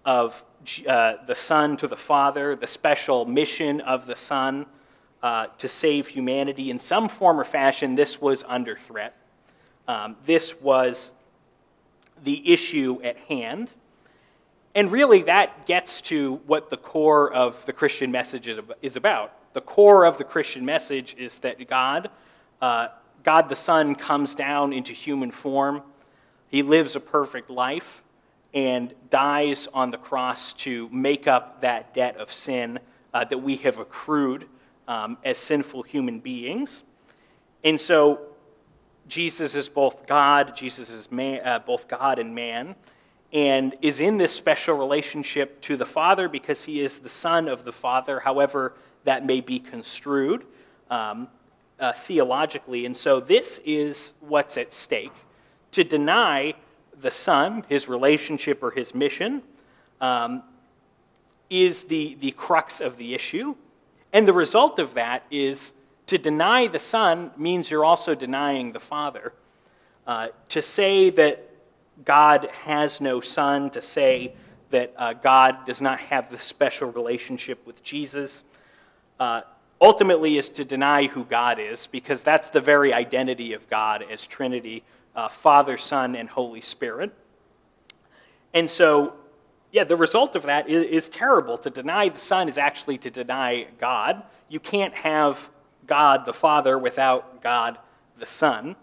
of 0.04 0.42
uh, 0.86 1.14
the 1.26 1.34
Son 1.34 1.76
to 1.76 1.86
the 1.86 1.96
Father, 1.96 2.56
the 2.56 2.66
special 2.66 3.24
mission 3.26 3.80
of 3.82 4.06
the 4.06 4.16
Son 4.16 4.66
uh, 5.22 5.46
to 5.58 5.68
save 5.68 6.08
humanity 6.08 6.70
in 6.70 6.78
some 6.78 7.08
form 7.08 7.38
or 7.38 7.44
fashion, 7.44 7.94
this 7.94 8.20
was 8.20 8.44
under 8.48 8.76
threat. 8.76 9.16
Um, 9.86 10.16
this 10.24 10.60
was 10.60 11.12
the 12.22 12.52
issue 12.52 13.00
at 13.02 13.18
hand. 13.18 13.72
And 14.74 14.92
really, 14.92 15.22
that 15.22 15.66
gets 15.66 16.00
to 16.02 16.36
what 16.46 16.70
the 16.70 16.76
core 16.76 17.32
of 17.32 17.64
the 17.66 17.72
Christian 17.72 18.12
message 18.12 18.48
is 18.82 18.96
about. 18.96 19.32
The 19.52 19.60
core 19.60 20.04
of 20.04 20.16
the 20.16 20.24
Christian 20.24 20.64
message 20.64 21.16
is 21.18 21.40
that 21.40 21.68
God, 21.68 22.08
uh, 22.62 22.88
God 23.24 23.48
the 23.48 23.56
Son, 23.56 23.96
comes 23.96 24.34
down 24.34 24.72
into 24.72 24.92
human 24.92 25.32
form. 25.32 25.82
He 26.48 26.62
lives 26.62 26.94
a 26.94 27.00
perfect 27.00 27.50
life 27.50 28.02
and 28.54 28.94
dies 29.10 29.66
on 29.74 29.90
the 29.90 29.98
cross 29.98 30.52
to 30.52 30.88
make 30.90 31.26
up 31.26 31.60
that 31.62 31.94
debt 31.94 32.16
of 32.16 32.32
sin 32.32 32.78
uh, 33.12 33.24
that 33.24 33.38
we 33.38 33.56
have 33.56 33.78
accrued 33.78 34.46
um, 34.90 35.16
as 35.24 35.38
sinful 35.38 35.84
human 35.84 36.18
beings. 36.18 36.82
And 37.62 37.80
so 37.80 38.22
Jesus 39.06 39.54
is 39.54 39.68
both 39.68 40.04
God, 40.04 40.56
Jesus 40.56 40.90
is 40.90 41.12
man, 41.12 41.46
uh, 41.46 41.60
both 41.60 41.86
God 41.86 42.18
and 42.18 42.34
man, 42.34 42.74
and 43.32 43.76
is 43.82 44.00
in 44.00 44.16
this 44.16 44.32
special 44.32 44.76
relationship 44.76 45.60
to 45.60 45.76
the 45.76 45.86
Father 45.86 46.28
because 46.28 46.64
he 46.64 46.80
is 46.80 46.98
the 46.98 47.08
Son 47.08 47.46
of 47.46 47.64
the 47.64 47.70
Father, 47.70 48.18
however 48.18 48.74
that 49.04 49.24
may 49.24 49.40
be 49.40 49.60
construed 49.60 50.44
um, 50.90 51.28
uh, 51.78 51.92
theologically. 51.92 52.84
And 52.84 52.96
so 52.96 53.20
this 53.20 53.60
is 53.64 54.14
what's 54.18 54.56
at 54.56 54.74
stake. 54.74 55.12
To 55.70 55.84
deny 55.84 56.54
the 57.00 57.12
Son, 57.12 57.64
his 57.68 57.88
relationship 57.88 58.60
or 58.60 58.72
his 58.72 58.92
mission, 58.92 59.42
um, 60.00 60.42
is 61.48 61.84
the, 61.84 62.16
the 62.18 62.32
crux 62.32 62.80
of 62.80 62.96
the 62.96 63.14
issue. 63.14 63.54
And 64.12 64.26
the 64.26 64.32
result 64.32 64.78
of 64.78 64.94
that 64.94 65.24
is 65.30 65.72
to 66.06 66.18
deny 66.18 66.66
the 66.66 66.80
Son 66.80 67.30
means 67.36 67.70
you're 67.70 67.84
also 67.84 68.14
denying 68.14 68.72
the 68.72 68.80
Father. 68.80 69.32
Uh, 70.06 70.28
to 70.48 70.60
say 70.60 71.10
that 71.10 71.48
God 72.04 72.48
has 72.64 73.00
no 73.00 73.20
Son, 73.20 73.70
to 73.70 73.82
say 73.82 74.34
that 74.70 74.92
uh, 74.96 75.12
God 75.12 75.64
does 75.66 75.80
not 75.80 76.00
have 76.00 76.30
the 76.30 76.38
special 76.38 76.90
relationship 76.90 77.64
with 77.66 77.82
Jesus, 77.82 78.42
uh, 79.20 79.42
ultimately 79.80 80.38
is 80.38 80.48
to 80.50 80.64
deny 80.64 81.06
who 81.06 81.24
God 81.24 81.58
is, 81.60 81.86
because 81.86 82.22
that's 82.22 82.50
the 82.50 82.60
very 82.60 82.92
identity 82.92 83.52
of 83.52 83.68
God 83.68 84.04
as 84.10 84.26
Trinity 84.26 84.82
uh, 85.14 85.28
Father, 85.28 85.76
Son, 85.76 86.16
and 86.16 86.28
Holy 86.28 86.60
Spirit. 86.60 87.12
And 88.54 88.68
so 88.68 89.14
yeah, 89.72 89.84
the 89.84 89.96
result 89.96 90.36
of 90.36 90.42
that 90.42 90.68
is, 90.68 90.84
is, 90.84 91.08
terrible. 91.08 91.56
To 91.58 91.70
deny 91.70 92.08
the 92.08 92.20
Son 92.20 92.48
is 92.48 92.58
actually 92.58 92.98
to 92.98 93.10
deny 93.10 93.66
God. 93.78 94.22
You 94.48 94.58
can't 94.58 94.94
have 94.94 95.48
God 95.86 96.24
the 96.24 96.32
Father 96.32 96.78
without 96.78 97.42
God 97.42 97.78
the 98.18 98.26
Son. 98.26 98.74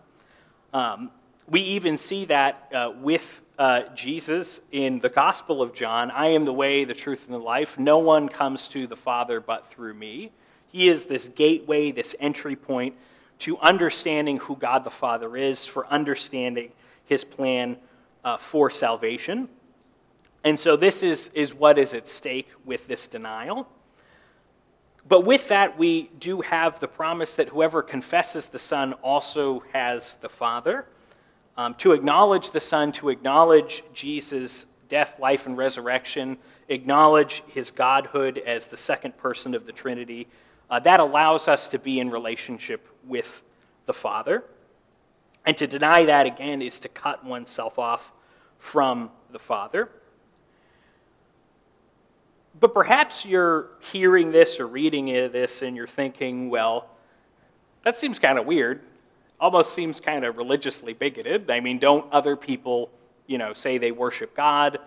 Um, 0.73 1.11
we 1.47 1.61
even 1.61 1.97
see 1.97 2.25
that 2.25 2.71
uh, 2.73 2.91
with 2.99 3.41
uh, 3.57 3.83
Jesus 3.95 4.61
in 4.71 4.99
the 4.99 5.09
Gospel 5.09 5.61
of 5.61 5.73
John 5.73 6.11
I 6.11 6.27
am 6.27 6.45
the 6.45 6.53
way, 6.53 6.85
the 6.85 6.93
truth, 6.93 7.25
and 7.25 7.33
the 7.33 7.39
life. 7.39 7.77
No 7.79 7.99
one 7.99 8.29
comes 8.29 8.67
to 8.69 8.87
the 8.87 8.95
Father 8.95 9.39
but 9.39 9.67
through 9.67 9.93
me. 9.93 10.31
He 10.67 10.87
is 10.87 11.05
this 11.05 11.27
gateway, 11.29 11.91
this 11.91 12.15
entry 12.19 12.55
point 12.55 12.95
to 13.39 13.57
understanding 13.59 14.37
who 14.37 14.55
God 14.55 14.83
the 14.83 14.89
Father 14.89 15.35
is, 15.37 15.65
for 15.65 15.87
understanding 15.87 16.71
his 17.05 17.23
plan 17.23 17.77
uh, 18.23 18.37
for 18.37 18.69
salvation. 18.69 19.47
And 20.47 20.57
so 20.57 20.77
this 20.77 21.03
is, 21.03 21.29
is 21.33 21.53
what 21.53 21.77
is 21.77 21.93
at 21.93 22.07
stake 22.07 22.47
with 22.63 22.87
this 22.87 23.07
denial. 23.07 23.67
But 25.05 25.25
with 25.25 25.49
that, 25.49 25.77
we 25.77 26.03
do 26.19 26.39
have 26.39 26.79
the 26.79 26.87
promise 26.87 27.35
that 27.35 27.49
whoever 27.49 27.81
confesses 27.81 28.47
the 28.47 28.57
Son 28.57 28.93
also 28.93 29.65
has 29.73 30.13
the 30.21 30.29
Father. 30.29 30.85
Um, 31.57 31.73
to 31.79 31.91
acknowledge 31.91 32.51
the 32.51 32.61
Son, 32.61 32.93
to 32.93 33.09
acknowledge 33.09 33.83
Jesus' 33.91 34.65
death, 34.87 35.19
life, 35.19 35.47
and 35.47 35.57
resurrection, 35.57 36.37
acknowledge 36.69 37.43
his 37.47 37.69
godhood 37.69 38.37
as 38.37 38.67
the 38.67 38.77
second 38.77 39.17
person 39.17 39.53
of 39.53 39.65
the 39.65 39.73
Trinity, 39.73 40.29
uh, 40.69 40.79
that 40.79 41.01
allows 41.01 41.49
us 41.49 41.67
to 41.67 41.77
be 41.77 41.99
in 41.99 42.09
relationship 42.09 42.87
with 43.05 43.43
the 43.85 43.93
Father. 43.93 44.45
And 45.45 45.57
to 45.57 45.67
deny 45.67 46.05
that 46.05 46.25
again 46.25 46.61
is 46.61 46.79
to 46.79 46.87
cut 46.87 47.25
oneself 47.25 47.77
off 47.77 48.13
from 48.59 49.11
the 49.33 49.39
Father. 49.39 49.89
But 52.59 52.73
perhaps 52.73 53.25
you're 53.25 53.67
hearing 53.79 54.31
this 54.31 54.59
or 54.59 54.67
reading 54.67 55.05
this 55.05 55.61
and 55.61 55.75
you're 55.75 55.87
thinking, 55.87 56.49
well, 56.49 56.89
that 57.83 57.95
seems 57.95 58.19
kind 58.19 58.39
of 58.39 58.45
weird. 58.45 58.81
Almost 59.39 59.73
seems 59.73 59.99
kind 59.99 60.25
of 60.25 60.37
religiously 60.37 60.93
bigoted. 60.93 61.51
I 61.51 61.59
mean, 61.59 61.77
don't 61.77 62.11
other 62.11 62.35
people, 62.35 62.89
you 63.27 63.37
know, 63.37 63.53
say 63.53 63.77
they 63.77 63.91
worship 63.91 64.35
God? 64.35 64.79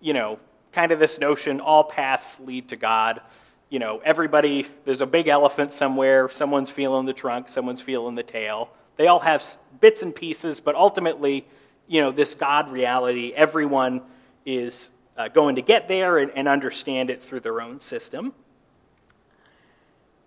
You 0.00 0.12
know, 0.12 0.38
kind 0.72 0.92
of 0.92 0.98
this 0.98 1.18
notion 1.18 1.60
all 1.60 1.84
paths 1.84 2.38
lead 2.40 2.68
to 2.68 2.76
God. 2.76 3.22
You 3.70 3.78
know, 3.78 4.00
everybody, 4.04 4.66
there's 4.84 5.00
a 5.00 5.06
big 5.06 5.26
elephant 5.28 5.72
somewhere, 5.72 6.28
someone's 6.28 6.68
feeling 6.68 7.06
the 7.06 7.14
trunk, 7.14 7.48
someone's 7.48 7.80
feeling 7.80 8.14
the 8.14 8.22
tail. 8.22 8.70
They 8.96 9.06
all 9.06 9.20
have 9.20 9.42
bits 9.80 10.02
and 10.02 10.14
pieces, 10.14 10.60
but 10.60 10.74
ultimately, 10.74 11.46
you 11.88 12.00
know, 12.00 12.12
this 12.12 12.34
God 12.34 12.70
reality, 12.70 13.32
everyone 13.34 14.02
is 14.44 14.90
uh, 15.16 15.28
going 15.28 15.56
to 15.56 15.62
get 15.62 15.88
there 15.88 16.18
and, 16.18 16.30
and 16.34 16.48
understand 16.48 17.10
it 17.10 17.22
through 17.22 17.40
their 17.40 17.60
own 17.60 17.80
system. 17.80 18.32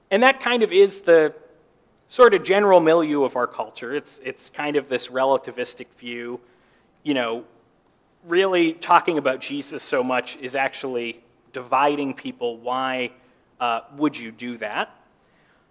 And 0.10 0.24
that 0.24 0.40
kind 0.40 0.64
of 0.64 0.72
is 0.72 1.02
the 1.02 1.34
sort 2.08 2.34
of 2.34 2.44
general 2.44 2.80
milieu 2.80 3.24
of 3.24 3.36
our 3.36 3.48
culture. 3.48 3.94
It's, 3.94 4.20
it's 4.24 4.50
kind 4.50 4.76
of 4.78 4.88
this 4.88 5.08
relativistic 5.08 5.88
view. 5.98 6.40
You 7.04 7.14
know, 7.14 7.44
really 8.26 8.74
talking 8.74 9.18
about 9.18 9.42
Jesus 9.42 9.84
so 9.84 10.04
much 10.04 10.38
is 10.38 10.56
actually 10.56 11.22
dividing 11.52 12.14
people. 12.14 12.58
Why 12.58 13.12
uh, 13.60 13.82
would 13.98 14.18
you 14.18 14.32
do 14.32 14.58
that? 14.58 14.96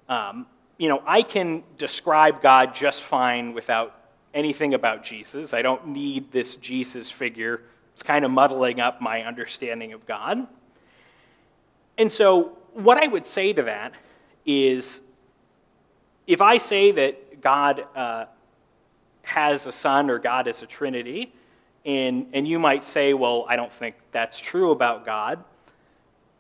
Um, 0.09 0.47
you 0.79 0.89
know, 0.89 1.03
I 1.07 1.23
can 1.23 1.63
describe 1.79 2.43
God 2.43 2.75
just 2.75 3.03
fine 3.03 3.55
without 3.55 3.99
anything 4.35 4.75
about 4.75 5.03
Jesus. 5.03 5.55
I 5.55 5.63
don't 5.63 5.89
need 5.89 6.31
this 6.31 6.57
Jesus 6.57 7.11
figure. 7.11 7.63
It's 7.97 8.03
kind 8.03 8.27
of 8.27 8.31
muddling 8.31 8.79
up 8.79 9.01
my 9.01 9.23
understanding 9.23 9.95
of 9.95 10.07
God. 10.07 10.47
And 11.97 12.13
so, 12.13 12.59
what 12.75 13.03
I 13.03 13.07
would 13.07 13.27
say 13.27 13.55
to 13.55 13.63
that 13.63 13.95
is 14.45 15.01
if 16.27 16.43
I 16.43 16.59
say 16.59 16.93
that 16.93 17.41
God 17.41 17.87
uh, 17.97 18.27
has 19.23 19.67
a 19.67 19.73
son 19.73 20.11
or 20.11 20.19
God 20.19 20.47
is 20.47 20.63
a 20.63 20.67
trinity, 20.67 21.33
and, 21.87 22.27
and 22.35 22.47
you 22.47 22.59
might 22.59 22.85
say, 22.85 23.15
well, 23.15 23.47
I 23.49 23.57
don't 23.57 23.73
think 23.73 23.97
that's 24.13 24.39
true 24.39 24.73
about 24.73 25.07
God 25.07 25.43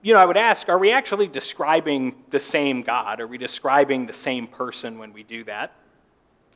you 0.06 0.14
know, 0.14 0.20
I 0.20 0.24
would 0.24 0.36
ask, 0.36 0.68
are 0.68 0.78
we 0.78 0.92
actually 0.92 1.26
describing 1.26 2.14
the 2.30 2.38
same 2.38 2.82
God? 2.82 3.20
Are 3.20 3.26
we 3.26 3.38
describing 3.38 4.06
the 4.06 4.12
same 4.12 4.46
person 4.46 4.98
when 4.98 5.12
we 5.12 5.24
do 5.24 5.42
that? 5.44 5.72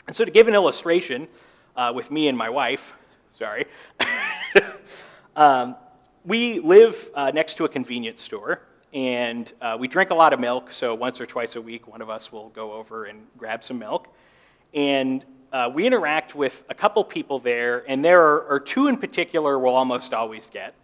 And 0.06 0.14
so, 0.14 0.24
to 0.24 0.30
give 0.30 0.46
an 0.46 0.54
illustration 0.54 1.26
uh, 1.74 1.90
with 1.92 2.12
me 2.12 2.28
and 2.28 2.38
my 2.38 2.48
wife, 2.48 2.92
sorry, 3.36 3.66
um, 5.36 5.76
we 6.24 6.60
live 6.60 7.10
uh, 7.14 7.30
next 7.30 7.54
to 7.54 7.64
a 7.64 7.68
convenience 7.68 8.20
store 8.20 8.62
and 8.92 9.52
uh, 9.60 9.76
we 9.78 9.86
drink 9.86 10.10
a 10.10 10.14
lot 10.14 10.32
of 10.32 10.40
milk. 10.40 10.72
So, 10.72 10.94
once 10.94 11.20
or 11.20 11.26
twice 11.26 11.56
a 11.56 11.60
week, 11.60 11.86
one 11.86 12.02
of 12.02 12.10
us 12.10 12.32
will 12.32 12.48
go 12.48 12.72
over 12.72 13.04
and 13.04 13.26
grab 13.38 13.62
some 13.62 13.78
milk. 13.78 14.08
And 14.74 15.24
uh, 15.52 15.70
we 15.72 15.86
interact 15.86 16.34
with 16.34 16.64
a 16.68 16.74
couple 16.74 17.02
people 17.04 17.38
there, 17.38 17.84
and 17.88 18.04
there 18.04 18.20
are, 18.20 18.46
are 18.48 18.60
two 18.60 18.88
in 18.88 18.96
particular 18.96 19.58
we'll 19.58 19.74
almost 19.74 20.12
always 20.12 20.50
get. 20.50 20.74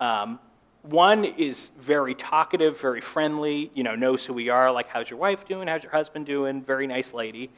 Um, 0.00 0.38
one 0.82 1.24
is 1.24 1.72
very 1.80 2.14
talkative, 2.14 2.80
very 2.80 3.00
friendly, 3.00 3.70
you 3.74 3.82
know, 3.82 3.94
knows 3.94 4.24
who 4.24 4.32
we 4.32 4.48
are, 4.48 4.72
like, 4.72 4.88
how's 4.88 5.10
your 5.10 5.18
wife 5.18 5.46
doing? 5.46 5.68
How's 5.68 5.82
your 5.82 5.92
husband 5.92 6.26
doing? 6.26 6.62
Very 6.62 6.86
nice 6.86 7.12
lady. 7.12 7.50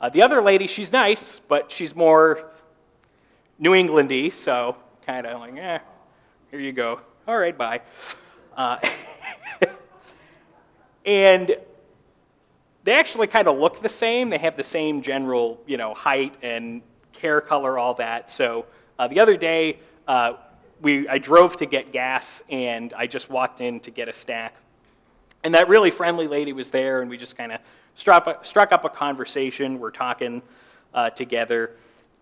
Uh, 0.00 0.08
the 0.08 0.22
other 0.22 0.42
lady, 0.42 0.66
she's 0.66 0.92
nice, 0.92 1.40
but 1.46 1.70
she's 1.70 1.94
more 1.94 2.50
New 3.58 3.72
Englandy, 3.72 4.32
so 4.32 4.76
kind 5.12 5.26
of 5.26 5.40
like, 5.40 5.56
eh, 5.58 5.78
here 6.50 6.60
you 6.60 6.72
go. 6.72 6.98
All 7.28 7.36
right, 7.36 7.56
bye. 7.56 7.82
Uh, 8.56 8.78
and 11.04 11.54
they 12.84 12.94
actually 12.94 13.26
kind 13.26 13.46
of 13.46 13.58
look 13.58 13.82
the 13.82 13.90
same. 13.90 14.30
They 14.30 14.38
have 14.38 14.56
the 14.56 14.64
same 14.64 15.02
general, 15.02 15.60
you 15.66 15.76
know, 15.76 15.92
height 15.92 16.34
and 16.40 16.80
hair 17.20 17.42
color, 17.42 17.78
all 17.78 17.92
that. 17.94 18.30
So 18.30 18.64
uh, 18.98 19.06
the 19.06 19.20
other 19.20 19.36
day, 19.36 19.80
uh, 20.08 20.34
we, 20.80 21.06
I 21.06 21.18
drove 21.18 21.58
to 21.58 21.66
get 21.66 21.92
gas, 21.92 22.42
and 22.48 22.94
I 22.94 23.06
just 23.06 23.28
walked 23.28 23.60
in 23.60 23.80
to 23.80 23.90
get 23.90 24.08
a 24.08 24.14
snack. 24.14 24.54
And 25.44 25.54
that 25.54 25.68
really 25.68 25.90
friendly 25.90 26.26
lady 26.26 26.54
was 26.54 26.70
there, 26.70 27.02
and 27.02 27.10
we 27.10 27.18
just 27.18 27.36
kind 27.36 27.52
of 27.52 27.60
struck, 27.96 28.46
struck 28.46 28.72
up 28.72 28.86
a 28.86 28.88
conversation. 28.88 29.78
We're 29.78 29.90
talking 29.90 30.40
uh, 30.94 31.10
together. 31.10 31.72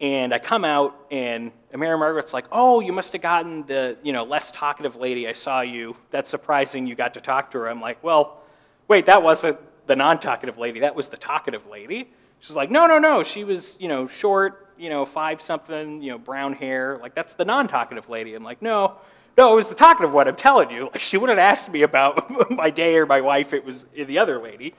And 0.01 0.33
I 0.33 0.39
come 0.39 0.65
out, 0.65 0.97
and 1.11 1.53
Mary 1.77 1.99
Margaret's 1.99 2.33
like, 2.33 2.47
"Oh, 2.51 2.81
you 2.81 2.93
must 2.93 3.13
have 3.13 3.23
gotten 3.23 3.67
the 3.67 3.99
you 4.03 4.13
know 4.13 4.25
less 4.25 4.51
talkative 4.51 4.97
lady. 4.97 5.29
I 5.29 5.33
saw 5.33 5.61
you. 5.61 5.97
That's 6.11 6.31
surprising. 6.31 6.87
You 6.87 6.95
got 6.95 7.15
to 7.15 7.21
talk 7.21 7.51
to 7.51 7.59
her." 7.59 7.69
I'm 7.69 7.81
like, 7.81 8.03
"Well, 8.03 8.41
wait, 8.89 9.07
that 9.07 9.23
wasn't 9.23 9.59
the 9.87 9.97
non-talkative 9.97 10.57
lady. 10.57 10.81
That 10.81 10.95
was 10.95 11.09
the 11.09 11.19
talkative 11.19 11.67
lady." 11.67 12.11
She's 12.41 12.57
like, 12.57 12.71
"No, 12.71 12.87
no, 12.87 12.99
no. 12.99 13.23
She 13.23 13.45
was 13.45 13.77
you 13.79 13.89
know 13.89 14.07
short, 14.07 14.71
you 14.81 14.89
know, 14.89 15.05
five 15.05 15.43
something, 15.43 16.03
you 16.03 16.11
know, 16.11 16.19
brown 16.19 16.55
hair. 16.55 16.99
Like, 17.01 17.15
that's 17.15 17.35
the 17.35 17.45
non 17.45 17.69
talkative 17.69 18.09
lady. 18.09 18.35
I'm 18.35 18.43
like, 18.43 18.63
no, 18.63 18.97
no, 19.37 19.53
it 19.53 19.57
was 19.57 19.69
the 19.69 19.75
talkative 19.75 20.13
one. 20.13 20.27
I'm 20.27 20.37
telling 20.37 20.71
you. 20.71 20.85
Like, 20.85 21.01
she 21.01 21.19
wouldn't 21.19 21.39
ask 21.39 21.71
me 21.71 21.83
about 21.83 22.51
my 22.51 22.71
day 22.71 22.97
or 22.97 23.07
my 23.07 23.21
wife. 23.21 23.53
It 23.53 23.65
was 23.65 23.85
the 23.95 24.19
other 24.19 24.41
lady. 24.41 24.75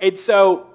And 0.00 0.16
so 0.16 0.68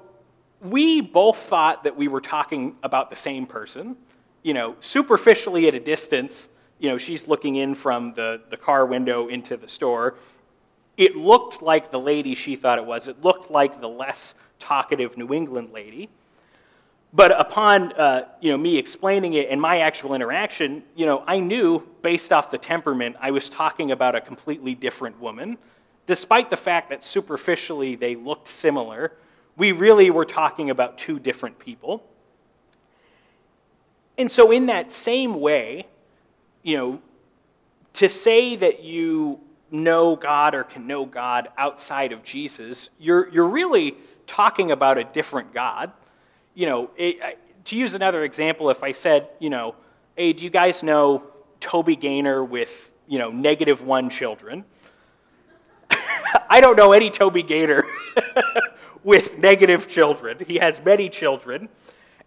we 0.63 1.01
both 1.01 1.37
thought 1.37 1.83
that 1.83 1.95
we 1.95 2.07
were 2.07 2.21
talking 2.21 2.75
about 2.83 3.09
the 3.09 3.15
same 3.15 3.45
person. 3.45 3.95
You 4.43 4.53
know, 4.53 4.75
superficially 4.79 5.67
at 5.67 5.75
a 5.75 5.79
distance, 5.79 6.49
you 6.79 6.89
know, 6.89 6.97
she's 6.97 7.27
looking 7.27 7.55
in 7.55 7.75
from 7.75 8.13
the, 8.13 8.41
the 8.49 8.57
car 8.57 8.85
window 8.85 9.27
into 9.27 9.57
the 9.57 9.67
store. 9.67 10.15
It 10.97 11.15
looked 11.15 11.61
like 11.61 11.91
the 11.91 11.99
lady 11.99 12.35
she 12.35 12.55
thought 12.55 12.77
it 12.77 12.85
was. 12.85 13.07
It 13.07 13.23
looked 13.23 13.51
like 13.51 13.81
the 13.81 13.89
less 13.89 14.35
talkative 14.59 15.17
New 15.17 15.33
England 15.33 15.71
lady. 15.73 16.09
But 17.13 17.39
upon 17.39 17.93
uh, 17.93 18.27
you 18.41 18.51
know, 18.51 18.57
me 18.57 18.77
explaining 18.77 19.33
it 19.33 19.49
and 19.49 19.61
my 19.61 19.79
actual 19.79 20.13
interaction, 20.13 20.83
you 20.95 21.05
know, 21.05 21.23
I 21.27 21.39
knew 21.39 21.87
based 22.01 22.33
off 22.33 22.49
the 22.49 22.57
temperament 22.57 23.15
I 23.19 23.31
was 23.31 23.49
talking 23.49 23.91
about 23.91 24.15
a 24.15 24.21
completely 24.21 24.73
different 24.73 25.19
woman. 25.19 25.57
Despite 26.07 26.49
the 26.49 26.57
fact 26.57 26.89
that 26.89 27.03
superficially 27.03 27.95
they 27.95 28.15
looked 28.15 28.47
similar, 28.47 29.13
we 29.55 29.71
really 29.71 30.09
were 30.09 30.25
talking 30.25 30.69
about 30.69 30.97
two 30.97 31.19
different 31.19 31.59
people. 31.59 32.03
And 34.17 34.31
so, 34.31 34.51
in 34.51 34.67
that 34.67 34.91
same 34.91 35.39
way, 35.39 35.87
you 36.61 36.77
know, 36.77 37.01
to 37.93 38.09
say 38.09 38.55
that 38.55 38.83
you 38.83 39.39
know 39.71 40.15
God 40.15 40.55
or 40.55 40.63
can 40.63 40.87
know 40.87 41.05
God 41.05 41.49
outside 41.57 42.11
of 42.11 42.23
Jesus, 42.23 42.89
you're, 42.99 43.29
you're 43.29 43.47
really 43.47 43.95
talking 44.27 44.71
about 44.71 44.97
a 44.97 45.03
different 45.03 45.53
God 45.53 45.91
you 46.55 46.67
know, 46.67 46.89
it, 46.95 47.39
to 47.65 47.77
use 47.77 47.95
another 47.95 48.23
example, 48.23 48.69
if 48.69 48.83
I 48.83 48.91
said, 48.91 49.29
you 49.39 49.49
know, 49.49 49.75
hey, 50.15 50.33
do 50.33 50.43
you 50.43 50.49
guys 50.49 50.83
know 50.83 51.23
Toby 51.59 51.95
Gaynor 51.95 52.43
with, 52.43 52.91
you 53.07 53.19
know, 53.19 53.31
negative 53.31 53.81
one 53.81 54.09
children? 54.09 54.63
I 56.49 56.61
don't 56.61 56.75
know 56.75 56.91
any 56.91 57.09
Toby 57.09 57.43
Gaynor 57.43 57.85
with 59.03 59.37
negative 59.37 59.87
children. 59.87 60.37
He 60.47 60.57
has 60.57 60.83
many 60.83 61.09
children. 61.09 61.69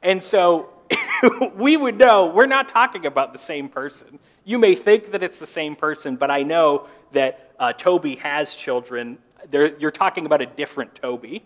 And 0.03 0.23
so 0.23 0.71
we 1.55 1.77
would 1.77 1.99
know 1.99 2.27
we're 2.27 2.47
not 2.47 2.69
talking 2.69 3.07
about 3.07 3.33
the 3.33 3.39
same 3.39 3.69
person. 3.69 4.19
You 4.45 4.59
may 4.59 4.75
think 4.75 5.11
that 5.11 5.23
it's 5.23 5.39
the 5.39 5.47
same 5.47 5.75
person, 5.75 6.17
but 6.17 6.31
I 6.31 6.43
know 6.43 6.87
that 7.13 7.55
uh, 7.59 7.73
Toby 7.73 8.17
has 8.17 8.55
children. 8.55 9.19
They're, 9.51 9.77
you're 9.79 9.91
talking 9.91 10.27
about 10.27 10.41
a 10.41 10.47
different 10.47 10.95
Toby. 10.95 11.43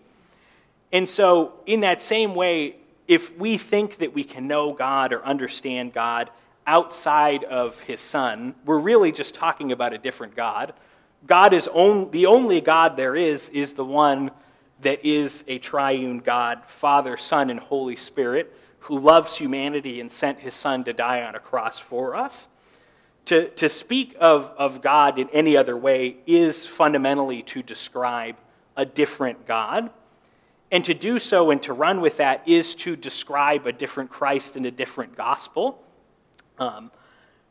And 0.91 1.07
so, 1.07 1.53
in 1.65 1.81
that 1.81 2.01
same 2.01 2.35
way, 2.35 2.75
if 3.07 3.37
we 3.37 3.57
think 3.57 3.97
that 3.97 4.13
we 4.13 4.23
can 4.23 4.47
know 4.47 4.71
God 4.71 5.13
or 5.13 5.23
understand 5.25 5.93
God 5.93 6.29
outside 6.67 7.43
of 7.45 7.79
His 7.81 8.01
Son, 8.01 8.55
we're 8.65 8.77
really 8.77 9.11
just 9.11 9.33
talking 9.35 9.71
about 9.71 9.93
a 9.93 9.97
different 9.97 10.35
God. 10.35 10.73
God 11.25 11.53
is 11.53 11.67
on, 11.69 12.11
the 12.11 12.25
only 12.25 12.61
God 12.61 12.97
there 12.97 13.15
is, 13.15 13.49
is 13.49 13.73
the 13.73 13.85
one 13.85 14.31
that 14.81 15.05
is 15.05 15.43
a 15.47 15.59
triune 15.59 16.19
God, 16.19 16.63
Father, 16.65 17.17
Son, 17.17 17.49
and 17.49 17.59
Holy 17.59 17.95
Spirit, 17.95 18.53
who 18.79 18.97
loves 18.97 19.37
humanity 19.37 19.99
and 19.99 20.11
sent 20.11 20.39
His 20.39 20.55
Son 20.55 20.83
to 20.85 20.93
die 20.93 21.21
on 21.21 21.35
a 21.35 21.39
cross 21.39 21.79
for 21.79 22.15
us. 22.15 22.47
To, 23.25 23.49
to 23.49 23.69
speak 23.69 24.15
of, 24.19 24.51
of 24.57 24.81
God 24.81 25.19
in 25.19 25.29
any 25.29 25.55
other 25.55 25.77
way 25.77 26.17
is 26.25 26.65
fundamentally 26.65 27.43
to 27.43 27.61
describe 27.61 28.35
a 28.75 28.85
different 28.85 29.45
God. 29.45 29.91
And 30.71 30.83
to 30.85 30.93
do 30.93 31.19
so 31.19 31.51
and 31.51 31.61
to 31.63 31.73
run 31.73 32.01
with 32.01 32.17
that 32.17 32.47
is 32.47 32.73
to 32.75 32.95
describe 32.95 33.67
a 33.67 33.73
different 33.73 34.09
Christ 34.09 34.55
and 34.55 34.65
a 34.65 34.71
different 34.71 35.15
gospel. 35.15 35.83
Um, 36.57 36.91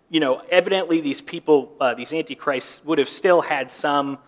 you 0.09 0.19
know, 0.19 0.43
evidently 0.51 1.01
these 1.01 1.21
people, 1.21 1.73
uh, 1.81 1.95
these 1.95 2.13
antichrists, 2.13 2.85
would 2.85 2.99
have 2.99 3.09
still 3.09 3.43
had 3.43 3.71
some 3.71 4.19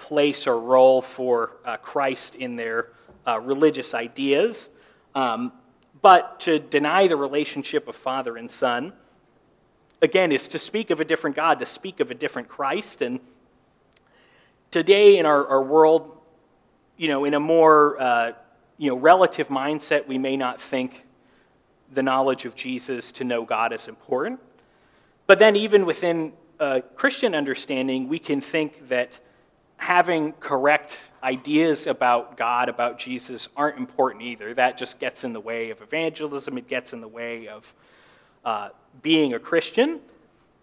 place 0.00 0.46
or 0.46 0.58
role 0.58 1.02
for 1.02 1.52
uh, 1.64 1.76
Christ 1.76 2.34
in 2.34 2.56
their 2.56 2.88
uh, 3.26 3.38
religious 3.38 3.94
ideas. 3.94 4.68
Um, 5.14 5.52
but 6.02 6.40
to 6.40 6.58
deny 6.58 7.06
the 7.06 7.16
relationship 7.16 7.86
of 7.86 7.94
father 7.94 8.36
and 8.36 8.50
son, 8.50 8.94
again, 10.00 10.32
is 10.32 10.48
to 10.48 10.58
speak 10.58 10.90
of 10.90 11.00
a 11.00 11.04
different 11.04 11.36
God, 11.36 11.58
to 11.58 11.66
speak 11.66 12.00
of 12.00 12.10
a 12.10 12.14
different 12.14 12.48
Christ. 12.48 13.02
And 13.02 13.20
today 14.70 15.18
in 15.18 15.26
our, 15.26 15.46
our 15.46 15.62
world, 15.62 16.16
you 16.96 17.08
know, 17.08 17.24
in 17.24 17.34
a 17.34 17.40
more 17.40 18.00
uh, 18.00 18.32
you 18.78 18.88
know, 18.88 18.96
relative 18.96 19.48
mindset, 19.48 20.08
we 20.08 20.16
may 20.16 20.36
not 20.36 20.60
think 20.60 21.04
the 21.92 22.02
knowledge 22.02 22.46
of 22.46 22.54
Jesus 22.54 23.12
to 23.12 23.24
know 23.24 23.44
God 23.44 23.72
is 23.72 23.88
important. 23.88 24.40
But 25.26 25.38
then, 25.38 25.54
even 25.56 25.84
within 25.84 26.32
a 26.58 26.80
Christian 26.80 27.34
understanding, 27.34 28.08
we 28.08 28.18
can 28.18 28.40
think 28.40 28.88
that 28.88 29.20
having 29.80 30.32
correct 30.34 30.98
ideas 31.22 31.86
about 31.86 32.36
God, 32.36 32.68
about 32.68 32.98
Jesus, 32.98 33.48
aren't 33.56 33.78
important 33.78 34.22
either. 34.22 34.54
That 34.54 34.78
just 34.78 35.00
gets 35.00 35.24
in 35.24 35.32
the 35.32 35.40
way 35.40 35.70
of 35.70 35.82
evangelism, 35.82 36.56
it 36.58 36.68
gets 36.68 36.92
in 36.92 37.00
the 37.00 37.08
way 37.08 37.48
of 37.48 37.74
uh, 38.44 38.68
being 39.02 39.34
a 39.34 39.38
Christian. 39.38 40.00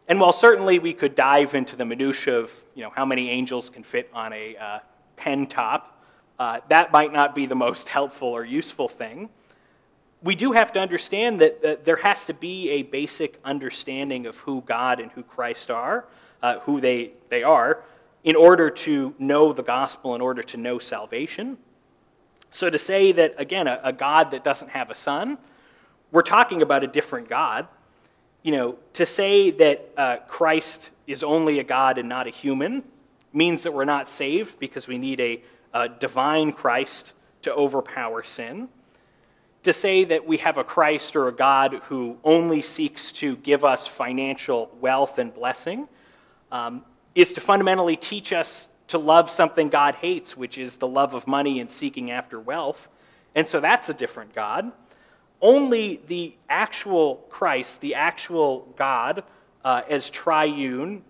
And 0.08 0.19
while 0.19 0.32
certainly 0.32 0.80
we 0.80 0.93
could 0.93 1.15
dive 1.15 1.53
into 1.53 1.75
the 1.75 1.84
minutiae 1.84 2.38
of 2.38 2.51
you 2.75 2.84
know, 2.84 2.89
how 2.89 3.06
many 3.06 3.30
angels 3.30 3.69
can 3.69 3.84
fit 3.84 4.10
on 4.13 4.32
a 4.32 4.56
uh, 4.56 4.80
pen 5.17 5.47
top, 5.47 6.01
uh, 6.39 6.60
that 6.69 6.91
might 6.93 7.12
not 7.12 7.36
be 7.36 7.45
the 7.45 7.56
most 7.56 7.88
helpful 7.97 8.30
or 8.30 8.45
useful 8.45 8.88
thing 8.88 9.30
we 10.23 10.36
do 10.36 10.51
have 10.51 10.73
to 10.73 10.80
understand 10.80 11.39
that, 11.41 11.62
that, 11.62 11.86
there 11.86 11.97
has 11.97 12.25
to 12.25 12.34
be 12.34 12.69
a 12.71 12.84
basic 12.84 13.39
understanding 13.43 14.25
of 14.25 14.38
who 14.38 14.62
God 14.62 14.99
and 14.99 15.12
who 15.12 15.23
Christ 15.23 15.69
are, 15.69 16.06
uh, 16.41 16.60
who 16.60 16.82
they, 16.82 17.12
they 17.30 17.43
are, 17.43 17.84
in 18.23 18.36
order 18.36 18.69
to 18.69 19.13
know 19.19 19.53
the 19.53 19.63
gospel, 19.63 20.15
in 20.15 20.21
order 20.21 20.43
to 20.43 20.58
know 20.58 20.80
salvation. 20.80 21.58
So 22.51 22.69
to 22.69 22.80
say 22.80 23.12
that, 23.13 23.36
again, 23.38 23.67
a, 23.67 23.80
a 23.84 23.93
God 23.93 24.32
that 24.32 24.43
doesn't 24.43 24.69
have 24.69 24.89
a 24.89 24.95
son, 24.95 25.38
we're 26.12 26.21
talking 26.21 26.62
about 26.62 26.84
a 26.84 26.88
different 26.88 27.30
God. 27.30 27.67
You 28.43 28.51
know, 28.51 28.75
to 28.93 29.06
say 29.06 29.51
that 29.51 29.89
uh, 29.97 30.17
Christ 30.27 30.89
is 31.06 31.23
only 31.23 31.60
a 31.60 31.63
God 31.63 31.97
and 31.97 32.08
not 32.08 32.27
a 32.27 32.30
human 32.30 32.84
means 33.34 33.63
that 33.63 33.73
we're 33.73 33.86
not 33.86 34.10
saved 34.10 34.60
because 34.60 34.88
we 34.88 34.97
need 34.97 35.19
a, 35.19 35.41
a 35.73 35.89
divine 35.89 36.51
Christ 36.51 37.13
to 37.41 37.53
overpower 37.53 38.23
sin 38.23 38.69
to 39.67 39.73
say 39.73 40.06
that 40.06 40.25
we 40.25 40.38
have 40.38 40.58
a 40.58 40.63
Christ 40.63 41.13
or 41.13 41.27
a 41.27 41.32
God 41.34 41.82
who 41.89 42.17
only 42.23 42.62
seeks 42.62 43.12
to 43.12 43.36
give 43.36 43.65
us 43.65 43.86
financial 43.86 44.71
wealth 44.80 45.19
and 45.19 45.34
blessing 45.34 45.89
um, 46.53 46.86
is 47.17 47.34
to 47.34 47.41
fundamentally 47.41 47.97
teach 47.97 48.32
us 48.32 48.69
to 48.86 48.99
love 48.99 49.27
something 49.27 49.69
God 49.69 49.95
hates, 49.95 50.38
which 50.38 50.60
is 50.60 50.77
the 50.77 50.88
love 50.88 51.15
of 51.15 51.25
money 51.25 51.60
and 51.60 51.69
seeking 51.69 52.12
after 52.12 52.39
wealth. 52.39 52.88
And 53.34 53.47
so 53.47 53.60
that's 53.60 53.89
a 53.89 53.93
different 53.95 54.36
God. 54.36 54.71
Only 55.41 55.99
the 56.06 56.36
actual 56.47 57.15
Christ, 57.30 57.82
the 57.82 57.95
actual 57.95 58.71
God, 58.77 59.23
uh, 59.65 59.82
as 59.89 60.12
triune, 60.12 61.01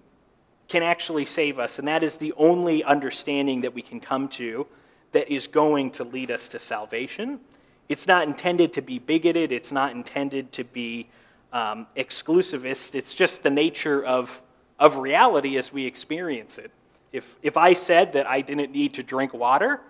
can 0.70 0.82
actually 0.82 1.26
save 1.26 1.60
us. 1.60 1.78
And 1.78 1.90
that 1.90 2.04
is 2.04 2.16
the 2.16 2.32
only 2.38 2.86
understanding 2.86 3.60
that 3.62 3.74
we 3.74 3.82
can 3.82 4.00
come 4.00 4.30
to 4.30 4.66
that 5.12 5.30
is 5.30 5.46
going 5.46 5.92
to 5.92 6.06
lead 6.06 6.32
us 6.32 6.48
to 6.50 6.60
salvation. 6.60 7.42
It's 7.90 8.08
not 8.08 8.26
intended 8.26 8.72
to 8.74 8.82
be 8.82 8.98
bigoted, 8.98 9.52
it's 9.52 9.74
not 9.74 9.92
intended 9.92 10.54
to 10.54 10.64
be 10.64 11.10
um, 11.52 11.86
exclusivist. 11.98 12.96
It's 12.96 13.14
just 13.14 13.44
the 13.44 13.50
nature 13.50 14.06
of, 14.06 14.42
of 14.80 14.98
reality 14.98 15.58
as 15.58 15.74
we 15.74 15.86
experience 15.86 16.58
it. 16.58 16.72
If, 17.12 17.38
if 17.42 17.58
I 17.58 17.74
said 17.74 18.14
that 18.14 18.28
I 18.28 18.42
didn't 18.42 18.72
need 18.72 18.96
to 18.96 19.04
drink 19.04 19.34
water, 19.34 19.82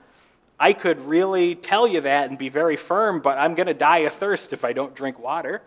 I 0.59 0.73
could 0.73 0.99
really 1.01 1.55
tell 1.55 1.87
you 1.87 2.01
that 2.01 2.29
and 2.29 2.37
be 2.37 2.49
very 2.49 2.77
firm, 2.77 3.19
but 3.21 3.37
I'm 3.37 3.55
going 3.55 3.67
to 3.67 3.73
die 3.73 3.99
of 3.99 4.13
thirst 4.13 4.53
if 4.53 4.65
I 4.65 4.73
don't 4.73 4.95
drink 4.95 5.19
water. 5.19 5.61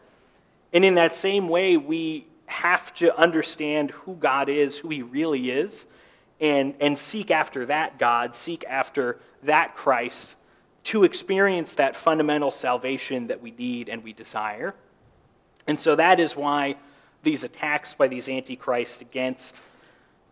And 0.72 0.85
in 0.85 0.94
that 0.94 1.14
same 1.14 1.48
way, 1.48 1.76
we 1.76 2.26
have 2.46 2.92
to 2.94 3.16
understand 3.16 3.92
who 3.92 4.14
God 4.14 4.48
is, 4.48 4.78
who 4.78 4.88
He 4.88 5.02
really 5.02 5.50
is, 5.50 5.87
and, 6.40 6.74
and 6.80 6.96
seek 6.96 7.30
after 7.30 7.66
that 7.66 7.98
God, 7.98 8.35
seek 8.35 8.64
after 8.68 9.20
that 9.42 9.76
Christ 9.76 10.37
to 10.85 11.04
experience 11.04 11.74
that 11.76 11.94
fundamental 11.94 12.50
salvation 12.50 13.26
that 13.28 13.40
we 13.40 13.52
need 13.52 13.88
and 13.88 14.02
we 14.02 14.12
desire. 14.12 14.74
And 15.66 15.78
so 15.78 15.94
that 15.96 16.18
is 16.18 16.35
why 16.35 16.76
these 17.22 17.44
attacks 17.44 17.94
by 17.94 18.09
these 18.09 18.28
antichrists 18.28 19.00
against 19.00 19.61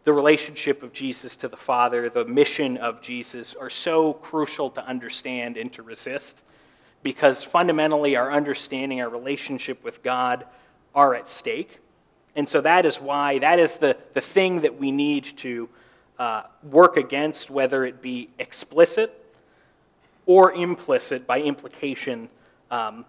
the 0.04 0.12
relationship 0.12 0.82
of 0.82 0.92
Jesus 0.92 1.36
to 1.36 1.48
the 1.48 1.56
Father, 1.56 2.08
the 2.08 2.24
mission 2.24 2.76
of 2.78 3.00
Jesus, 3.02 3.54
are 3.54 3.68
so 3.68 4.14
crucial 4.14 4.70
to 4.70 4.84
understand 4.86 5.56
and 5.56 5.72
to 5.74 5.82
resist 5.82 6.44
because 7.02 7.44
fundamentally 7.44 8.16
our 8.16 8.32
understanding, 8.32 9.00
our 9.00 9.08
relationship 9.08 9.84
with 9.84 10.02
God 10.02 10.46
are 10.94 11.14
at 11.14 11.28
stake. 11.28 11.78
And 12.34 12.48
so 12.48 12.60
that 12.60 12.86
is 12.86 13.00
why, 13.00 13.38
that 13.40 13.58
is 13.58 13.76
the, 13.76 13.96
the 14.14 14.20
thing 14.20 14.60
that 14.60 14.78
we 14.78 14.90
need 14.90 15.24
to 15.38 15.68
uh, 16.18 16.42
work 16.62 16.96
against, 16.96 17.50
whether 17.50 17.84
it 17.84 18.02
be 18.02 18.30
explicit 18.38 19.14
or 20.26 20.52
implicit 20.52 21.26
by 21.26 21.40
implication 21.40 22.28
um, 22.70 23.04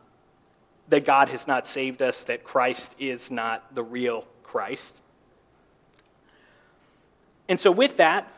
that 0.90 1.06
God 1.06 1.30
has 1.30 1.48
not 1.48 1.68
saved 1.68 2.02
us, 2.02 2.24
that 2.26 2.44
Christ 2.44 2.96
is 3.00 3.32
not 3.32 3.74
the 3.74 3.84
real 3.84 4.28
Christ. 4.44 5.02
And 7.48 7.60
so, 7.60 7.72
with 7.72 7.98
that, 7.98 8.32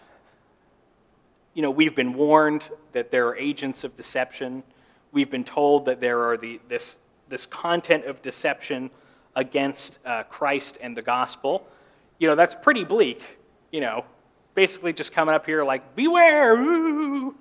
you 1.54 1.62
know, 1.62 1.72
we've 1.72 1.96
been 1.96 2.14
warned 2.14 2.70
that 2.94 3.12
there 3.12 3.28
are 3.28 3.36
agents 3.36 3.84
of 3.84 3.96
deception. 3.96 4.64
We've 5.12 5.30
been 5.30 5.44
told 5.44 5.86
that 5.86 6.00
there 6.00 6.24
are 6.30 6.38
the, 6.38 6.60
this, 6.68 6.98
this 7.28 7.46
content 7.46 8.06
of 8.06 8.22
deception 8.22 8.90
against 9.36 10.00
uh, 10.06 10.24
Christ 10.24 10.78
and 10.82 10.96
the 10.96 11.02
gospel. 11.02 11.68
You 12.20 12.28
know, 12.28 12.36
that's 12.36 12.56
pretty 12.56 12.84
bleak. 12.84 13.22
You 13.72 13.82
know, 13.82 14.06
basically 14.56 14.94
just 14.94 15.14
coming 15.14 15.36
up 15.36 15.46
here 15.46 15.64
like, 15.64 15.96
beware! 15.96 16.56
Ooh. 16.56 17.36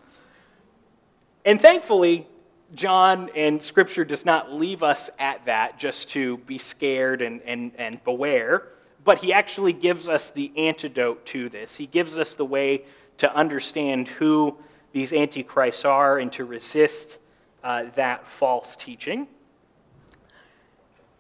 And 1.45 1.61
thankfully, 1.61 2.27
John 2.75 3.31
and 3.35 3.63
Scripture 3.63 4.05
does 4.05 4.25
not 4.25 4.53
leave 4.53 4.83
us 4.83 5.11
at 5.19 5.45
that 5.47 5.79
just 5.79 6.11
to 6.11 6.39
be 6.39 6.59
scared 6.59 7.21
and, 7.21 7.41
and, 7.43 7.73
and 7.77 8.03
beware, 8.05 8.69
but 9.05 9.19
he 9.19 9.33
actually 9.33 9.73
gives 9.73 10.09
us 10.09 10.31
the 10.31 10.53
antidote 10.57 11.27
to 11.27 11.49
this. 11.49 11.77
He 11.77 11.87
gives 11.87 12.19
us 12.19 12.35
the 12.35 12.45
way 12.45 12.85
to 13.19 13.35
understand 13.35 14.09
who 14.09 14.57
these 14.93 15.13
antichrists 15.13 15.85
are 15.85 16.19
and 16.19 16.33
to 16.33 16.45
resist 16.45 17.19
uh, 17.65 17.85
that 17.95 18.27
false 18.27 18.77
teaching. 18.77 19.27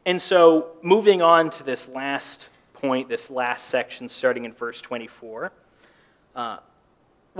And 0.07 0.21
so, 0.21 0.71
moving 0.83 1.21
on 1.21 1.51
to 1.51 1.63
this 1.63 1.89
last 1.89 2.49
point, 2.73 3.09
this 3.09 3.31
last 3.31 3.69
section, 3.69 4.09
starting 4.09 4.45
in 4.45 4.53
verse 4.53 4.81
24. 4.81 5.53
Uh, 6.35 6.59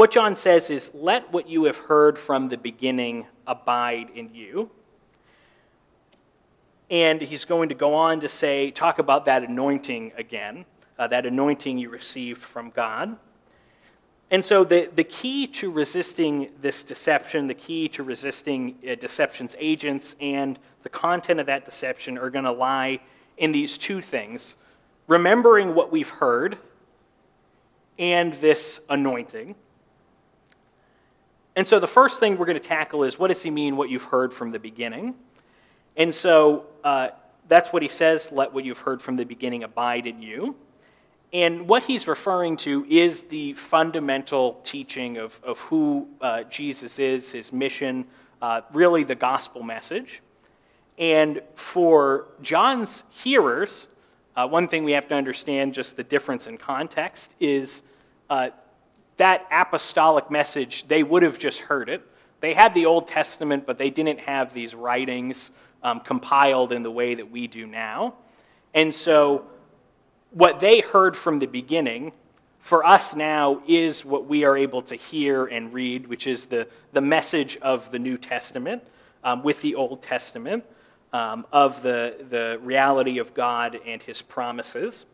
what 0.01 0.11
John 0.11 0.35
says 0.35 0.71
is, 0.71 0.91
let 0.95 1.31
what 1.31 1.47
you 1.47 1.65
have 1.65 1.77
heard 1.77 2.19
from 2.19 2.49
the 2.49 2.57
beginning 2.57 3.27
abide 3.47 4.09
in 4.15 4.35
you. 4.35 4.71
And 6.89 7.21
he's 7.21 7.45
going 7.45 7.69
to 7.69 7.75
go 7.75 7.93
on 7.93 8.21
to 8.21 8.29
say, 8.31 8.71
talk 8.71 8.99
about 8.99 9.27
that 9.27 9.43
anointing 9.43 10.13
again, 10.17 10.65
uh, 10.99 11.07
that 11.09 11.27
anointing 11.27 11.77
you 11.77 11.91
received 11.91 12.41
from 12.41 12.71
God. 12.71 13.15
And 14.31 14.43
so, 14.43 14.65
the, 14.65 14.89
the 14.95 15.05
key 15.05 15.47
to 15.49 15.71
resisting 15.71 16.49
this 16.63 16.83
deception, 16.83 17.47
the 17.47 17.53
key 17.53 17.87
to 17.91 18.03
resisting 18.03 18.79
uh, 18.91 18.95
deception's 18.95 19.55
agents, 19.59 20.15
and 20.19 20.59
the 20.83 20.89
content 20.89 21.41
of 21.41 21.47
that 21.47 21.67
deception 21.67 22.17
are 22.17 22.31
going 22.31 22.47
to 22.47 22.53
lie 22.53 23.01
in 23.37 23.53
these 23.53 23.77
two 23.77 24.01
things 24.01 24.57
remembering 25.09 25.75
what 25.75 25.93
we've 25.93 26.09
heard 26.09 26.57
and 27.99 28.33
this 28.33 28.81
anointing. 28.89 29.57
And 31.57 31.67
so 31.67 31.81
the 31.81 31.89
first 31.89 32.21
thing 32.21 32.39
we're 32.39 32.47
going 32.47 32.59
to 32.59 32.69
tackle 32.69 33.05
is 33.05 33.19
what 33.19 33.29
does 33.29 33.43
he 33.43 33.51
mean, 33.51 33.77
what 33.77 33.91
you've 33.91 34.05
heard 34.05 34.33
from 34.33 34.53
the 34.53 34.59
beginning? 34.59 35.15
And 35.97 36.15
so 36.15 36.67
uh, 36.85 37.09
that's 37.49 37.73
what 37.73 37.83
he 37.83 37.89
says 37.89 38.31
let 38.33 38.53
what 38.53 38.65
you've 38.65 38.79
heard 38.79 39.03
from 39.03 39.17
the 39.17 39.25
beginning 39.25 39.65
abide 39.65 40.07
in 40.07 40.23
you. 40.23 40.57
And 41.33 41.69
what 41.69 41.85
he's 41.85 42.09
referring 42.09 42.57
to 42.59 42.85
is 42.89 43.25
the 43.25 43.53
fundamental 43.53 44.61
teaching 44.65 45.17
of, 45.19 45.41
of 45.45 45.61
who 45.61 46.09
uh, 46.21 46.43
Jesus 46.45 46.99
is, 46.99 47.31
his 47.31 47.53
mission, 47.53 48.07
uh, 48.43 48.63
really 48.73 49.05
the 49.05 49.15
gospel 49.15 49.63
message. 49.63 50.23
And 50.99 51.41
for 51.55 52.27
John's 52.43 53.05
hearers, 53.11 53.87
uh, 54.37 54.49
one 54.49 54.67
thing 54.67 54.83
we 54.85 54.93
have 54.93 55.07
to 55.09 55.15
understand, 55.15 55.73
just 55.73 55.97
the 55.97 56.05
difference 56.05 56.47
in 56.47 56.59
context, 56.59 57.35
is 57.39 57.83
uh, 58.29 58.51
that 59.21 59.47
apostolic 59.51 60.31
message, 60.31 60.89
they 60.89 61.03
would 61.03 61.23
have 61.23 61.39
just 61.39 61.61
heard 61.61 61.91
it. 61.91 62.03
They 62.41 62.55
had 62.55 62.73
the 62.73 62.87
Old 62.87 63.07
Testament, 63.07 63.67
but 63.67 63.77
they 63.77 63.91
didn't 63.91 64.21
have 64.21 64.55
these 64.55 64.75
writings 64.75 65.51
um, 65.83 66.01
compiled 66.01 66.73
in 66.73 66.83
the 66.83 66.91
way 66.91 67.15
that 67.15 67.31
we 67.31 67.47
do 67.47 67.67
now. 67.67 68.15
And 68.73 68.95
so 68.95 69.45
what 70.31 70.59
they 70.59 70.81
heard 70.81 71.19
from 71.19 71.39
the 71.39 71.47
beginning 71.47 72.13
for 72.61 72.83
us 72.83 73.15
now 73.15 73.63
is 73.69 74.07
what 74.07 74.25
we 74.25 74.45
are 74.45 74.57
able 74.57 74.81
to 74.83 74.95
hear 74.95 75.45
and 75.45 75.71
read, 75.75 76.07
which 76.07 76.27
is 76.27 76.47
the, 76.47 76.67
the 76.93 77.03
message 77.03 77.59
of 77.59 77.91
the 77.91 77.99
New 77.99 78.17
Testament 78.17 78.83
um, 79.23 79.43
with 79.43 79.61
the 79.61 79.75
Old 79.75 80.01
Testament, 80.01 80.65
um, 81.13 81.45
of 81.53 81.83
the, 81.83 82.25
the 82.31 82.59
reality 82.63 83.19
of 83.19 83.35
God 83.35 83.79
and 83.87 84.03
his 84.03 84.23
promises. 84.23 85.05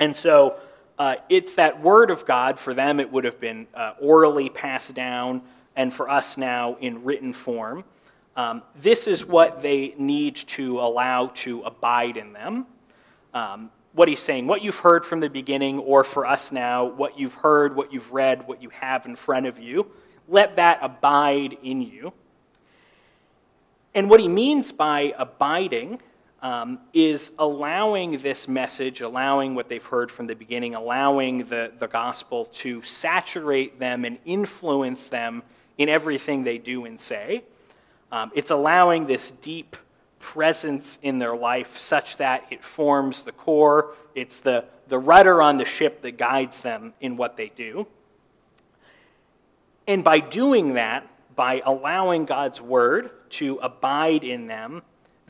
And 0.00 0.16
so 0.16 0.56
uh, 1.02 1.16
it's 1.28 1.56
that 1.56 1.82
word 1.82 2.12
of 2.12 2.24
God. 2.24 2.60
For 2.60 2.74
them, 2.74 3.00
it 3.00 3.10
would 3.10 3.24
have 3.24 3.40
been 3.40 3.66
uh, 3.74 3.94
orally 4.00 4.48
passed 4.48 4.94
down, 4.94 5.42
and 5.74 5.92
for 5.92 6.08
us 6.08 6.36
now 6.36 6.76
in 6.80 7.02
written 7.02 7.32
form. 7.32 7.82
Um, 8.36 8.62
this 8.80 9.08
is 9.08 9.26
what 9.26 9.62
they 9.62 9.94
need 9.98 10.36
to 10.36 10.78
allow 10.78 11.32
to 11.42 11.62
abide 11.62 12.16
in 12.16 12.32
them. 12.32 12.66
Um, 13.34 13.72
what 13.94 14.06
he's 14.06 14.20
saying, 14.20 14.46
what 14.46 14.62
you've 14.62 14.78
heard 14.78 15.04
from 15.04 15.18
the 15.18 15.28
beginning, 15.28 15.80
or 15.80 16.04
for 16.04 16.24
us 16.24 16.52
now, 16.52 16.84
what 16.84 17.18
you've 17.18 17.34
heard, 17.34 17.74
what 17.74 17.92
you've 17.92 18.12
read, 18.12 18.46
what 18.46 18.62
you 18.62 18.70
have 18.70 19.04
in 19.04 19.16
front 19.16 19.46
of 19.46 19.58
you, 19.58 19.90
let 20.28 20.54
that 20.54 20.78
abide 20.82 21.58
in 21.64 21.82
you. 21.82 22.12
And 23.92 24.08
what 24.08 24.20
he 24.20 24.28
means 24.28 24.70
by 24.70 25.14
abiding 25.18 26.00
um, 26.42 26.80
is 26.92 27.30
allowing 27.38 28.18
this 28.18 28.48
message, 28.48 29.00
allowing 29.00 29.54
what 29.54 29.68
they've 29.68 29.84
heard 29.84 30.10
from 30.10 30.26
the 30.26 30.34
beginning, 30.34 30.74
allowing 30.74 31.44
the, 31.44 31.72
the 31.78 31.86
gospel 31.86 32.46
to 32.46 32.82
saturate 32.82 33.78
them 33.78 34.04
and 34.04 34.18
influence 34.24 35.08
them 35.08 35.44
in 35.78 35.88
everything 35.88 36.42
they 36.42 36.58
do 36.58 36.84
and 36.84 37.00
say. 37.00 37.44
Um, 38.10 38.32
it's 38.34 38.50
allowing 38.50 39.06
this 39.06 39.30
deep 39.30 39.76
presence 40.18 40.98
in 41.02 41.18
their 41.18 41.36
life 41.36 41.78
such 41.78 42.16
that 42.16 42.44
it 42.50 42.64
forms 42.64 43.22
the 43.24 43.32
core, 43.32 43.94
it's 44.14 44.40
the, 44.40 44.64
the 44.88 44.98
rudder 44.98 45.40
on 45.40 45.56
the 45.56 45.64
ship 45.64 46.02
that 46.02 46.18
guides 46.18 46.62
them 46.62 46.92
in 47.00 47.16
what 47.16 47.36
they 47.36 47.50
do. 47.54 47.86
And 49.86 50.04
by 50.04 50.20
doing 50.20 50.74
that, 50.74 51.06
by 51.34 51.62
allowing 51.64 52.24
God's 52.24 52.60
word 52.60 53.10
to 53.30 53.58
abide 53.62 54.22
in 54.24 54.46
them, 54.48 54.82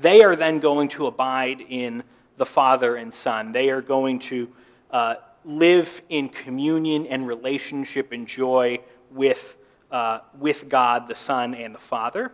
they 0.02 0.22
are 0.22 0.36
then 0.36 0.58
going 0.58 0.88
to 0.88 1.06
abide 1.06 1.60
in 1.60 2.02
the 2.36 2.46
Father 2.46 2.96
and 2.96 3.14
Son. 3.14 3.52
They 3.52 3.70
are 3.70 3.80
going 3.80 4.18
to 4.20 4.48
uh, 4.90 5.14
live 5.44 6.02
in 6.08 6.28
communion 6.28 7.06
and 7.06 7.26
relationship 7.26 8.12
and 8.12 8.26
joy 8.26 8.80
with, 9.10 9.56
uh, 9.90 10.20
with 10.38 10.68
God, 10.68 11.08
the 11.08 11.14
Son, 11.14 11.54
and 11.54 11.74
the 11.74 11.78
Father. 11.78 12.32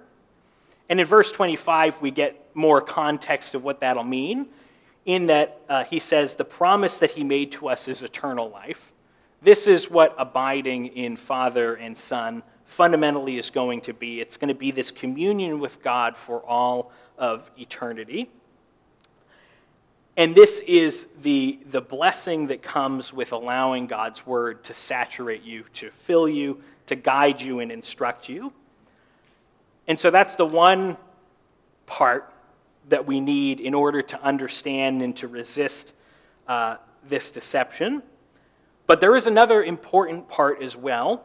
And 0.89 0.99
in 0.99 1.07
verse 1.07 1.31
25, 1.31 2.01
we 2.01 2.11
get 2.11 2.51
more 2.55 2.81
context 2.81 3.55
of 3.55 3.62
what 3.62 3.81
that'll 3.81 4.05
mean, 4.05 4.47
in 5.05 5.27
that 5.27 5.61
uh, 5.69 5.85
he 5.85 5.99
says, 5.99 6.35
The 6.35 6.45
promise 6.45 6.99
that 6.99 7.11
he 7.12 7.23
made 7.23 7.53
to 7.53 7.69
us 7.69 7.87
is 7.87 8.03
eternal 8.03 8.49
life. 8.49 8.93
This 9.43 9.66
is 9.66 9.91
what 9.91 10.14
abiding 10.19 10.87
in 10.87 11.16
Father 11.16 11.75
and 11.75 11.97
Son 11.97 12.43
fundamentally 12.64 13.39
is 13.39 13.51
going 13.51 13.81
to 13.83 13.95
be. 13.95 14.21
It's 14.21 14.37
going 14.37 14.49
to 14.49 14.55
be 14.55 14.71
this 14.71 14.91
communion 14.91 15.61
with 15.61 15.83
God 15.83 16.16
for 16.16 16.41
all 16.41 16.93
of 17.19 17.51
eternity. 17.59 18.31
And 20.16 20.35
this 20.35 20.61
is 20.61 21.07
the, 21.23 21.61
the 21.71 21.81
blessing 21.81 22.49
that 22.49 22.62
comes 22.62 23.12
with 23.12 23.33
allowing 23.33 23.87
God's 23.87 24.27
word 24.27 24.64
to 24.64 24.75
saturate 24.75 25.43
you, 25.43 25.64
to 25.75 25.91
fill 25.91 26.29
you, 26.29 26.61
to 26.87 26.97
guide 26.97 27.41
you, 27.41 27.61
and 27.61 27.71
instruct 27.71 28.29
you. 28.29 28.53
And 29.87 29.99
so 29.99 30.11
that's 30.11 30.37
the 30.37 30.45
one 30.45 30.97
part 31.87 32.33
that 32.89 33.07
we 33.07 33.21
need 33.21 33.61
in 33.61 33.75
order 33.75 34.03
to 34.03 34.23
understand 34.23 35.03
and 35.03 35.16
to 35.16 35.29
resist 35.29 35.95
uh, 36.49 36.77
this 37.09 37.31
deception. 37.31 38.03
But 38.87 39.01
there 39.01 39.14
is 39.14 39.27
another 39.27 39.62
important 39.62 40.29
part 40.29 40.62
as 40.62 40.77
well. 40.77 41.25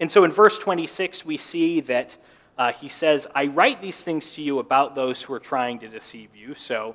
And 0.00 0.10
so 0.10 0.24
in 0.24 0.32
verse 0.32 0.58
26, 0.58 1.24
we 1.24 1.36
see 1.36 1.80
that 1.82 2.16
uh, 2.56 2.72
he 2.72 2.88
says, 2.88 3.26
I 3.34 3.46
write 3.46 3.82
these 3.82 4.04
things 4.04 4.30
to 4.32 4.42
you 4.42 4.58
about 4.58 4.94
those 4.94 5.22
who 5.22 5.32
are 5.34 5.40
trying 5.40 5.78
to 5.80 5.88
deceive 5.88 6.34
you. 6.36 6.54
So 6.54 6.94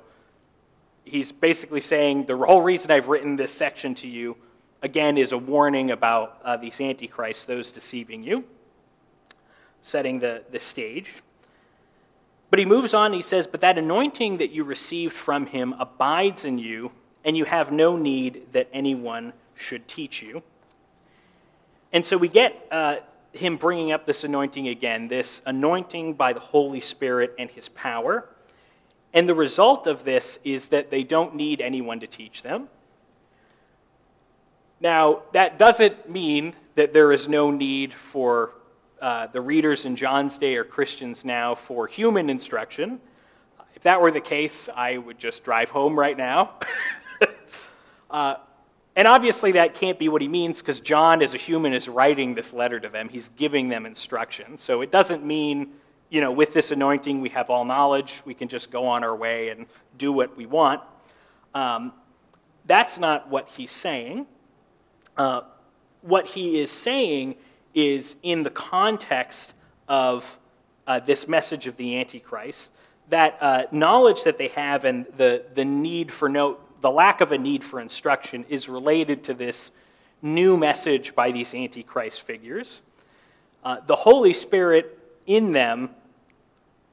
he's 1.04 1.32
basically 1.32 1.80
saying 1.80 2.26
the 2.26 2.36
whole 2.36 2.62
reason 2.62 2.90
I've 2.90 3.08
written 3.08 3.36
this 3.36 3.52
section 3.52 3.94
to 3.96 4.08
you, 4.08 4.36
again, 4.82 5.18
is 5.18 5.32
a 5.32 5.38
warning 5.38 5.90
about 5.90 6.40
uh, 6.44 6.56
these 6.56 6.80
antichrists, 6.80 7.44
those 7.44 7.72
deceiving 7.72 8.22
you 8.22 8.44
setting 9.82 10.18
the, 10.18 10.42
the 10.50 10.58
stage. 10.58 11.14
But 12.50 12.58
he 12.58 12.64
moves 12.64 12.94
on, 12.94 13.12
he 13.12 13.22
says, 13.22 13.46
But 13.46 13.60
that 13.60 13.78
anointing 13.78 14.38
that 14.38 14.50
you 14.50 14.64
received 14.64 15.14
from 15.14 15.46
him 15.46 15.74
abides 15.78 16.44
in 16.44 16.58
you, 16.58 16.92
and 17.24 17.36
you 17.36 17.44
have 17.44 17.70
no 17.70 17.96
need 17.96 18.52
that 18.52 18.68
anyone 18.72 19.32
should 19.54 19.86
teach 19.86 20.22
you. 20.22 20.42
And 21.92 22.04
so 22.04 22.16
we 22.16 22.28
get 22.28 22.66
uh, 22.70 22.96
him 23.32 23.56
bringing 23.56 23.92
up 23.92 24.06
this 24.06 24.24
anointing 24.24 24.68
again, 24.68 25.08
this 25.08 25.40
anointing 25.46 26.14
by 26.14 26.32
the 26.32 26.40
Holy 26.40 26.80
Spirit 26.80 27.34
and 27.38 27.50
his 27.50 27.68
power. 27.68 28.28
And 29.12 29.28
the 29.28 29.34
result 29.34 29.86
of 29.86 30.04
this 30.04 30.38
is 30.44 30.68
that 30.68 30.90
they 30.90 31.02
don't 31.02 31.34
need 31.34 31.60
anyone 31.60 32.00
to 32.00 32.06
teach 32.06 32.42
them. 32.42 32.68
Now, 34.80 35.22
that 35.32 35.58
doesn't 35.58 36.08
mean 36.08 36.54
that 36.74 36.92
there 36.92 37.12
is 37.12 37.28
no 37.28 37.50
need 37.50 37.92
for 37.92 38.52
uh, 39.00 39.26
the 39.28 39.40
readers 39.40 39.84
in 39.84 39.96
John's 39.96 40.38
day 40.38 40.56
are 40.56 40.64
Christians 40.64 41.24
now 41.24 41.54
for 41.54 41.86
human 41.86 42.30
instruction. 42.30 43.00
If 43.74 43.82
that 43.82 44.00
were 44.00 44.10
the 44.10 44.20
case, 44.20 44.68
I 44.74 44.98
would 44.98 45.18
just 45.18 45.44
drive 45.44 45.70
home 45.70 45.98
right 45.98 46.16
now. 46.16 46.54
uh, 48.10 48.36
and 48.96 49.06
obviously, 49.06 49.52
that 49.52 49.74
can't 49.74 49.98
be 49.98 50.08
what 50.08 50.20
he 50.20 50.28
means 50.28 50.60
because 50.60 50.80
John, 50.80 51.22
as 51.22 51.34
a 51.34 51.38
human, 51.38 51.72
is 51.72 51.88
writing 51.88 52.34
this 52.34 52.52
letter 52.52 52.80
to 52.80 52.88
them. 52.88 53.08
He's 53.08 53.28
giving 53.30 53.68
them 53.68 53.86
instructions. 53.86 54.62
So 54.62 54.80
it 54.80 54.90
doesn't 54.90 55.24
mean, 55.24 55.70
you 56.08 56.20
know, 56.20 56.32
with 56.32 56.52
this 56.52 56.70
anointing, 56.70 57.20
we 57.20 57.28
have 57.30 57.50
all 57.50 57.64
knowledge. 57.64 58.22
We 58.24 58.34
can 58.34 58.48
just 58.48 58.70
go 58.70 58.86
on 58.86 59.04
our 59.04 59.14
way 59.14 59.50
and 59.50 59.66
do 59.96 60.12
what 60.12 60.36
we 60.36 60.46
want. 60.46 60.82
Um, 61.54 61.92
that's 62.66 62.98
not 62.98 63.30
what 63.30 63.48
he's 63.48 63.72
saying. 63.72 64.26
Uh, 65.16 65.42
what 66.02 66.26
he 66.26 66.60
is 66.60 66.70
saying 66.70 67.36
is 67.74 68.16
in 68.22 68.42
the 68.42 68.50
context 68.50 69.52
of 69.88 70.38
uh, 70.86 70.98
this 71.00 71.28
message 71.28 71.66
of 71.66 71.76
the 71.76 71.98
Antichrist, 71.98 72.72
that 73.08 73.38
uh, 73.40 73.64
knowledge 73.70 74.24
that 74.24 74.38
they 74.38 74.48
have 74.48 74.84
and 74.84 75.06
the, 75.16 75.44
the 75.54 75.64
need 75.64 76.10
for 76.10 76.28
no, 76.28 76.58
the 76.80 76.90
lack 76.90 77.20
of 77.20 77.32
a 77.32 77.38
need 77.38 77.64
for 77.64 77.80
instruction 77.80 78.44
is 78.48 78.68
related 78.68 79.22
to 79.24 79.34
this 79.34 79.70
new 80.22 80.56
message 80.56 81.14
by 81.14 81.30
these 81.30 81.54
Antichrist 81.54 82.22
figures. 82.22 82.82
Uh, 83.64 83.78
the 83.86 83.96
Holy 83.96 84.32
Spirit 84.32 84.98
in 85.26 85.52
them 85.52 85.90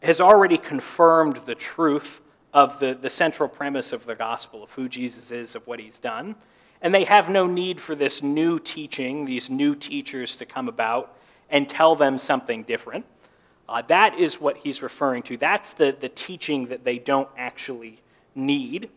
has 0.01 0.21
already 0.21 0.57
confirmed 0.57 1.37
the 1.45 1.55
truth 1.55 2.21
of 2.53 2.79
the, 2.79 2.93
the 2.93 3.09
central 3.09 3.49
premise 3.49 3.93
of 3.93 4.05
the 4.05 4.15
gospel, 4.15 4.63
of 4.63 4.71
who 4.71 4.87
Jesus 4.89 5.31
is, 5.31 5.55
of 5.55 5.67
what 5.67 5.79
he's 5.79 5.99
done. 5.99 6.35
And 6.81 6.93
they 6.93 7.05
have 7.05 7.29
no 7.29 7.47
need 7.47 7.81
for 7.81 7.95
this 7.95 8.21
new 8.21 8.59
teaching, 8.59 9.25
these 9.25 9.49
new 9.49 9.75
teachers 9.75 10.35
to 10.37 10.45
come 10.45 10.67
about 10.67 11.15
and 11.49 11.67
tell 11.67 11.95
them 11.95 12.17
something 12.17 12.63
different. 12.63 13.05
Uh, 13.67 13.81
that 13.83 14.17
is 14.17 14.39
what 14.39 14.57
he's 14.57 14.81
referring 14.81 15.23
to. 15.23 15.37
That's 15.37 15.73
the, 15.73 15.95
the 15.99 16.09
teaching 16.09 16.67
that 16.67 16.83
they 16.83 16.99
don't 16.99 17.27
actually 17.37 18.01
need. 18.35 18.89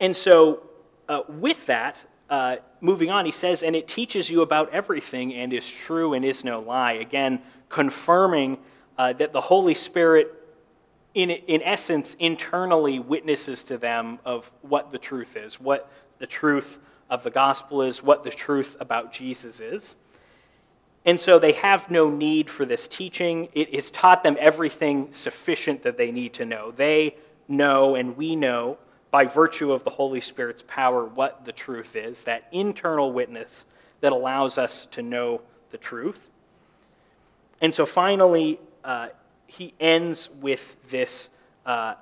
And 0.00 0.14
so, 0.14 0.62
uh, 1.08 1.22
with 1.28 1.66
that, 1.66 1.96
uh, 2.28 2.56
moving 2.80 3.10
on, 3.10 3.24
he 3.24 3.32
says, 3.32 3.62
and 3.62 3.76
it 3.76 3.86
teaches 3.88 4.28
you 4.28 4.42
about 4.42 4.72
everything 4.72 5.34
and 5.34 5.52
is 5.52 5.70
true 5.70 6.14
and 6.14 6.24
is 6.24 6.44
no 6.44 6.60
lie. 6.60 6.92
Again, 6.94 7.40
confirming 7.68 8.58
uh, 8.98 9.12
that 9.14 9.32
the 9.32 9.40
Holy 9.40 9.74
Spirit 9.74 10.32
in, 11.16 11.30
in 11.30 11.62
essence, 11.62 12.14
internally 12.18 12.98
witnesses 12.98 13.64
to 13.64 13.78
them 13.78 14.18
of 14.26 14.52
what 14.60 14.92
the 14.92 14.98
truth 14.98 15.34
is, 15.34 15.58
what 15.58 15.90
the 16.18 16.26
truth 16.26 16.78
of 17.08 17.22
the 17.22 17.30
gospel 17.30 17.80
is, 17.80 18.02
what 18.02 18.22
the 18.22 18.30
truth 18.30 18.76
about 18.80 19.12
Jesus 19.12 19.58
is. 19.58 19.96
And 21.06 21.18
so 21.18 21.38
they 21.38 21.52
have 21.52 21.90
no 21.90 22.10
need 22.10 22.50
for 22.50 22.66
this 22.66 22.86
teaching. 22.86 23.48
It 23.54 23.74
has 23.74 23.90
taught 23.90 24.24
them 24.24 24.36
everything 24.38 25.10
sufficient 25.10 25.84
that 25.84 25.96
they 25.96 26.12
need 26.12 26.34
to 26.34 26.44
know. 26.44 26.70
They 26.70 27.16
know, 27.48 27.94
and 27.94 28.14
we 28.14 28.36
know, 28.36 28.76
by 29.16 29.24
virtue 29.24 29.72
of 29.72 29.82
the 29.82 29.88
Holy 29.88 30.20
Spirit's 30.20 30.62
power, 30.68 31.06
what 31.06 31.46
the 31.46 31.52
truth 31.52 31.96
is 31.96 32.24
that 32.24 32.46
internal 32.52 33.10
witness 33.10 33.64
that 34.02 34.12
allows 34.12 34.58
us 34.58 34.84
to 34.84 35.00
know 35.00 35.40
the 35.70 35.78
truth. 35.78 36.28
And 37.62 37.74
so 37.74 37.86
finally, 37.86 38.60
uh, 38.84 39.08
he 39.46 39.72
ends 39.80 40.28
with 40.42 40.76
this 40.90 41.30
uh, 41.64 41.94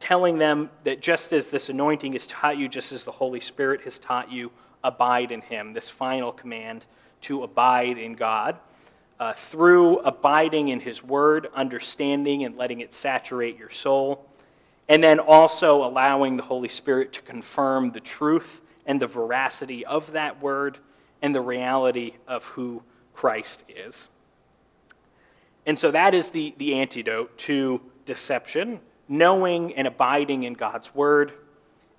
telling 0.00 0.36
them 0.36 0.68
that 0.84 1.00
just 1.00 1.32
as 1.32 1.48
this 1.48 1.70
anointing 1.70 2.12
has 2.12 2.26
taught 2.26 2.58
you, 2.58 2.68
just 2.68 2.92
as 2.92 3.06
the 3.06 3.12
Holy 3.12 3.40
Spirit 3.40 3.80
has 3.84 3.98
taught 3.98 4.30
you, 4.30 4.50
abide 4.84 5.32
in 5.32 5.40
him. 5.40 5.72
This 5.72 5.88
final 5.88 6.30
command 6.30 6.84
to 7.22 7.42
abide 7.42 7.96
in 7.96 8.16
God. 8.16 8.58
Uh, 9.18 9.32
through 9.32 10.00
abiding 10.00 10.68
in 10.68 10.80
his 10.80 11.02
word, 11.02 11.48
understanding 11.54 12.44
and 12.44 12.58
letting 12.58 12.80
it 12.80 12.92
saturate 12.92 13.56
your 13.56 13.70
soul, 13.70 14.26
and 14.90 15.04
then 15.04 15.20
also 15.20 15.84
allowing 15.84 16.36
the 16.36 16.42
Holy 16.42 16.68
Spirit 16.68 17.12
to 17.12 17.22
confirm 17.22 17.92
the 17.92 18.00
truth 18.00 18.60
and 18.84 19.00
the 19.00 19.06
veracity 19.06 19.86
of 19.86 20.10
that 20.12 20.42
word 20.42 20.78
and 21.22 21.32
the 21.32 21.40
reality 21.40 22.14
of 22.26 22.44
who 22.44 22.82
Christ 23.14 23.64
is. 23.68 24.08
And 25.64 25.78
so 25.78 25.92
that 25.92 26.12
is 26.12 26.32
the, 26.32 26.56
the 26.58 26.74
antidote 26.74 27.38
to 27.38 27.80
deception, 28.04 28.80
knowing 29.08 29.74
and 29.74 29.86
abiding 29.86 30.42
in 30.42 30.54
God's 30.54 30.92
word, 30.92 31.34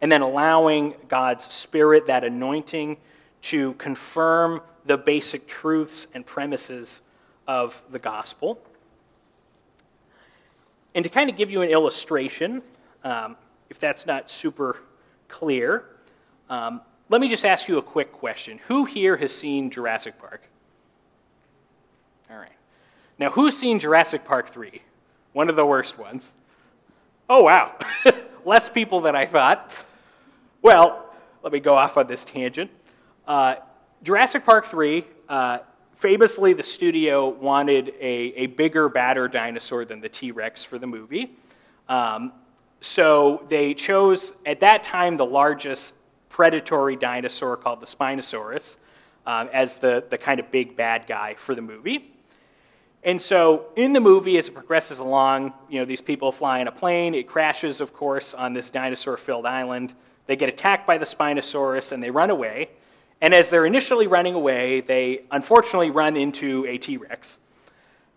and 0.01 0.11
then 0.11 0.21
allowing 0.21 0.95
God's 1.07 1.45
Spirit, 1.45 2.07
that 2.07 2.25
anointing, 2.25 2.97
to 3.43 3.71
confirm 3.75 4.59
the 4.85 4.97
basic 4.97 5.47
truths 5.47 6.07
and 6.13 6.25
premises 6.25 6.99
of 7.47 7.81
the 7.89 7.99
gospel. 7.99 8.59
And 10.93 11.05
to 11.05 11.09
kind 11.09 11.29
of 11.29 11.37
give 11.37 11.49
you 11.49 11.61
an 11.61 11.69
illustration, 11.69 12.61
um, 13.03 13.35
if 13.69 13.79
that's 13.79 14.05
not 14.05 14.29
super 14.29 14.77
clear, 15.27 15.85
um, 16.49 16.81
let 17.09 17.21
me 17.21 17.27
just 17.27 17.45
ask 17.45 17.67
you 17.67 17.77
a 17.77 17.81
quick 17.81 18.11
question. 18.11 18.59
Who 18.67 18.85
here 18.85 19.17
has 19.17 19.35
seen 19.35 19.69
Jurassic 19.69 20.17
Park? 20.19 20.43
All 22.29 22.37
right. 22.37 22.51
Now, 23.19 23.29
who's 23.29 23.57
seen 23.57 23.79
Jurassic 23.79 24.23
Park 24.23 24.49
3? 24.49 24.81
One 25.33 25.49
of 25.49 25.55
the 25.55 25.65
worst 25.65 25.97
ones. 25.97 26.33
Oh, 27.29 27.43
wow. 27.43 27.75
Less 28.45 28.69
people 28.69 29.01
than 29.01 29.15
I 29.15 29.25
thought. 29.25 29.85
Well, 30.61 31.13
let 31.43 31.53
me 31.53 31.59
go 31.59 31.75
off 31.75 31.97
on 31.97 32.07
this 32.07 32.25
tangent. 32.25 32.71
Uh, 33.27 33.55
Jurassic 34.03 34.43
Park 34.43 34.65
3, 34.65 35.05
uh, 35.29 35.59
famously, 35.93 36.53
the 36.53 36.63
studio 36.63 37.29
wanted 37.29 37.89
a, 37.99 38.33
a 38.35 38.45
bigger, 38.47 38.89
badder 38.89 39.27
dinosaur 39.27 39.85
than 39.85 40.01
the 40.01 40.09
T 40.09 40.31
Rex 40.31 40.63
for 40.63 40.79
the 40.79 40.87
movie. 40.87 41.35
Um, 41.87 42.33
so 42.81 43.45
they 43.47 43.73
chose, 43.73 44.33
at 44.45 44.59
that 44.59 44.83
time, 44.83 45.15
the 45.15 45.25
largest 45.25 45.95
predatory 46.29 46.95
dinosaur 46.95 47.55
called 47.55 47.79
the 47.79 47.85
Spinosaurus 47.85 48.77
um, 49.25 49.49
as 49.53 49.77
the, 49.77 50.03
the 50.09 50.17
kind 50.17 50.39
of 50.39 50.51
big 50.51 50.75
bad 50.75 51.05
guy 51.07 51.35
for 51.35 51.55
the 51.55 51.61
movie. 51.61 52.11
And 53.03 53.21
so 53.21 53.65
in 53.75 53.93
the 53.93 53.99
movie, 53.99 54.37
as 54.37 54.47
it 54.47 54.53
progresses 54.53 54.99
along, 54.99 55.53
you 55.69 55.79
know, 55.79 55.85
these 55.85 56.01
people 56.01 56.31
fly 56.31 56.59
in 56.59 56.67
a 56.67 56.71
plane. 56.71 57.15
It 57.15 57.27
crashes, 57.27 57.81
of 57.81 57.93
course, 57.93 58.33
on 58.33 58.53
this 58.53 58.69
dinosaur-filled 58.69 59.45
island. 59.45 59.93
They 60.27 60.35
get 60.35 60.49
attacked 60.49 60.85
by 60.85 60.97
the 60.97 61.05
Spinosaurus 61.05 61.91
and 61.91 62.01
they 62.01 62.11
run 62.11 62.29
away. 62.29 62.69
And 63.19 63.33
as 63.33 63.49
they're 63.49 63.65
initially 63.65 64.07
running 64.07 64.33
away, 64.33 64.81
they 64.81 65.25
unfortunately 65.31 65.91
run 65.91 66.15
into 66.15 66.65
a 66.67 66.77
T 66.77 66.97
Rex. 66.97 67.39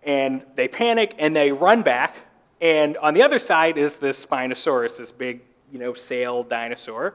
And 0.02 0.42
they 0.54 0.68
panic 0.68 1.14
and 1.18 1.34
they 1.34 1.50
run 1.50 1.82
back. 1.82 2.16
And 2.60 2.96
on 2.98 3.14
the 3.14 3.22
other 3.22 3.38
side 3.38 3.78
is 3.78 3.98
this 3.98 4.24
Spinosaurus, 4.24 4.98
this 4.98 5.12
big, 5.12 5.40
you 5.72 5.78
know, 5.78 5.94
sail 5.94 6.42
dinosaur. 6.42 7.14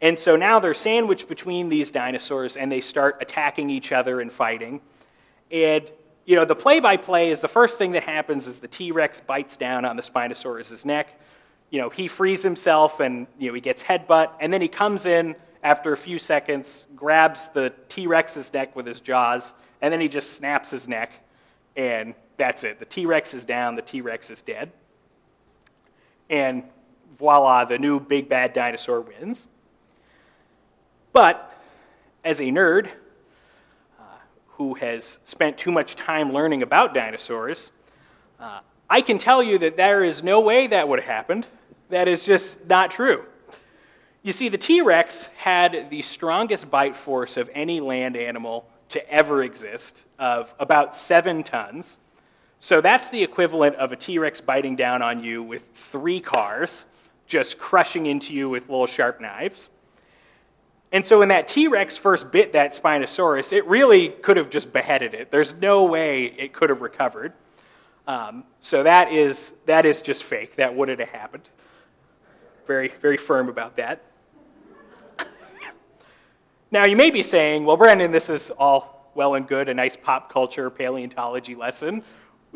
And 0.00 0.18
so 0.18 0.36
now 0.36 0.60
they're 0.60 0.74
sandwiched 0.74 1.28
between 1.28 1.68
these 1.68 1.90
dinosaurs 1.90 2.56
and 2.56 2.70
they 2.70 2.80
start 2.80 3.18
attacking 3.20 3.70
each 3.70 3.90
other 3.90 4.20
and 4.20 4.32
fighting. 4.32 4.80
And, 5.50 5.90
you 6.24 6.36
know, 6.36 6.44
the 6.44 6.54
play 6.54 6.78
by 6.78 6.96
play 6.96 7.30
is 7.30 7.40
the 7.40 7.48
first 7.48 7.78
thing 7.78 7.92
that 7.92 8.04
happens 8.04 8.46
is 8.46 8.58
the 8.58 8.68
T 8.68 8.92
Rex 8.92 9.20
bites 9.20 9.56
down 9.56 9.84
on 9.84 9.96
the 9.96 10.02
Spinosaurus's 10.02 10.84
neck. 10.84 11.20
You 11.70 11.80
know, 11.80 11.88
he 11.90 12.06
frees 12.06 12.42
himself 12.42 13.00
and, 13.00 13.26
you 13.38 13.48
know, 13.48 13.54
he 13.54 13.60
gets 13.60 13.82
headbutt. 13.82 14.30
And 14.40 14.52
then 14.52 14.62
he 14.62 14.68
comes 14.68 15.06
in 15.06 15.34
after 15.62 15.92
a 15.92 15.96
few 15.96 16.18
seconds, 16.18 16.86
grabs 16.94 17.48
the 17.48 17.72
T 17.88 18.06
Rex's 18.06 18.52
neck 18.52 18.76
with 18.76 18.86
his 18.86 19.00
jaws, 19.00 19.54
and 19.80 19.92
then 19.92 20.00
he 20.00 20.08
just 20.08 20.34
snaps 20.34 20.70
his 20.70 20.88
neck, 20.88 21.10
and 21.76 22.14
that's 22.38 22.64
it. 22.64 22.78
The 22.78 22.86
T 22.86 23.04
Rex 23.04 23.34
is 23.34 23.44
down, 23.44 23.76
the 23.76 23.82
T 23.82 24.00
Rex 24.00 24.30
is 24.30 24.40
dead. 24.40 24.72
And 26.30 26.62
voila, 27.18 27.64
the 27.64 27.78
new 27.78 28.00
big 28.00 28.28
bad 28.28 28.52
dinosaur 28.52 29.00
wins. 29.00 29.46
But 31.12 31.52
as 32.24 32.40
a 32.40 32.44
nerd 32.44 32.88
uh, 33.98 34.02
who 34.50 34.74
has 34.74 35.18
spent 35.24 35.58
too 35.58 35.72
much 35.72 35.96
time 35.96 36.32
learning 36.32 36.62
about 36.62 36.94
dinosaurs, 36.94 37.70
uh, 38.38 38.60
I 38.88 39.00
can 39.00 39.18
tell 39.18 39.42
you 39.42 39.58
that 39.58 39.76
there 39.76 40.04
is 40.04 40.22
no 40.22 40.40
way 40.40 40.66
that 40.68 40.88
would 40.88 41.00
have 41.00 41.08
happened. 41.08 41.46
That 41.90 42.08
is 42.08 42.24
just 42.24 42.66
not 42.66 42.90
true. 42.90 43.24
You 44.22 44.32
see, 44.32 44.48
the 44.48 44.58
T 44.58 44.80
Rex 44.80 45.24
had 45.36 45.88
the 45.90 46.02
strongest 46.02 46.70
bite 46.70 46.96
force 46.96 47.36
of 47.36 47.50
any 47.54 47.80
land 47.80 48.16
animal 48.16 48.68
to 48.90 49.10
ever 49.10 49.42
exist, 49.42 50.06
of 50.18 50.54
about 50.58 50.96
seven 50.96 51.42
tons. 51.42 51.98
So 52.60 52.80
that's 52.80 53.10
the 53.10 53.22
equivalent 53.22 53.76
of 53.76 53.92
a 53.92 53.96
T 53.96 54.18
Rex 54.18 54.40
biting 54.40 54.74
down 54.74 55.00
on 55.00 55.22
you 55.22 55.42
with 55.42 55.62
three 55.74 56.20
cars, 56.20 56.86
just 57.26 57.58
crushing 57.58 58.06
into 58.06 58.34
you 58.34 58.48
with 58.48 58.68
little 58.68 58.86
sharp 58.86 59.20
knives. 59.20 59.68
And 60.90 61.04
so 61.06 61.20
when 61.20 61.28
that 61.28 61.46
T 61.46 61.68
Rex 61.68 61.96
first 61.96 62.32
bit 62.32 62.52
that 62.54 62.72
Spinosaurus, 62.72 63.52
it 63.52 63.66
really 63.66 64.08
could 64.08 64.36
have 64.36 64.50
just 64.50 64.72
beheaded 64.72 65.14
it. 65.14 65.30
There's 65.30 65.54
no 65.54 65.84
way 65.84 66.24
it 66.24 66.52
could 66.52 66.70
have 66.70 66.80
recovered. 66.80 67.32
Um, 68.08 68.44
so 68.60 68.82
that 68.82 69.12
is, 69.12 69.52
that 69.66 69.84
is 69.84 70.00
just 70.00 70.24
fake. 70.24 70.56
That 70.56 70.74
wouldn't 70.74 70.98
have 70.98 71.10
happened. 71.10 71.48
Very, 72.66 72.88
very 72.88 73.18
firm 73.18 73.50
about 73.50 73.76
that. 73.76 74.02
now, 76.70 76.86
you 76.86 76.96
may 76.96 77.10
be 77.10 77.22
saying, 77.22 77.66
well, 77.66 77.76
Brandon, 77.76 78.10
this 78.10 78.30
is 78.30 78.50
all 78.50 79.10
well 79.14 79.34
and 79.34 79.46
good, 79.46 79.68
a 79.68 79.74
nice 79.74 79.94
pop 79.94 80.32
culture 80.32 80.70
paleontology 80.70 81.54
lesson. 81.54 82.02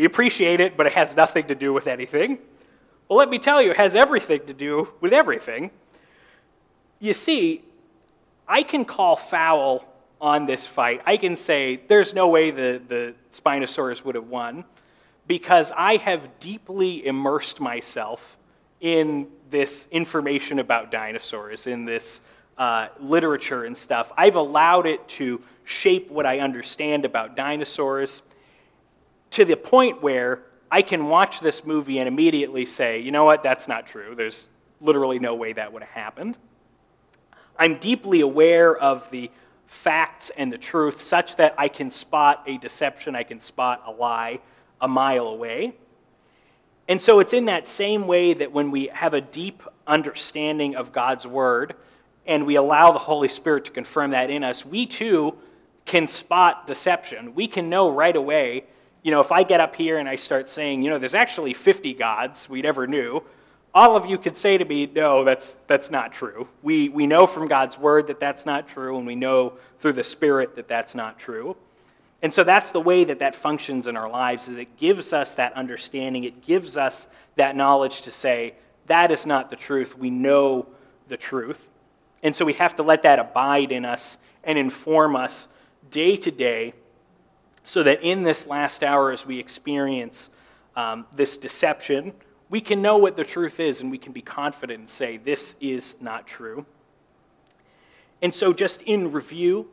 We 0.03 0.07
appreciate 0.07 0.59
it, 0.59 0.76
but 0.76 0.86
it 0.86 0.94
has 0.94 1.14
nothing 1.14 1.46
to 1.46 1.55
do 1.55 1.72
with 1.72 1.86
anything. 1.86 2.38
Well, 3.09 3.16
let 3.16 3.30
me 3.30 3.38
tell 3.38 3.62
you, 3.62 3.70
it 3.70 3.76
has 3.76 3.94
everything 3.94 4.44
to 4.46 4.53
do 4.53 4.88
with 5.00 5.12
everything. 5.12 5.70
You 6.98 7.12
see, 7.12 7.62
I 8.48 8.64
can 8.64 8.84
call 8.84 9.14
foul 9.14 9.86
on 10.20 10.44
this 10.44 10.66
fight. 10.66 11.03
I 11.07 11.16
can 11.18 11.36
say 11.36 11.82
there's 11.86 12.14
no 12.14 12.26
way 12.26 12.50
the, 12.50 12.82
the 12.88 13.14
Spinosaurus 13.30 14.05
would 14.05 14.16
have 14.16 14.26
won 14.26 14.64
because 15.28 15.70
I 15.76 15.98
have 15.98 16.40
deeply 16.40 17.07
immersed 17.07 17.61
myself 17.61 18.36
in 18.80 19.28
this 19.50 19.86
information 19.92 20.59
about 20.59 20.90
dinosaurs, 20.90 21.68
in 21.68 21.84
this 21.84 22.22
uh, 22.59 22.88
literature 22.98 23.66
and 23.66 23.76
stuff. 23.76 24.11
I've 24.16 24.34
allowed 24.34 24.86
it 24.86 25.07
to 25.11 25.40
shape 25.62 26.11
what 26.11 26.26
I 26.26 26.40
understand 26.40 27.05
about 27.05 27.36
dinosaurs 27.36 28.22
to 29.33 29.45
the 29.45 29.57
point 29.57 30.03
where 30.03 30.43
I 30.70 30.83
can 30.83 31.07
watch 31.07 31.41
this 31.41 31.64
movie 31.64 31.99
and 31.99 32.09
immediately 32.09 32.64
say, 32.64 33.01
you 33.01 33.11
know 33.11 33.24
what, 33.24 33.43
that's 33.43 33.68
not 33.68 33.87
true. 33.87 34.14
There's 34.14 34.49
literally 34.80 35.18
no 35.18 35.35
way 35.35 35.53
that 35.53 35.72
would 35.72 35.83
have 35.83 35.93
happened. 35.93 36.39
I'm 37.59 37.78
deeply 37.78 38.20
aware 38.20 38.76
of 38.76 39.11
the 39.11 39.30
facts 39.66 40.30
and 40.37 40.53
the 40.53 40.59
truth 40.59 41.03
such 41.03 41.37
that 41.37 41.55
I 41.59 41.68
can 41.68 41.91
spot 41.91 42.45
a 42.47 42.59
deception, 42.59 43.14
I 43.14 43.22
can 43.22 43.41
spot 43.41 43.83
a 43.87 43.91
lie 43.91 44.41
a 44.83 44.89
mile 44.89 45.28
away. 45.28 45.74
And 46.89 47.01
so 47.01 47.20
it's 47.20 47.33
in 47.33 47.47
that 47.47 47.66
same 47.66 48.07
way 48.07 48.35
that 48.35 48.53
when 48.53 48.70
we 48.70 48.89
have 48.89 49.14
a 49.14 49.20
deep 49.20 49.62
understanding 49.87 50.74
of 50.74 50.93
God's 50.93 51.26
word 51.26 51.76
and 52.26 52.45
we 52.45 52.57
allow 52.57 52.91
the 52.91 52.99
Holy 52.99 53.28
Spirit 53.28 53.64
to 53.66 53.70
confirm 53.70 54.11
that 54.11 54.28
in 54.28 54.43
us, 54.43 54.66
we 54.66 54.87
too 54.87 55.37
can 55.85 56.07
spot 56.09 56.66
deception. 56.66 57.35
We 57.35 57.47
can 57.47 57.70
know 57.70 57.91
right 57.91 58.14
away, 58.14 58.64
you 59.03 59.11
know, 59.11 59.20
if 59.20 59.32
I 59.32 59.42
get 59.42 59.61
up 59.61 59.74
here 59.74 59.98
and 59.98 60.09
I 60.09 60.16
start 60.16 60.48
saying, 60.48 60.82
you 60.82 60.90
know, 60.90 60.98
there's 60.98 61.14
actually 61.14 61.55
50 61.55 61.94
gods 61.94 62.48
we 62.48 62.62
never 62.62 62.86
knew, 62.86 63.22
all 63.74 63.96
of 63.96 64.07
you 64.07 64.18
could 64.18 64.36
say 64.36 64.59
to 64.59 64.64
me, 64.64 64.86
no, 64.86 65.24
that's, 65.24 65.57
that's 65.66 65.90
not 65.90 66.12
true. 66.12 66.46
We, 66.62 66.88
we 66.88 67.07
know 67.07 67.26
from 67.26 67.48
God's 67.48 67.78
word 67.78 68.07
that 68.09 68.20
that's 68.20 68.44
not 68.44 68.68
true, 68.68 68.98
and 68.98 69.07
we 69.07 69.16
know 69.16 69.55
through 69.80 69.94
the 69.94 70.05
Spirit 70.05 70.57
that 70.57 70.68
that's 70.68 70.94
not 70.94 71.18
true. 71.18 71.57
And 72.20 72.32
so 72.32 72.44
that's 72.44 72.70
the 72.70 72.80
way 72.80 73.03
that 73.05 73.18
that 73.18 73.34
functions 73.34 73.86
in 73.86 73.96
our 73.96 74.09
lives 74.09 74.46
is 74.46 74.57
it 74.57 74.76
gives 74.76 75.12
us 75.12 75.34
that 75.34 75.55
understanding. 75.55 76.24
It 76.24 76.42
gives 76.42 76.76
us 76.76 77.09
that 77.36 77.57
knowledge 77.57 78.03
to 78.03 78.12
say, 78.12 78.55
that 78.86 79.11
is 79.11 79.26
not 79.26 79.50
the 79.50 79.57
truth. 79.57 79.96
We 79.96 80.11
know 80.11 80.66
the 81.09 81.16
truth. 81.16 81.70
And 82.22 82.36
so 82.36 82.44
we 82.44 82.53
have 82.55 82.76
to 82.76 82.82
let 82.82 83.03
that 83.03 83.18
abide 83.18 83.72
in 83.72 83.84
us 83.84 84.18
and 84.44 84.59
inform 84.59 85.16
us 85.16 85.48
day 85.90 86.16
to 86.16 86.30
day 86.30 86.74
so 87.64 87.82
that 87.82 88.02
in 88.02 88.22
this 88.22 88.46
last 88.46 88.82
hour, 88.82 89.12
as 89.12 89.24
we 89.24 89.38
experience 89.38 90.30
um, 90.76 91.06
this 91.14 91.36
deception, 91.36 92.12
we 92.50 92.60
can 92.60 92.82
know 92.82 92.98
what 92.98 93.16
the 93.16 93.24
truth 93.24 93.60
is 93.60 93.80
and 93.80 93.90
we 93.90 93.98
can 93.98 94.12
be 94.12 94.22
confident 94.22 94.80
and 94.80 94.90
say, 94.90 95.16
this 95.16 95.54
is 95.60 95.94
not 96.00 96.26
true. 96.26 96.66
And 98.20 98.32
so, 98.32 98.52
just 98.52 98.82
in 98.82 99.10
review, 99.10 99.68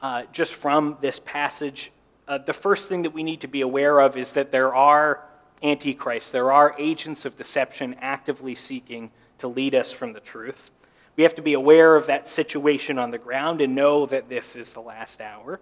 uh, 0.00 0.22
just 0.32 0.54
from 0.54 0.96
this 1.00 1.20
passage, 1.20 1.92
uh, 2.26 2.38
the 2.38 2.52
first 2.52 2.88
thing 2.88 3.02
that 3.02 3.10
we 3.10 3.22
need 3.22 3.40
to 3.42 3.48
be 3.48 3.60
aware 3.60 4.00
of 4.00 4.16
is 4.16 4.32
that 4.32 4.50
there 4.50 4.74
are 4.74 5.24
antichrists, 5.62 6.30
there 6.30 6.50
are 6.50 6.74
agents 6.78 7.24
of 7.24 7.36
deception 7.36 7.94
actively 8.00 8.54
seeking 8.54 9.10
to 9.38 9.48
lead 9.48 9.74
us 9.74 9.92
from 9.92 10.12
the 10.12 10.20
truth. 10.20 10.70
We 11.16 11.24
have 11.24 11.34
to 11.34 11.42
be 11.42 11.52
aware 11.52 11.94
of 11.94 12.06
that 12.06 12.26
situation 12.26 12.98
on 12.98 13.10
the 13.10 13.18
ground 13.18 13.60
and 13.60 13.74
know 13.74 14.06
that 14.06 14.28
this 14.28 14.56
is 14.56 14.72
the 14.72 14.80
last 14.80 15.20
hour. 15.20 15.60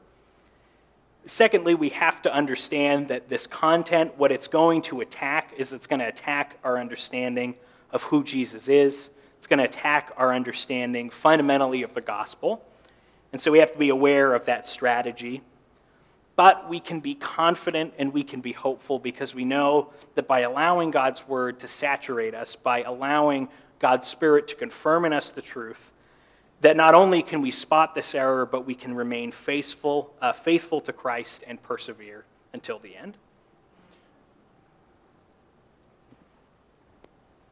Secondly, 1.26 1.74
we 1.74 1.90
have 1.90 2.22
to 2.22 2.34
understand 2.34 3.08
that 3.08 3.28
this 3.28 3.46
content, 3.46 4.16
what 4.16 4.32
it's 4.32 4.48
going 4.48 4.82
to 4.82 5.00
attack, 5.00 5.52
is 5.56 5.72
it's 5.72 5.86
going 5.86 6.00
to 6.00 6.08
attack 6.08 6.58
our 6.64 6.78
understanding 6.78 7.54
of 7.92 8.02
who 8.04 8.24
Jesus 8.24 8.68
is. 8.68 9.10
It's 9.36 9.46
going 9.46 9.58
to 9.58 9.64
attack 9.64 10.12
our 10.16 10.34
understanding 10.34 11.10
fundamentally 11.10 11.82
of 11.82 11.94
the 11.94 12.00
gospel. 12.00 12.64
And 13.32 13.40
so 13.40 13.50
we 13.50 13.58
have 13.58 13.72
to 13.72 13.78
be 13.78 13.90
aware 13.90 14.34
of 14.34 14.46
that 14.46 14.66
strategy. 14.66 15.42
But 16.36 16.68
we 16.68 16.80
can 16.80 17.00
be 17.00 17.14
confident 17.14 17.94
and 17.98 18.12
we 18.12 18.24
can 18.24 18.40
be 18.40 18.52
hopeful 18.52 18.98
because 18.98 19.34
we 19.34 19.44
know 19.44 19.92
that 20.14 20.26
by 20.26 20.40
allowing 20.40 20.90
God's 20.90 21.28
word 21.28 21.60
to 21.60 21.68
saturate 21.68 22.34
us, 22.34 22.56
by 22.56 22.82
allowing 22.82 23.48
God's 23.78 24.08
Spirit 24.08 24.48
to 24.48 24.54
confirm 24.54 25.04
in 25.04 25.12
us 25.12 25.32
the 25.32 25.42
truth, 25.42 25.92
that 26.60 26.76
not 26.76 26.94
only 26.94 27.22
can 27.22 27.40
we 27.40 27.50
spot 27.50 27.94
this 27.94 28.14
error, 28.14 28.44
but 28.44 28.66
we 28.66 28.74
can 28.74 28.94
remain 28.94 29.32
faithful, 29.32 30.14
uh, 30.20 30.32
faithful 30.32 30.80
to 30.82 30.92
Christ 30.92 31.42
and 31.46 31.62
persevere 31.62 32.24
until 32.52 32.78
the 32.78 32.96
end. 32.96 33.16